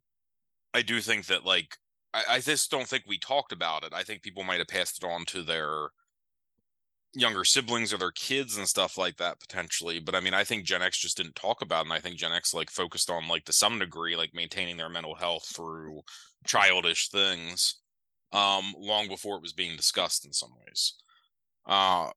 i 0.73 0.81
do 0.81 1.01
think 1.01 1.27
that 1.27 1.45
like 1.45 1.77
I, 2.15 2.23
I 2.36 2.39
just 2.39 2.71
don't 2.71 2.88
think 2.88 3.03
we 3.05 3.19
talked 3.19 3.51
about 3.51 3.83
it. 3.83 3.93
I 3.93 4.03
think 4.03 4.21
people 4.21 4.43
might 4.43 4.59
have 4.59 4.69
passed 4.69 5.03
it 5.03 5.07
on 5.07 5.25
to 5.25 5.43
their 5.43 5.89
younger 7.16 7.43
siblings 7.45 7.93
or 7.93 7.97
their 7.97 8.11
kids 8.11 8.57
and 8.57 8.68
stuff 8.68 8.97
like 8.97 9.18
that 9.18 9.39
potentially 9.39 9.99
but 9.99 10.16
i 10.16 10.20
mean 10.20 10.34
i 10.34 10.43
think 10.43 10.66
gen 10.66 10.82
x 10.82 10.97
just 10.97 11.18
didn't 11.18 11.36
talk 11.36 11.61
about 11.61 11.82
it 11.82 11.88
and 11.88 11.93
i 11.93 11.99
think 11.99 12.18
gen 12.18 12.34
x 12.34 12.53
like 12.53 12.70
focused 12.70 13.09
on 13.09 13.28
like 13.28 13.45
to 13.45 13.53
some 13.53 13.80
degree 13.80 14.16
like 14.16 14.34
maintaining 14.34 14.78
their 14.78 14.89
mental 14.89 15.16
health 15.16 15.45
through 15.55 16.01
childish 16.45 17.09
things 17.09 17.82
um 18.34 18.74
long 18.78 19.07
before 19.07 19.38
it 19.38 19.41
was 19.41 19.53
being 19.53 19.78
discussed 19.78 20.26
in 20.26 20.34
some 20.34 20.51
ways 20.66 20.95
uh 21.68 22.09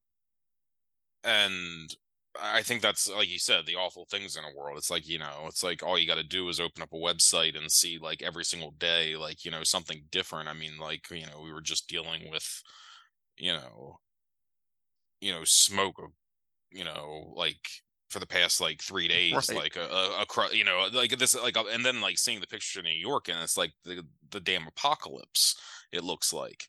and 1.25 1.95
I 2.41 2.63
think 2.63 2.83
that's 2.83 3.09
like 3.09 3.29
you 3.29 3.39
said, 3.39 3.67
the 3.67 3.75
awful 3.75 4.07
things 4.11 4.37
in 4.37 4.45
a 4.45 4.57
world. 4.57 4.79
It's 4.79 4.91
like, 4.91 5.09
you 5.09 5.19
know, 5.19 5.47
it's 5.47 5.63
like 5.65 5.83
all 5.83 5.99
you 5.99 6.07
got 6.07 6.17
to 6.17 6.23
do 6.25 6.49
is 6.49 6.61
open 6.61 6.83
up 6.83 6.93
a 6.93 6.97
website 6.97 7.57
and 7.57 7.71
see 7.71 7.99
like 7.99 8.23
every 8.23 8.45
single 8.45 8.71
day, 8.73 9.17
like, 9.17 9.45
you 9.45 9.51
know, 9.51 9.65
something 9.65 10.05
different. 10.13 10.49
I 10.49 10.53
mean, 10.53 10.79
like, 10.79 11.11
you 11.11 11.27
know, 11.27 11.41
we 11.43 11.53
were 11.53 11.61
just 11.61 11.89
dealing 11.89 12.31
with, 12.31 12.63
you 13.37 13.53
know, 13.53 13.99
you 15.21 15.33
know, 15.33 15.45
smoke, 15.45 16.01
you 16.71 16.85
know, 16.85 17.33
like 17.35 17.69
for 18.11 18.21
the 18.21 18.27
past 18.27 18.61
like 18.61 18.81
three 18.83 19.09
days, 19.17 19.35
right. 19.35 19.55
like 19.55 19.77
a, 19.77 19.83
a, 19.83 20.25
a, 20.25 20.57
you 20.57 20.65
know, 20.65 20.89
like 20.93 21.17
this, 21.19 21.35
like, 21.35 21.57
and 21.57 21.85
then 21.85 22.01
like 22.01 22.19
seeing 22.19 22.41
the 22.41 22.47
picture 22.47 22.81
of 22.81 22.85
New 22.85 22.91
York 22.93 23.29
and 23.29 23.39
it's 23.41 23.57
like 23.57 23.73
the, 23.85 24.05
the 24.31 24.41
damn 24.41 24.67
apocalypse, 24.67 25.57
it 25.93 26.05
looks 26.05 26.33
like. 26.33 26.65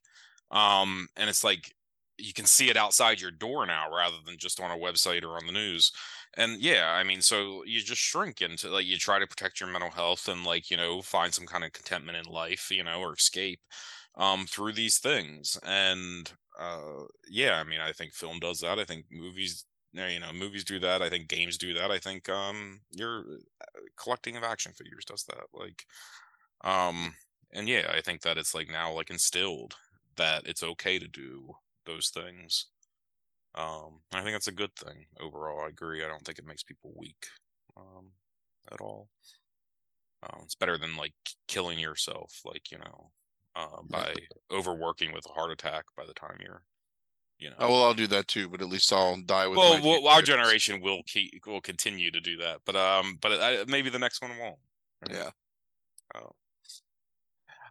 Um, 0.51 1.07
and 1.15 1.29
it's 1.29 1.43
like, 1.43 1.73
you 2.19 2.33
can 2.33 2.45
see 2.45 2.69
it 2.69 2.77
outside 2.77 3.21
your 3.21 3.31
door 3.31 3.65
now 3.65 3.85
rather 3.95 4.17
than 4.25 4.37
just 4.37 4.59
on 4.59 4.71
a 4.71 4.77
website 4.77 5.23
or 5.23 5.37
on 5.37 5.45
the 5.45 5.51
news 5.51 5.91
and 6.37 6.59
yeah 6.59 6.91
i 6.91 7.03
mean 7.03 7.21
so 7.21 7.63
you 7.65 7.79
just 7.79 8.01
shrink 8.01 8.41
into 8.41 8.69
like 8.69 8.85
you 8.85 8.97
try 8.97 9.19
to 9.19 9.27
protect 9.27 9.59
your 9.59 9.69
mental 9.69 9.89
health 9.89 10.27
and 10.27 10.43
like 10.43 10.69
you 10.69 10.77
know 10.77 11.01
find 11.01 11.33
some 11.33 11.45
kind 11.45 11.63
of 11.63 11.73
contentment 11.73 12.17
in 12.17 12.31
life 12.31 12.69
you 12.71 12.83
know 12.83 12.99
or 12.99 13.13
escape 13.13 13.59
um 14.15 14.45
through 14.45 14.73
these 14.73 14.99
things 14.99 15.57
and 15.63 16.33
uh 16.59 17.03
yeah 17.29 17.55
i 17.59 17.63
mean 17.63 17.79
i 17.79 17.91
think 17.91 18.13
film 18.13 18.39
does 18.39 18.59
that 18.59 18.79
i 18.79 18.83
think 18.83 19.05
movies 19.11 19.65
you 19.93 20.19
know 20.19 20.31
movies 20.33 20.63
do 20.63 20.79
that 20.79 21.01
i 21.01 21.09
think 21.09 21.27
games 21.27 21.57
do 21.57 21.73
that 21.73 21.89
i 21.91 21.97
think 21.97 22.29
um 22.29 22.81
your 22.91 23.19
uh, 23.61 23.79
collecting 23.97 24.35
of 24.37 24.43
action 24.43 24.71
figures 24.73 25.05
does 25.05 25.23
that 25.23 25.45
like 25.53 25.85
um 26.63 27.13
and 27.53 27.67
yeah 27.67 27.91
i 27.95 28.01
think 28.01 28.21
that 28.21 28.37
it's 28.37 28.53
like 28.53 28.69
now 28.69 28.91
like 28.93 29.09
instilled 29.09 29.75
that 30.17 30.45
it's 30.45 30.63
okay 30.63 30.99
to 30.99 31.07
do 31.07 31.55
those 31.85 32.09
things. 32.09 32.67
Um, 33.55 34.01
I 34.13 34.21
think 34.21 34.33
that's 34.33 34.47
a 34.47 34.51
good 34.53 34.75
thing 34.75 35.05
overall. 35.19 35.65
I 35.65 35.69
agree. 35.69 36.03
I 36.03 36.07
don't 36.07 36.23
think 36.23 36.39
it 36.39 36.45
makes 36.45 36.63
people 36.63 36.93
weak 36.95 37.27
um, 37.77 38.11
at 38.71 38.81
all. 38.81 39.09
Um, 40.23 40.41
it's 40.43 40.55
better 40.55 40.77
than 40.77 40.97
like 40.97 41.13
killing 41.47 41.79
yourself, 41.79 42.41
like 42.45 42.71
you 42.71 42.77
know, 42.77 43.11
uh, 43.59 43.81
by 43.89 44.13
overworking 44.51 45.13
with 45.13 45.25
a 45.29 45.33
heart 45.33 45.51
attack 45.51 45.85
by 45.97 46.05
the 46.05 46.13
time 46.13 46.37
you're, 46.41 46.63
you 47.37 47.49
know. 47.49 47.55
Oh 47.59 47.69
well, 47.69 47.83
I'll 47.83 47.93
do 47.93 48.07
that 48.07 48.27
too, 48.27 48.47
but 48.49 48.61
at 48.61 48.69
least 48.69 48.91
I'll 48.93 49.19
die 49.21 49.47
with. 49.47 49.57
Well, 49.57 49.81
well 49.81 50.07
our 50.07 50.21
generation 50.21 50.81
will 50.81 51.01
keep 51.05 51.43
will 51.45 51.61
continue 51.61 52.11
to 52.11 52.19
do 52.19 52.37
that, 52.37 52.59
but 52.65 52.75
um, 52.75 53.17
but 53.21 53.33
I, 53.33 53.65
maybe 53.67 53.89
the 53.89 53.99
next 53.99 54.21
one 54.21 54.31
won't. 54.39 54.59
Yeah. 55.09 55.29
Oh. 56.15 56.31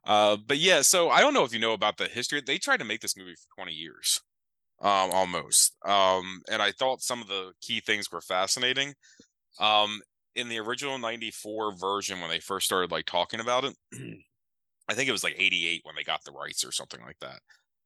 Uh, 0.05 0.37
but 0.47 0.59
yeah, 0.59 0.81
so 0.81 1.11
I 1.11 1.21
don't 1.21 1.35
know 1.35 1.45
if 1.45 1.53
you 1.53 1.59
know 1.59 1.75
about 1.75 1.99
the 1.99 2.07
history. 2.07 2.41
They 2.45 2.59
tried 2.59 2.79
to 2.79 2.85
make 2.85 3.01
this 3.01 3.17
movie 3.17 3.35
for 3.35 3.63
20 3.63 3.73
years, 3.73 4.21
um, 4.81 5.11
almost. 5.11 5.77
Um, 5.85 6.41
and 6.51 6.63
I 6.63 6.73
thought 6.73 7.03
some 7.03 7.21
of 7.21 7.29
the 7.29 7.53
key 7.61 7.81
things 7.81 8.11
were 8.11 8.23
fascinating. 8.23 8.95
Um, 9.61 10.01
in 10.35 10.49
the 10.49 10.61
original 10.61 10.99
94 10.99 11.77
version, 11.77 12.21
when 12.21 12.31
they 12.31 12.41
first 12.41 12.65
started 12.65 12.91
like 12.91 13.05
talking 13.05 13.41
about 13.41 13.65
it, 13.65 13.75
I 14.89 14.95
think 14.95 15.09
it 15.09 15.13
was 15.13 15.25
like 15.25 15.37
88 15.37 15.83
when 15.85 15.95
they 15.97 16.03
got 16.03 16.25
the 16.25 16.33
rights 16.33 16.65
or 16.65 16.73
something 16.73 17.01
like 17.03 17.19
that. 17.21 17.41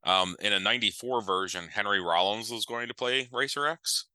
Um, 0.05 0.37
in 0.41 0.53
a 0.53 0.61
94 0.61 1.23
version, 1.23 1.69
Henry 1.69 2.01
Rollins 2.01 2.51
was 2.51 2.65
going 2.65 2.89
to 2.89 2.95
play 2.95 3.29
Racer 3.33 3.67
X. 3.67 4.07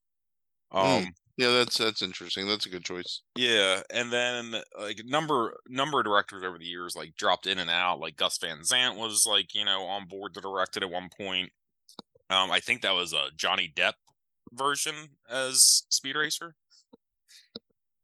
Hmm. 0.71 0.77
Um, 0.77 1.03
mm. 1.03 1.07
Yeah, 1.37 1.51
that's 1.51 1.77
that's 1.77 2.01
interesting. 2.01 2.47
That's 2.47 2.65
a 2.65 2.69
good 2.69 2.83
choice. 2.83 3.21
Yeah, 3.35 3.81
and 3.93 4.11
then 4.11 4.55
like 4.79 5.01
number 5.05 5.55
number 5.69 5.99
of 5.99 6.05
directors 6.05 6.43
over 6.43 6.57
the 6.57 6.65
years 6.65 6.95
like 6.95 7.15
dropped 7.15 7.45
in 7.45 7.59
and 7.59 7.69
out. 7.69 7.99
Like 7.99 8.17
Gus 8.17 8.39
Van 8.39 8.63
Sant 8.63 8.97
was 8.97 9.23
like 9.29 9.53
you 9.53 9.63
know 9.63 9.83
on 9.83 10.07
board 10.07 10.33
to 10.33 10.41
direct 10.41 10.77
it 10.77 10.83
at 10.83 10.89
one 10.89 11.09
point. 11.15 11.51
Um, 12.31 12.49
I 12.49 12.59
think 12.59 12.81
that 12.81 12.95
was 12.95 13.13
a 13.13 13.27
Johnny 13.35 13.71
Depp 13.73 13.93
version 14.51 14.95
as 15.29 15.83
Speed 15.89 16.15
Racer. 16.15 16.55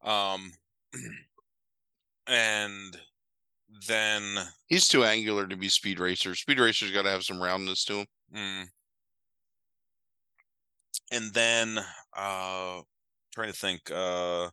Um, 0.04 0.52
and 2.28 2.96
then 3.88 4.22
he's 4.66 4.88
too 4.88 5.04
angular 5.04 5.46
to 5.46 5.56
be 5.56 5.68
Speed 5.68 6.00
Racer. 6.00 6.34
Speed 6.34 6.60
Racer's 6.60 6.92
got 6.92 7.02
to 7.02 7.10
have 7.10 7.24
some 7.24 7.42
roundness 7.42 7.84
to 7.86 8.00
him. 8.00 8.06
Mm. 8.34 8.66
And 11.12 11.32
then 11.34 11.80
uh 12.16 12.80
trying 13.34 13.52
to 13.52 13.58
think. 13.58 13.90
Uh, 13.90 14.48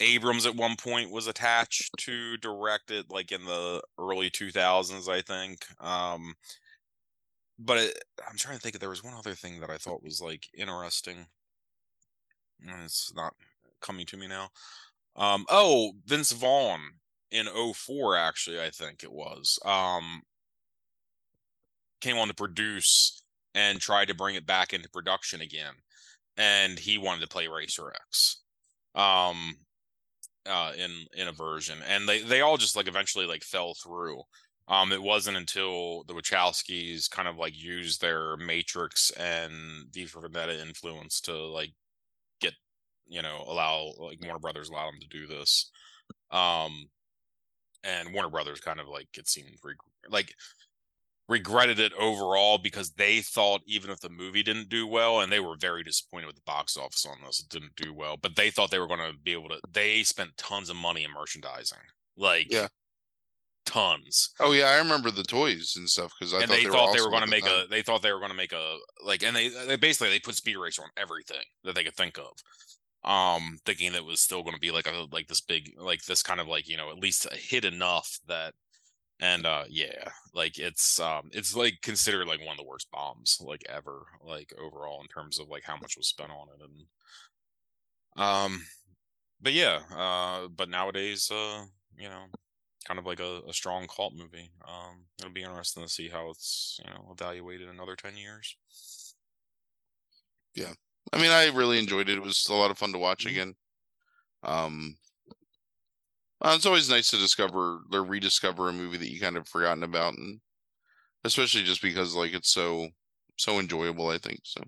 Abrams 0.00 0.46
at 0.46 0.56
one 0.56 0.76
point 0.76 1.10
was 1.10 1.26
attached 1.26 1.90
to 1.98 2.36
direct 2.38 2.90
it, 2.90 3.06
like 3.10 3.32
in 3.32 3.44
the 3.44 3.82
early 3.98 4.30
2000s, 4.30 5.08
I 5.08 5.20
think. 5.20 5.66
Um, 5.78 6.34
but 7.58 7.76
it, 7.78 8.04
I'm 8.28 8.38
trying 8.38 8.56
to 8.56 8.62
think 8.62 8.74
if 8.74 8.80
there 8.80 8.88
was 8.88 9.04
one 9.04 9.14
other 9.14 9.34
thing 9.34 9.60
that 9.60 9.70
I 9.70 9.76
thought 9.76 10.02
was 10.02 10.20
like 10.20 10.48
interesting. 10.56 11.26
It's 12.82 13.12
not 13.14 13.34
coming 13.80 14.06
to 14.06 14.16
me 14.16 14.26
now. 14.26 14.48
Um, 15.16 15.44
oh, 15.50 15.92
Vince 16.06 16.32
Vaughn 16.32 16.80
in 17.30 17.46
04, 17.46 18.16
actually, 18.16 18.60
I 18.60 18.70
think 18.70 19.02
it 19.02 19.12
was. 19.12 19.58
Um, 19.64 20.22
came 22.00 22.18
on 22.18 22.28
to 22.28 22.34
produce 22.34 23.22
and 23.54 23.80
tried 23.80 24.08
to 24.08 24.14
bring 24.14 24.34
it 24.34 24.46
back 24.46 24.72
into 24.72 24.88
production 24.88 25.40
again 25.40 25.74
and 26.40 26.78
he 26.78 26.96
wanted 26.96 27.20
to 27.20 27.28
play 27.28 27.48
Racer 27.48 27.92
X, 27.92 28.38
um, 28.94 29.56
uh, 30.46 30.72
in 30.76 30.90
in 31.14 31.28
a 31.28 31.32
version, 31.32 31.78
and 31.86 32.08
they 32.08 32.22
they 32.22 32.40
all 32.40 32.56
just 32.56 32.76
like 32.76 32.88
eventually 32.88 33.26
like 33.26 33.44
fell 33.44 33.74
through. 33.74 34.22
Um, 34.68 34.92
it 34.92 35.02
wasn't 35.02 35.36
until 35.36 36.04
the 36.04 36.14
Wachowskis 36.14 37.10
kind 37.10 37.28
of 37.28 37.36
like 37.36 37.60
used 37.60 38.00
their 38.00 38.36
Matrix 38.36 39.10
and 39.12 39.52
V 39.92 40.06
for 40.06 40.22
Vendetta 40.22 40.60
influence 40.62 41.20
to 41.22 41.34
like 41.36 41.72
get 42.40 42.54
you 43.06 43.20
know 43.20 43.44
allow 43.46 43.92
like 43.98 44.18
Warner 44.22 44.38
Brothers 44.38 44.70
allow 44.70 44.86
them 44.90 45.00
to 45.00 45.08
do 45.08 45.26
this. 45.26 45.70
Um, 46.30 46.86
and 47.84 48.12
Warner 48.12 48.30
Brothers 48.30 48.60
kind 48.60 48.80
of 48.80 48.88
like 48.88 49.08
it 49.16 49.28
seemed 49.28 49.58
like 50.08 50.34
regretted 51.30 51.78
it 51.78 51.92
overall 51.94 52.58
because 52.58 52.90
they 52.90 53.20
thought 53.20 53.60
even 53.64 53.88
if 53.88 54.00
the 54.00 54.08
movie 54.08 54.42
didn't 54.42 54.68
do 54.68 54.84
well 54.84 55.20
and 55.20 55.30
they 55.30 55.38
were 55.38 55.54
very 55.56 55.84
disappointed 55.84 56.26
with 56.26 56.34
the 56.34 56.42
box 56.44 56.76
office 56.76 57.06
on 57.06 57.16
this 57.24 57.38
it 57.38 57.48
didn't 57.48 57.74
do 57.76 57.94
well 57.94 58.16
but 58.20 58.34
they 58.34 58.50
thought 58.50 58.68
they 58.72 58.80
were 58.80 58.88
going 58.88 58.98
to 58.98 59.16
be 59.22 59.32
able 59.32 59.48
to 59.48 59.60
they 59.72 60.02
spent 60.02 60.36
tons 60.36 60.68
of 60.68 60.74
money 60.74 61.04
in 61.04 61.12
merchandising 61.12 61.78
like 62.16 62.52
yeah. 62.52 62.66
tons. 63.64 64.30
Oh 64.40 64.50
yeah 64.50 64.70
i 64.70 64.78
remember 64.78 65.12
the 65.12 65.22
toys 65.22 65.74
and 65.76 65.88
stuff 65.88 66.12
because 66.18 66.34
i 66.34 66.38
and 66.40 66.48
thought 66.48 66.56
they, 66.56 66.64
they 66.64 66.70
thought 66.70 66.96
they 66.96 67.00
were 67.00 67.10
going 67.10 67.22
to 67.22 67.30
make 67.30 67.44
time. 67.44 67.64
a 67.64 67.68
they 67.70 67.82
thought 67.82 68.02
they 68.02 68.12
were 68.12 68.18
going 68.18 68.32
to 68.32 68.36
make 68.36 68.52
a 68.52 68.76
like 69.06 69.22
and 69.22 69.36
they, 69.36 69.50
they 69.68 69.76
basically 69.76 70.10
they 70.10 70.18
put 70.18 70.34
speed 70.34 70.56
racer 70.56 70.82
on 70.82 70.90
everything 70.96 71.44
that 71.62 71.76
they 71.76 71.84
could 71.84 71.94
think 71.94 72.18
of 72.18 72.32
um 73.04 73.58
thinking 73.64 73.92
that 73.92 73.98
it 73.98 74.04
was 74.04 74.20
still 74.20 74.42
going 74.42 74.54
to 74.54 74.60
be 74.60 74.70
like 74.70 74.86
a 74.86 75.06
like 75.10 75.26
this 75.28 75.40
big 75.40 75.72
like 75.78 76.04
this 76.04 76.22
kind 76.22 76.40
of 76.40 76.46
like 76.46 76.68
you 76.68 76.76
know 76.76 76.90
at 76.90 76.98
least 76.98 77.32
hit 77.32 77.64
enough 77.64 78.18
that 78.26 78.54
and 79.20 79.46
uh 79.46 79.64
yeah 79.68 80.10
like 80.34 80.58
it's 80.58 81.00
um 81.00 81.28
it's 81.32 81.56
like 81.56 81.80
considered 81.82 82.26
like 82.26 82.40
one 82.40 82.50
of 82.50 82.56
the 82.58 82.68
worst 82.68 82.90
bombs 82.90 83.38
like 83.40 83.62
ever 83.68 84.06
like 84.22 84.52
overall 84.58 85.00
in 85.00 85.08
terms 85.08 85.38
of 85.38 85.48
like 85.48 85.64
how 85.64 85.76
much 85.76 85.96
was 85.96 86.08
spent 86.08 86.30
on 86.30 86.48
it 86.48 86.62
and 86.62 86.86
um 88.16 88.62
but 89.40 89.52
yeah 89.52 89.80
uh 89.94 90.48
but 90.48 90.68
nowadays 90.68 91.30
uh 91.30 91.64
you 91.98 92.08
know 92.08 92.26
kind 92.86 92.98
of 92.98 93.06
like 93.06 93.20
a, 93.20 93.42
a 93.48 93.52
strong 93.52 93.86
cult 93.86 94.14
movie 94.14 94.50
um 94.66 95.04
it'll 95.18 95.32
be 95.32 95.42
interesting 95.42 95.82
to 95.82 95.88
see 95.88 96.08
how 96.08 96.30
it's 96.30 96.80
you 96.84 96.90
know 96.90 97.08
evaluated 97.12 97.68
in 97.68 97.74
another 97.74 97.96
10 97.96 98.16
years. 98.16 98.56
Yeah 100.54 100.74
i 101.12 101.20
mean 101.20 101.30
i 101.30 101.46
really 101.48 101.78
enjoyed 101.78 102.08
it 102.08 102.18
it 102.18 102.22
was 102.22 102.46
a 102.48 102.54
lot 102.54 102.70
of 102.70 102.78
fun 102.78 102.92
to 102.92 102.98
watch 102.98 103.24
mm-hmm. 103.24 103.34
again 103.34 103.54
um 104.42 104.96
uh, 106.42 106.54
it's 106.56 106.66
always 106.66 106.88
nice 106.88 107.10
to 107.10 107.18
discover 107.18 107.80
or 107.92 108.04
rediscover 108.04 108.68
a 108.68 108.72
movie 108.72 108.96
that 108.96 109.10
you 109.10 109.20
kind 109.20 109.36
of 109.36 109.46
forgotten 109.46 109.82
about, 109.82 110.14
and 110.14 110.40
especially 111.24 111.62
just 111.62 111.82
because 111.82 112.14
like 112.14 112.32
it's 112.32 112.50
so 112.50 112.88
so 113.36 113.58
enjoyable. 113.58 114.08
I 114.08 114.18
think 114.18 114.40
so. 114.44 114.62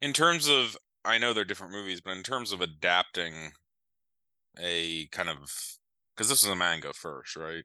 In 0.00 0.12
terms 0.12 0.48
of, 0.48 0.76
I 1.04 1.18
know 1.18 1.32
they're 1.32 1.44
different 1.44 1.72
movies, 1.72 2.00
but 2.00 2.16
in 2.16 2.22
terms 2.22 2.52
of 2.52 2.60
adapting 2.60 3.52
a 4.60 5.06
kind 5.06 5.28
of 5.28 5.38
because 6.14 6.28
this 6.28 6.44
is 6.44 6.48
a 6.48 6.54
manga 6.54 6.92
first, 6.92 7.34
right? 7.34 7.64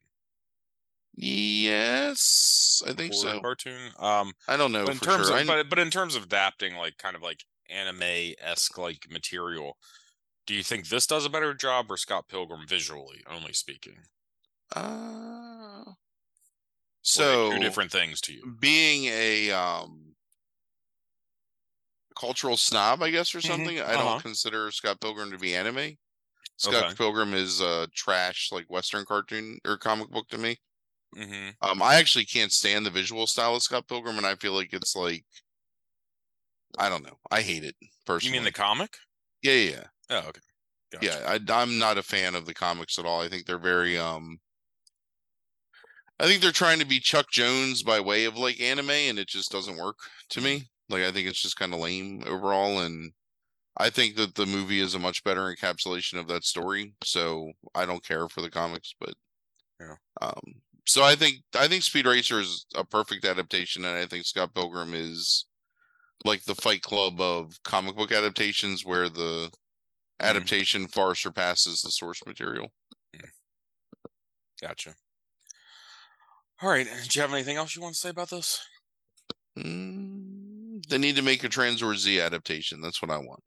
Yes, 1.13 2.81
I 2.87 2.93
think 2.93 3.13
so. 3.13 3.39
cartoon. 3.39 3.91
Um, 3.99 4.31
I 4.47 4.57
don't 4.57 4.71
know 4.71 4.85
in 4.85 4.97
for 4.97 5.05
terms 5.05 5.27
sure. 5.27 5.39
of 5.39 5.47
but 5.47 5.69
but 5.69 5.79
in 5.79 5.91
terms 5.91 6.15
of 6.15 6.23
adapting 6.23 6.75
like 6.75 6.97
kind 6.97 7.15
of 7.15 7.21
like 7.21 7.43
anime 7.69 8.35
esque 8.39 8.77
like 8.77 9.09
material, 9.09 9.77
do 10.47 10.55
you 10.55 10.63
think 10.63 10.89
this 10.89 11.07
does 11.07 11.25
a 11.25 11.29
better 11.31 11.53
job 11.53 11.91
or 11.91 11.97
Scott 11.97 12.27
Pilgrim 12.29 12.67
visually 12.67 13.23
only 13.27 13.53
speaking? 13.53 14.05
uh, 14.75 15.93
Or 17.13 17.23
are 17.23 17.27
they 17.27 17.35
so 17.35 17.49
two 17.49 17.59
different 17.59 17.91
things 17.91 18.21
to 18.21 18.33
you. 18.33 18.47
being 18.59 19.05
a 19.05 19.51
um 19.51 20.15
cultural 22.15 22.57
snob, 22.57 23.01
I 23.01 23.11
guess, 23.11 23.33
or 23.35 23.41
Mhm, 23.43 23.71
something. 23.71 23.79
I 23.79 23.95
uh-huh. 23.95 23.97
don't 23.97 24.19
consider 24.19 24.71
Scott 24.71 24.99
Pilgrim 24.99 25.31
to 25.31 25.37
be 25.37 25.55
anime. 25.55 25.97
Scott 26.57 26.87
Okay. 26.87 26.97
Pilgrim 26.97 27.33
is 27.33 27.61
a 27.61 27.87
trash 27.95 28.51
like 28.51 28.69
Western 28.69 29.05
cartoon 29.05 29.59
or 29.65 29.77
comic 29.77 30.09
book 30.11 30.29
to 30.29 30.37
me. 30.39 30.57
hmm 31.15 31.57
Um, 31.61 31.81
I 31.81 31.95
actually 31.95 32.25
can't 32.25 32.51
stand 32.51 32.85
the 32.85 32.91
visual 32.91 33.25
style 33.27 33.55
of 33.55 33.63
Scott 33.63 33.87
Pilgrim, 33.87 34.17
and 34.17 34.27
I 34.27 34.35
feel 34.35 34.53
like 34.53 34.73
it's 34.73 34.95
like 34.95 35.25
I 36.77 36.89
don't 36.89 37.03
know. 37.03 37.17
I 37.31 37.41
hate 37.41 37.63
it 37.63 37.75
personally. 38.05 38.35
You 38.35 38.39
mean 38.41 38.45
the 38.45 38.51
comic? 38.51 38.97
yeah, 39.41 39.53
yeah, 39.53 39.69
yeah. 39.71 39.83
Oh, 40.09 40.29
okay. 40.29 40.41
Gotcha. 40.91 41.05
Yeah, 41.05 41.37
I, 41.49 41.61
I'm 41.61 41.77
not 41.77 41.97
a 41.97 42.03
fan 42.03 42.35
of 42.35 42.45
the 42.45 42.53
comics 42.53 42.97
at 42.97 43.05
all. 43.05 43.21
I 43.21 43.27
think 43.29 43.45
they're 43.45 43.59
very 43.59 43.97
um. 43.97 44.39
I 46.19 46.25
think 46.25 46.41
they're 46.41 46.51
trying 46.51 46.79
to 46.79 46.85
be 46.85 46.99
Chuck 46.99 47.27
Jones 47.31 47.83
by 47.83 47.99
way 47.99 48.25
of 48.25 48.37
like 48.37 48.59
anime, 48.61 48.89
and 48.89 49.19
it 49.19 49.27
just 49.27 49.51
doesn't 49.51 49.77
work 49.77 49.97
to 50.29 50.41
me. 50.41 50.69
Like 50.89 51.03
I 51.03 51.11
think 51.11 51.27
it's 51.27 51.41
just 51.41 51.57
kind 51.57 51.73
of 51.73 51.79
lame 51.79 52.23
overall, 52.25 52.79
and 52.79 53.11
I 53.77 53.89
think 53.89 54.15
that 54.17 54.35
the 54.35 54.45
movie 54.45 54.79
is 54.79 54.95
a 54.95 54.99
much 54.99 55.23
better 55.23 55.53
encapsulation 55.53 56.19
of 56.19 56.27
that 56.29 56.45
story. 56.45 56.93
So 57.03 57.51
I 57.75 57.85
don't 57.85 58.03
care 58.05 58.29
for 58.29 58.41
the 58.41 58.49
comics, 58.51 58.93
but 58.99 59.13
Yeah. 59.81 59.95
Um. 60.21 60.61
So 60.87 61.03
I 61.03 61.15
think 61.15 61.37
I 61.55 61.67
think 61.67 61.83
Speed 61.83 62.05
Racer 62.07 62.39
is 62.39 62.65
a 62.75 62.85
perfect 62.85 63.25
adaptation, 63.25 63.85
and 63.85 63.97
I 63.97 64.05
think 64.07 64.25
Scott 64.25 64.55
Pilgrim 64.55 64.93
is 64.93 65.46
like 66.25 66.43
the 66.43 66.55
Fight 66.55 66.81
Club 66.81 67.19
of 67.21 67.53
comic 67.63 67.95
book 67.95 68.11
adaptations, 68.11 68.85
where 68.85 69.09
the 69.09 69.49
hmm. 69.51 70.25
adaptation 70.25 70.87
far 70.87 71.15
surpasses 71.15 71.81
the 71.81 71.91
source 71.91 72.21
material. 72.25 72.67
Hmm. 73.15 73.27
Gotcha. 74.61 74.95
All 76.61 76.69
right. 76.69 76.87
Do 76.87 77.09
you 77.11 77.21
have 77.21 77.33
anything 77.33 77.57
else 77.57 77.75
you 77.75 77.81
want 77.81 77.93
to 77.93 77.99
say 77.99 78.09
about 78.09 78.29
this? 78.29 78.59
Mm, 79.57 80.85
they 80.87 80.97
need 80.97 81.15
to 81.15 81.21
make 81.21 81.43
a 81.43 81.49
Tranzor 81.49 81.95
Z 81.95 82.19
adaptation. 82.19 82.81
That's 82.81 83.01
what 83.01 83.11
I 83.11 83.17
want. 83.17 83.43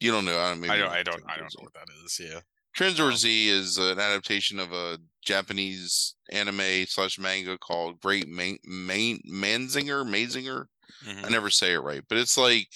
You 0.00 0.12
don't 0.12 0.24
know. 0.24 0.38
I 0.38 0.54
don't. 0.54 0.70
I 0.70 0.76
don't. 0.76 0.90
I 0.90 0.96
know 0.98 1.02
don't. 1.02 1.22
I 1.28 1.36
don't 1.36 1.54
know 1.56 1.64
what 1.64 1.74
that 1.74 1.88
is. 2.04 2.20
Yeah. 2.22 2.40
Tranzor 2.76 3.12
Oh. 3.12 3.16
Z 3.16 3.48
is 3.48 3.78
an 3.78 3.98
adaptation 3.98 4.58
of 4.58 4.72
a 4.72 4.98
Japanese 5.24 6.14
anime 6.30 6.86
slash 6.86 7.18
manga 7.18 7.56
called 7.56 8.00
Great 8.00 8.28
Man- 8.28 8.58
Man- 8.64 9.20
Manzinger. 9.26 10.04
Mazinger. 10.04 10.66
Mhm. 11.04 11.24
I 11.26 11.28
never 11.28 11.50
say 11.50 11.72
it 11.72 11.78
right, 11.80 12.02
but 12.08 12.18
it's 12.18 12.36
like 12.36 12.68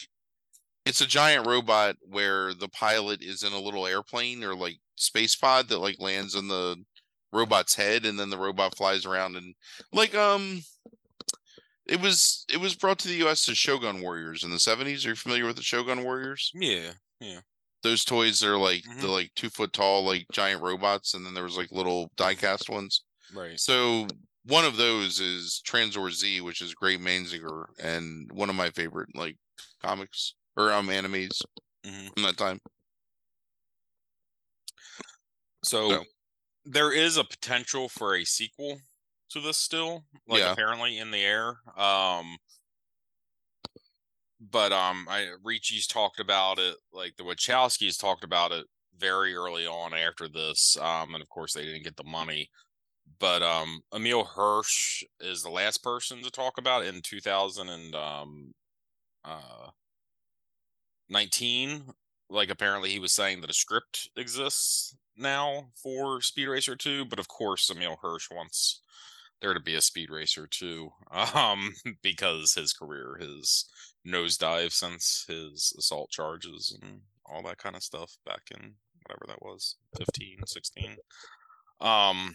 it's 0.87 1.01
a 1.01 1.07
giant 1.07 1.47
robot 1.47 1.97
where 2.03 2.55
the 2.55 2.69
pilot 2.69 3.23
is 3.23 3.43
in 3.43 3.53
a 3.53 3.59
little 3.61 3.87
airplane 3.87 4.43
or 4.43 4.55
like 4.55 4.79
space 4.97 5.37
pod 5.37 5.69
that 5.69 5.79
like 5.79 5.97
lands 5.99 6.35
on 6.35 6.49
the 6.49 6.77
robot's 7.33 7.75
head 7.75 8.05
and 8.07 8.19
then 8.19 8.31
the 8.31 8.39
robot 8.39 8.77
flies 8.77 9.05
around 9.07 9.37
and 9.37 9.55
like 9.93 10.15
um 10.15 10.63
it 11.87 12.01
was 12.01 12.45
it 12.53 12.59
was 12.59 12.75
brought 12.75 12.99
to 13.01 13.09
the 13.09 13.25
US 13.27 13.49
as 13.49 13.59
Shogun 13.59 14.01
Warriors 14.01 14.43
in 14.45 14.51
the 14.51 14.57
70s. 14.59 15.05
Are 15.05 15.11
you 15.11 15.15
familiar 15.17 15.47
with 15.47 15.57
the 15.57 15.63
Shogun 15.63 16.03
Warriors? 16.05 16.51
Yeah. 16.55 16.93
Yeah. 17.21 17.41
Those 17.83 18.05
toys 18.05 18.43
are 18.45 18.57
like 18.59 18.83
the 18.85 19.07
Mhm. 19.07 19.11
like 19.11 19.33
two 19.35 19.51
foot 19.51 19.73
tall 19.73 20.05
like 20.05 20.27
giant 20.33 20.63
robots 20.63 21.15
and 21.15 21.25
then 21.25 21.35
there 21.35 21.45
was 21.45 21.57
like 21.57 21.71
little 21.73 22.11
die 22.17 22.35
cast 22.35 22.69
ones. 22.71 23.05
Right. 23.35 23.59
So 23.61 24.07
one 24.45 24.65
of 24.65 24.77
those 24.77 25.21
is 25.21 25.63
Tranzor 25.67 26.11
Z, 26.13 26.41
which 26.41 26.63
is 26.63 26.75
Great 26.75 27.01
Manzinger, 27.01 27.67
and 27.79 28.31
one 28.33 28.51
of 28.51 28.57
my 28.57 28.71
favorite 28.71 29.09
like 29.15 29.37
comics 29.83 30.35
or 30.57 30.73
um 30.73 30.89
animes 30.89 31.43
hmm 31.85 32.09
from 32.15 32.23
that 32.25 32.37
time. 32.37 32.61
So 35.65 35.89
So- 35.91 36.05
there 36.65 36.93
is 36.93 37.17
a 37.17 37.25
potential 37.25 37.89
for 37.89 38.15
a 38.17 38.25
sequel 38.25 38.81
to 39.31 39.41
this 39.41 39.59
still, 39.59 40.05
like 40.27 40.41
Yeah. 40.41 40.53
apparently 40.53 40.99
in 40.99 41.11
the 41.11 41.25
air. 41.25 41.61
Um 41.77 42.39
but 44.41 44.73
um 44.73 45.07
I 45.09 45.35
Ricci's 45.45 45.87
talked 45.87 46.21
about 46.21 46.59
it, 46.59 46.77
like 46.93 47.17
the 47.17 47.25
Wachowskis 47.25 47.99
talked 47.99 48.25
about 48.25 48.53
it 48.53 48.67
very 48.97 49.35
early 49.35 49.67
on 49.67 49.95
after 49.95 50.29
this. 50.29 50.77
Um 50.79 51.15
and 51.15 51.23
of 51.23 51.29
course 51.29 51.53
they 51.53 51.65
didn't 51.65 51.85
get 51.85 51.97
the 51.97 52.05
money. 52.05 52.51
But 53.21 53.43
um 53.43 53.83
Emile 53.95 54.25
Hirsch 54.25 55.05
is 55.21 55.43
the 55.43 55.51
last 55.51 55.83
person 55.85 56.23
to 56.23 56.31
talk 56.31 56.59
about 56.59 56.85
in 56.85 57.03
2019. 57.03 57.95
um 57.95 58.55
uh 59.25 59.71
like 62.31 62.51
apparently 62.51 62.91
he 62.91 62.99
was 62.99 63.13
saying 63.13 63.41
that 63.41 63.51
a 63.51 63.55
script 63.55 64.09
exists 64.17 64.97
now 65.17 65.73
for 65.75 66.21
Speed 66.23 66.47
Racer 66.47 66.77
2, 66.77 67.05
but 67.05 67.19
of 67.19 67.29
course 67.29 67.71
Emile 67.71 67.99
Hirsch 68.01 68.31
wants 68.31 68.81
there 69.41 69.55
to 69.55 69.61
be 69.61 69.75
a 69.75 69.81
Speed 69.81 70.11
Racer 70.11 70.47
2 70.47 70.91
um 71.35 71.75
because 72.03 72.55
his 72.55 72.73
career 72.73 73.19
has 73.21 73.67
nosedive 74.07 74.73
since 74.73 75.25
his 75.29 75.75
assault 75.79 76.11
charges 76.11 76.77
and 76.81 77.01
all 77.27 77.43
that 77.43 77.59
kind 77.59 77.77
of 77.77 77.83
stuff 77.83 78.17
back 78.25 78.43
in 78.51 78.75
whatever 79.07 79.25
that 79.27 79.43
was 79.43 79.77
15 79.99 80.39
16 80.47 80.97
um 81.81 82.35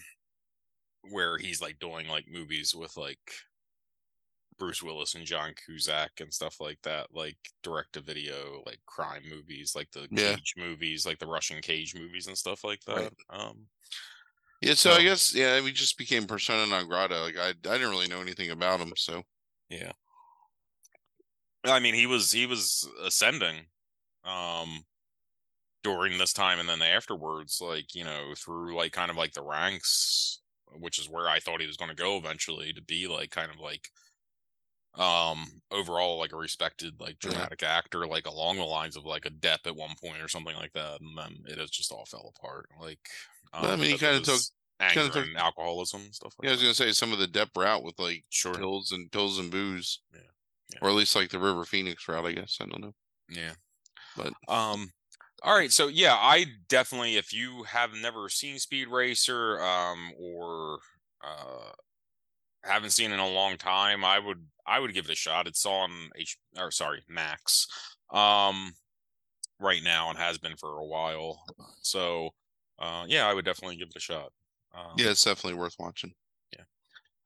where 1.09 1.37
he's 1.37 1.61
like 1.61 1.79
doing 1.79 2.07
like 2.07 2.27
movies 2.29 2.75
with 2.75 2.97
like 2.97 3.19
Bruce 4.57 4.81
Willis 4.81 5.15
and 5.15 5.25
John 5.25 5.53
Cusack 5.53 6.21
and 6.21 6.33
stuff 6.33 6.59
like 6.61 6.81
that, 6.83 7.13
like 7.13 7.37
direct 7.61 7.93
to 7.93 8.01
video, 8.01 8.63
like 8.65 8.79
crime 8.85 9.23
movies, 9.29 9.73
like 9.75 9.91
the 9.91 10.07
Yeah. 10.09 10.35
Cage 10.35 10.53
movies, 10.57 11.05
like 11.05 11.19
the 11.19 11.27
Russian 11.27 11.61
Cage 11.61 11.93
movies 11.95 12.27
and 12.27 12.37
stuff 12.37 12.63
like 12.63 12.83
that. 12.85 12.95
Right. 12.95 13.13
Um, 13.29 13.67
Yeah, 14.61 14.73
so 14.73 14.91
I 14.93 15.03
guess 15.03 15.33
yeah, 15.35 15.61
we 15.61 15.71
just 15.71 15.97
became 15.97 16.25
persona 16.25 16.65
non 16.67 16.87
grata. 16.87 17.21
Like 17.21 17.37
I, 17.37 17.49
I 17.49 17.53
didn't 17.53 17.89
really 17.89 18.07
know 18.07 18.21
anything 18.21 18.49
about 18.51 18.79
him, 18.79 18.93
so 18.95 19.23
yeah. 19.69 19.91
I 21.65 21.79
mean, 21.79 21.95
he 21.95 22.05
was 22.05 22.31
he 22.31 22.45
was 22.45 22.87
ascending, 23.03 23.67
um, 24.23 24.85
during 25.83 26.17
this 26.17 26.33
time 26.33 26.59
and 26.59 26.67
then 26.67 26.81
afterwards, 26.81 27.59
like 27.61 27.93
you 27.95 28.03
know, 28.03 28.33
through 28.37 28.75
like 28.75 28.91
kind 28.91 29.11
of 29.11 29.17
like 29.17 29.33
the 29.33 29.43
ranks, 29.43 30.41
which 30.79 30.99
is 30.99 31.09
where 31.09 31.27
I 31.29 31.39
thought 31.39 31.61
he 31.61 31.67
was 31.67 31.77
going 31.77 31.89
to 31.89 31.95
go 31.95 32.17
eventually 32.17 32.73
to 32.73 32.81
be 32.81 33.07
like 33.07 33.31
kind 33.31 33.51
of 33.51 33.59
like 33.59 33.89
um 34.97 35.45
overall 35.71 36.17
like 36.19 36.31
a 36.31 36.37
respected 36.37 36.93
like 37.01 37.17
Yeah. 37.23 37.31
dramatic 37.31 37.63
actor 37.63 38.07
like 38.07 38.25
along 38.27 38.57
the 38.57 38.63
lines 38.63 38.95
of 38.95 39.05
like 39.05 39.25
a 39.25 39.29
Depp 39.29 39.65
at 39.67 39.75
one 39.75 39.93
point 40.01 40.21
or 40.21 40.29
something 40.29 40.55
like 40.55 40.71
that 40.73 41.01
and 41.01 41.17
then 41.17 41.43
it 41.47 41.57
has 41.57 41.69
just 41.69 41.91
all 41.91 42.05
fell 42.05 42.33
apart 42.37 42.69
like 42.79 42.99
Well, 43.53 43.65
I 43.71 43.73
um, 43.73 43.79
mean, 43.81 43.89
he 43.91 43.97
kinda 43.97 44.21
took- 44.21 44.39
anger 44.79 45.09
took- 45.09 45.25
and 45.27 45.35
alcoholism 45.37 46.01
and 46.01 46.15
stuff 46.15 46.33
like 46.39 46.45
yeah, 46.45 46.51
I 46.51 46.53
was 46.53 46.61
that 46.61 46.65
gonna 46.67 46.75
say 46.75 46.91
some 46.93 47.11
of 47.11 47.19
the 47.19 47.27
Depp 47.27 47.49
route 47.57 47.83
with 47.83 47.99
like 47.99 48.23
sure 48.29 48.53
pills 48.55 48.91
and 48.93 49.11
pills 49.11 49.37
and 49.37 49.51
booze. 49.51 49.99
Yeah. 50.13 50.19
Yeah. 50.73 50.79
Or 50.81 50.89
at 50.89 50.95
least 50.95 51.15
like 51.15 51.29
the 51.29 51.39
River 51.39 51.63
Phoenix 51.65 52.07
route, 52.07 52.25
I 52.25 52.31
guess. 52.31 52.57
I 52.61 52.65
don't 52.65 52.81
know. 52.81 52.95
yeah 53.29 53.53
But- 54.15 54.33
um 54.47 54.91
all 55.43 55.55
right 55.55 55.71
so 55.71 55.87
yeah 55.87 56.15
i 56.15 56.45
definitely 56.69 57.17
if 57.17 57.33
you 57.33 57.63
have 57.63 57.93
never 57.93 58.29
seen 58.29 58.57
speed 58.57 58.87
racer 58.87 59.59
um 59.61 60.11
or 60.19 60.79
uh 61.23 61.71
haven't 62.63 62.91
seen 62.91 63.11
it 63.11 63.15
in 63.15 63.19
a 63.19 63.29
long 63.29 63.57
time 63.57 64.03
i 64.03 64.17
would 64.17 64.45
i 64.65 64.79
would 64.79 64.93
give 64.93 65.05
it 65.05 65.11
a 65.11 65.15
shot 65.15 65.47
it's 65.47 65.65
on 65.65 65.89
h 66.15 66.37
or 66.57 66.71
sorry 66.71 67.01
max 67.09 67.67
um 68.11 68.73
right 69.59 69.83
now 69.83 70.09
and 70.09 70.17
has 70.17 70.37
been 70.37 70.55
for 70.57 70.77
a 70.79 70.85
while 70.85 71.41
so 71.81 72.29
uh 72.79 73.05
yeah 73.07 73.27
i 73.27 73.33
would 73.33 73.45
definitely 73.45 73.75
give 73.77 73.87
it 73.89 73.95
a 73.95 73.99
shot 73.99 74.31
um, 74.73 74.91
Yeah, 74.97 75.11
it's 75.11 75.23
definitely 75.23 75.57
worth 75.57 75.75
watching. 75.79 76.13
Yeah. 76.51 76.65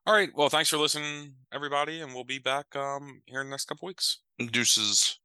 All 0.05 0.13
right 0.13 0.29
well 0.35 0.49
thanks 0.49 0.69
for 0.69 0.77
listening 0.77 1.33
everybody 1.53 2.01
and 2.01 2.13
we'll 2.13 2.23
be 2.23 2.39
back 2.39 2.75
um 2.75 3.21
here 3.25 3.41
in 3.41 3.47
the 3.47 3.51
next 3.51 3.65
couple 3.65 3.87
weeks 3.87 4.19
Deuces. 4.51 5.18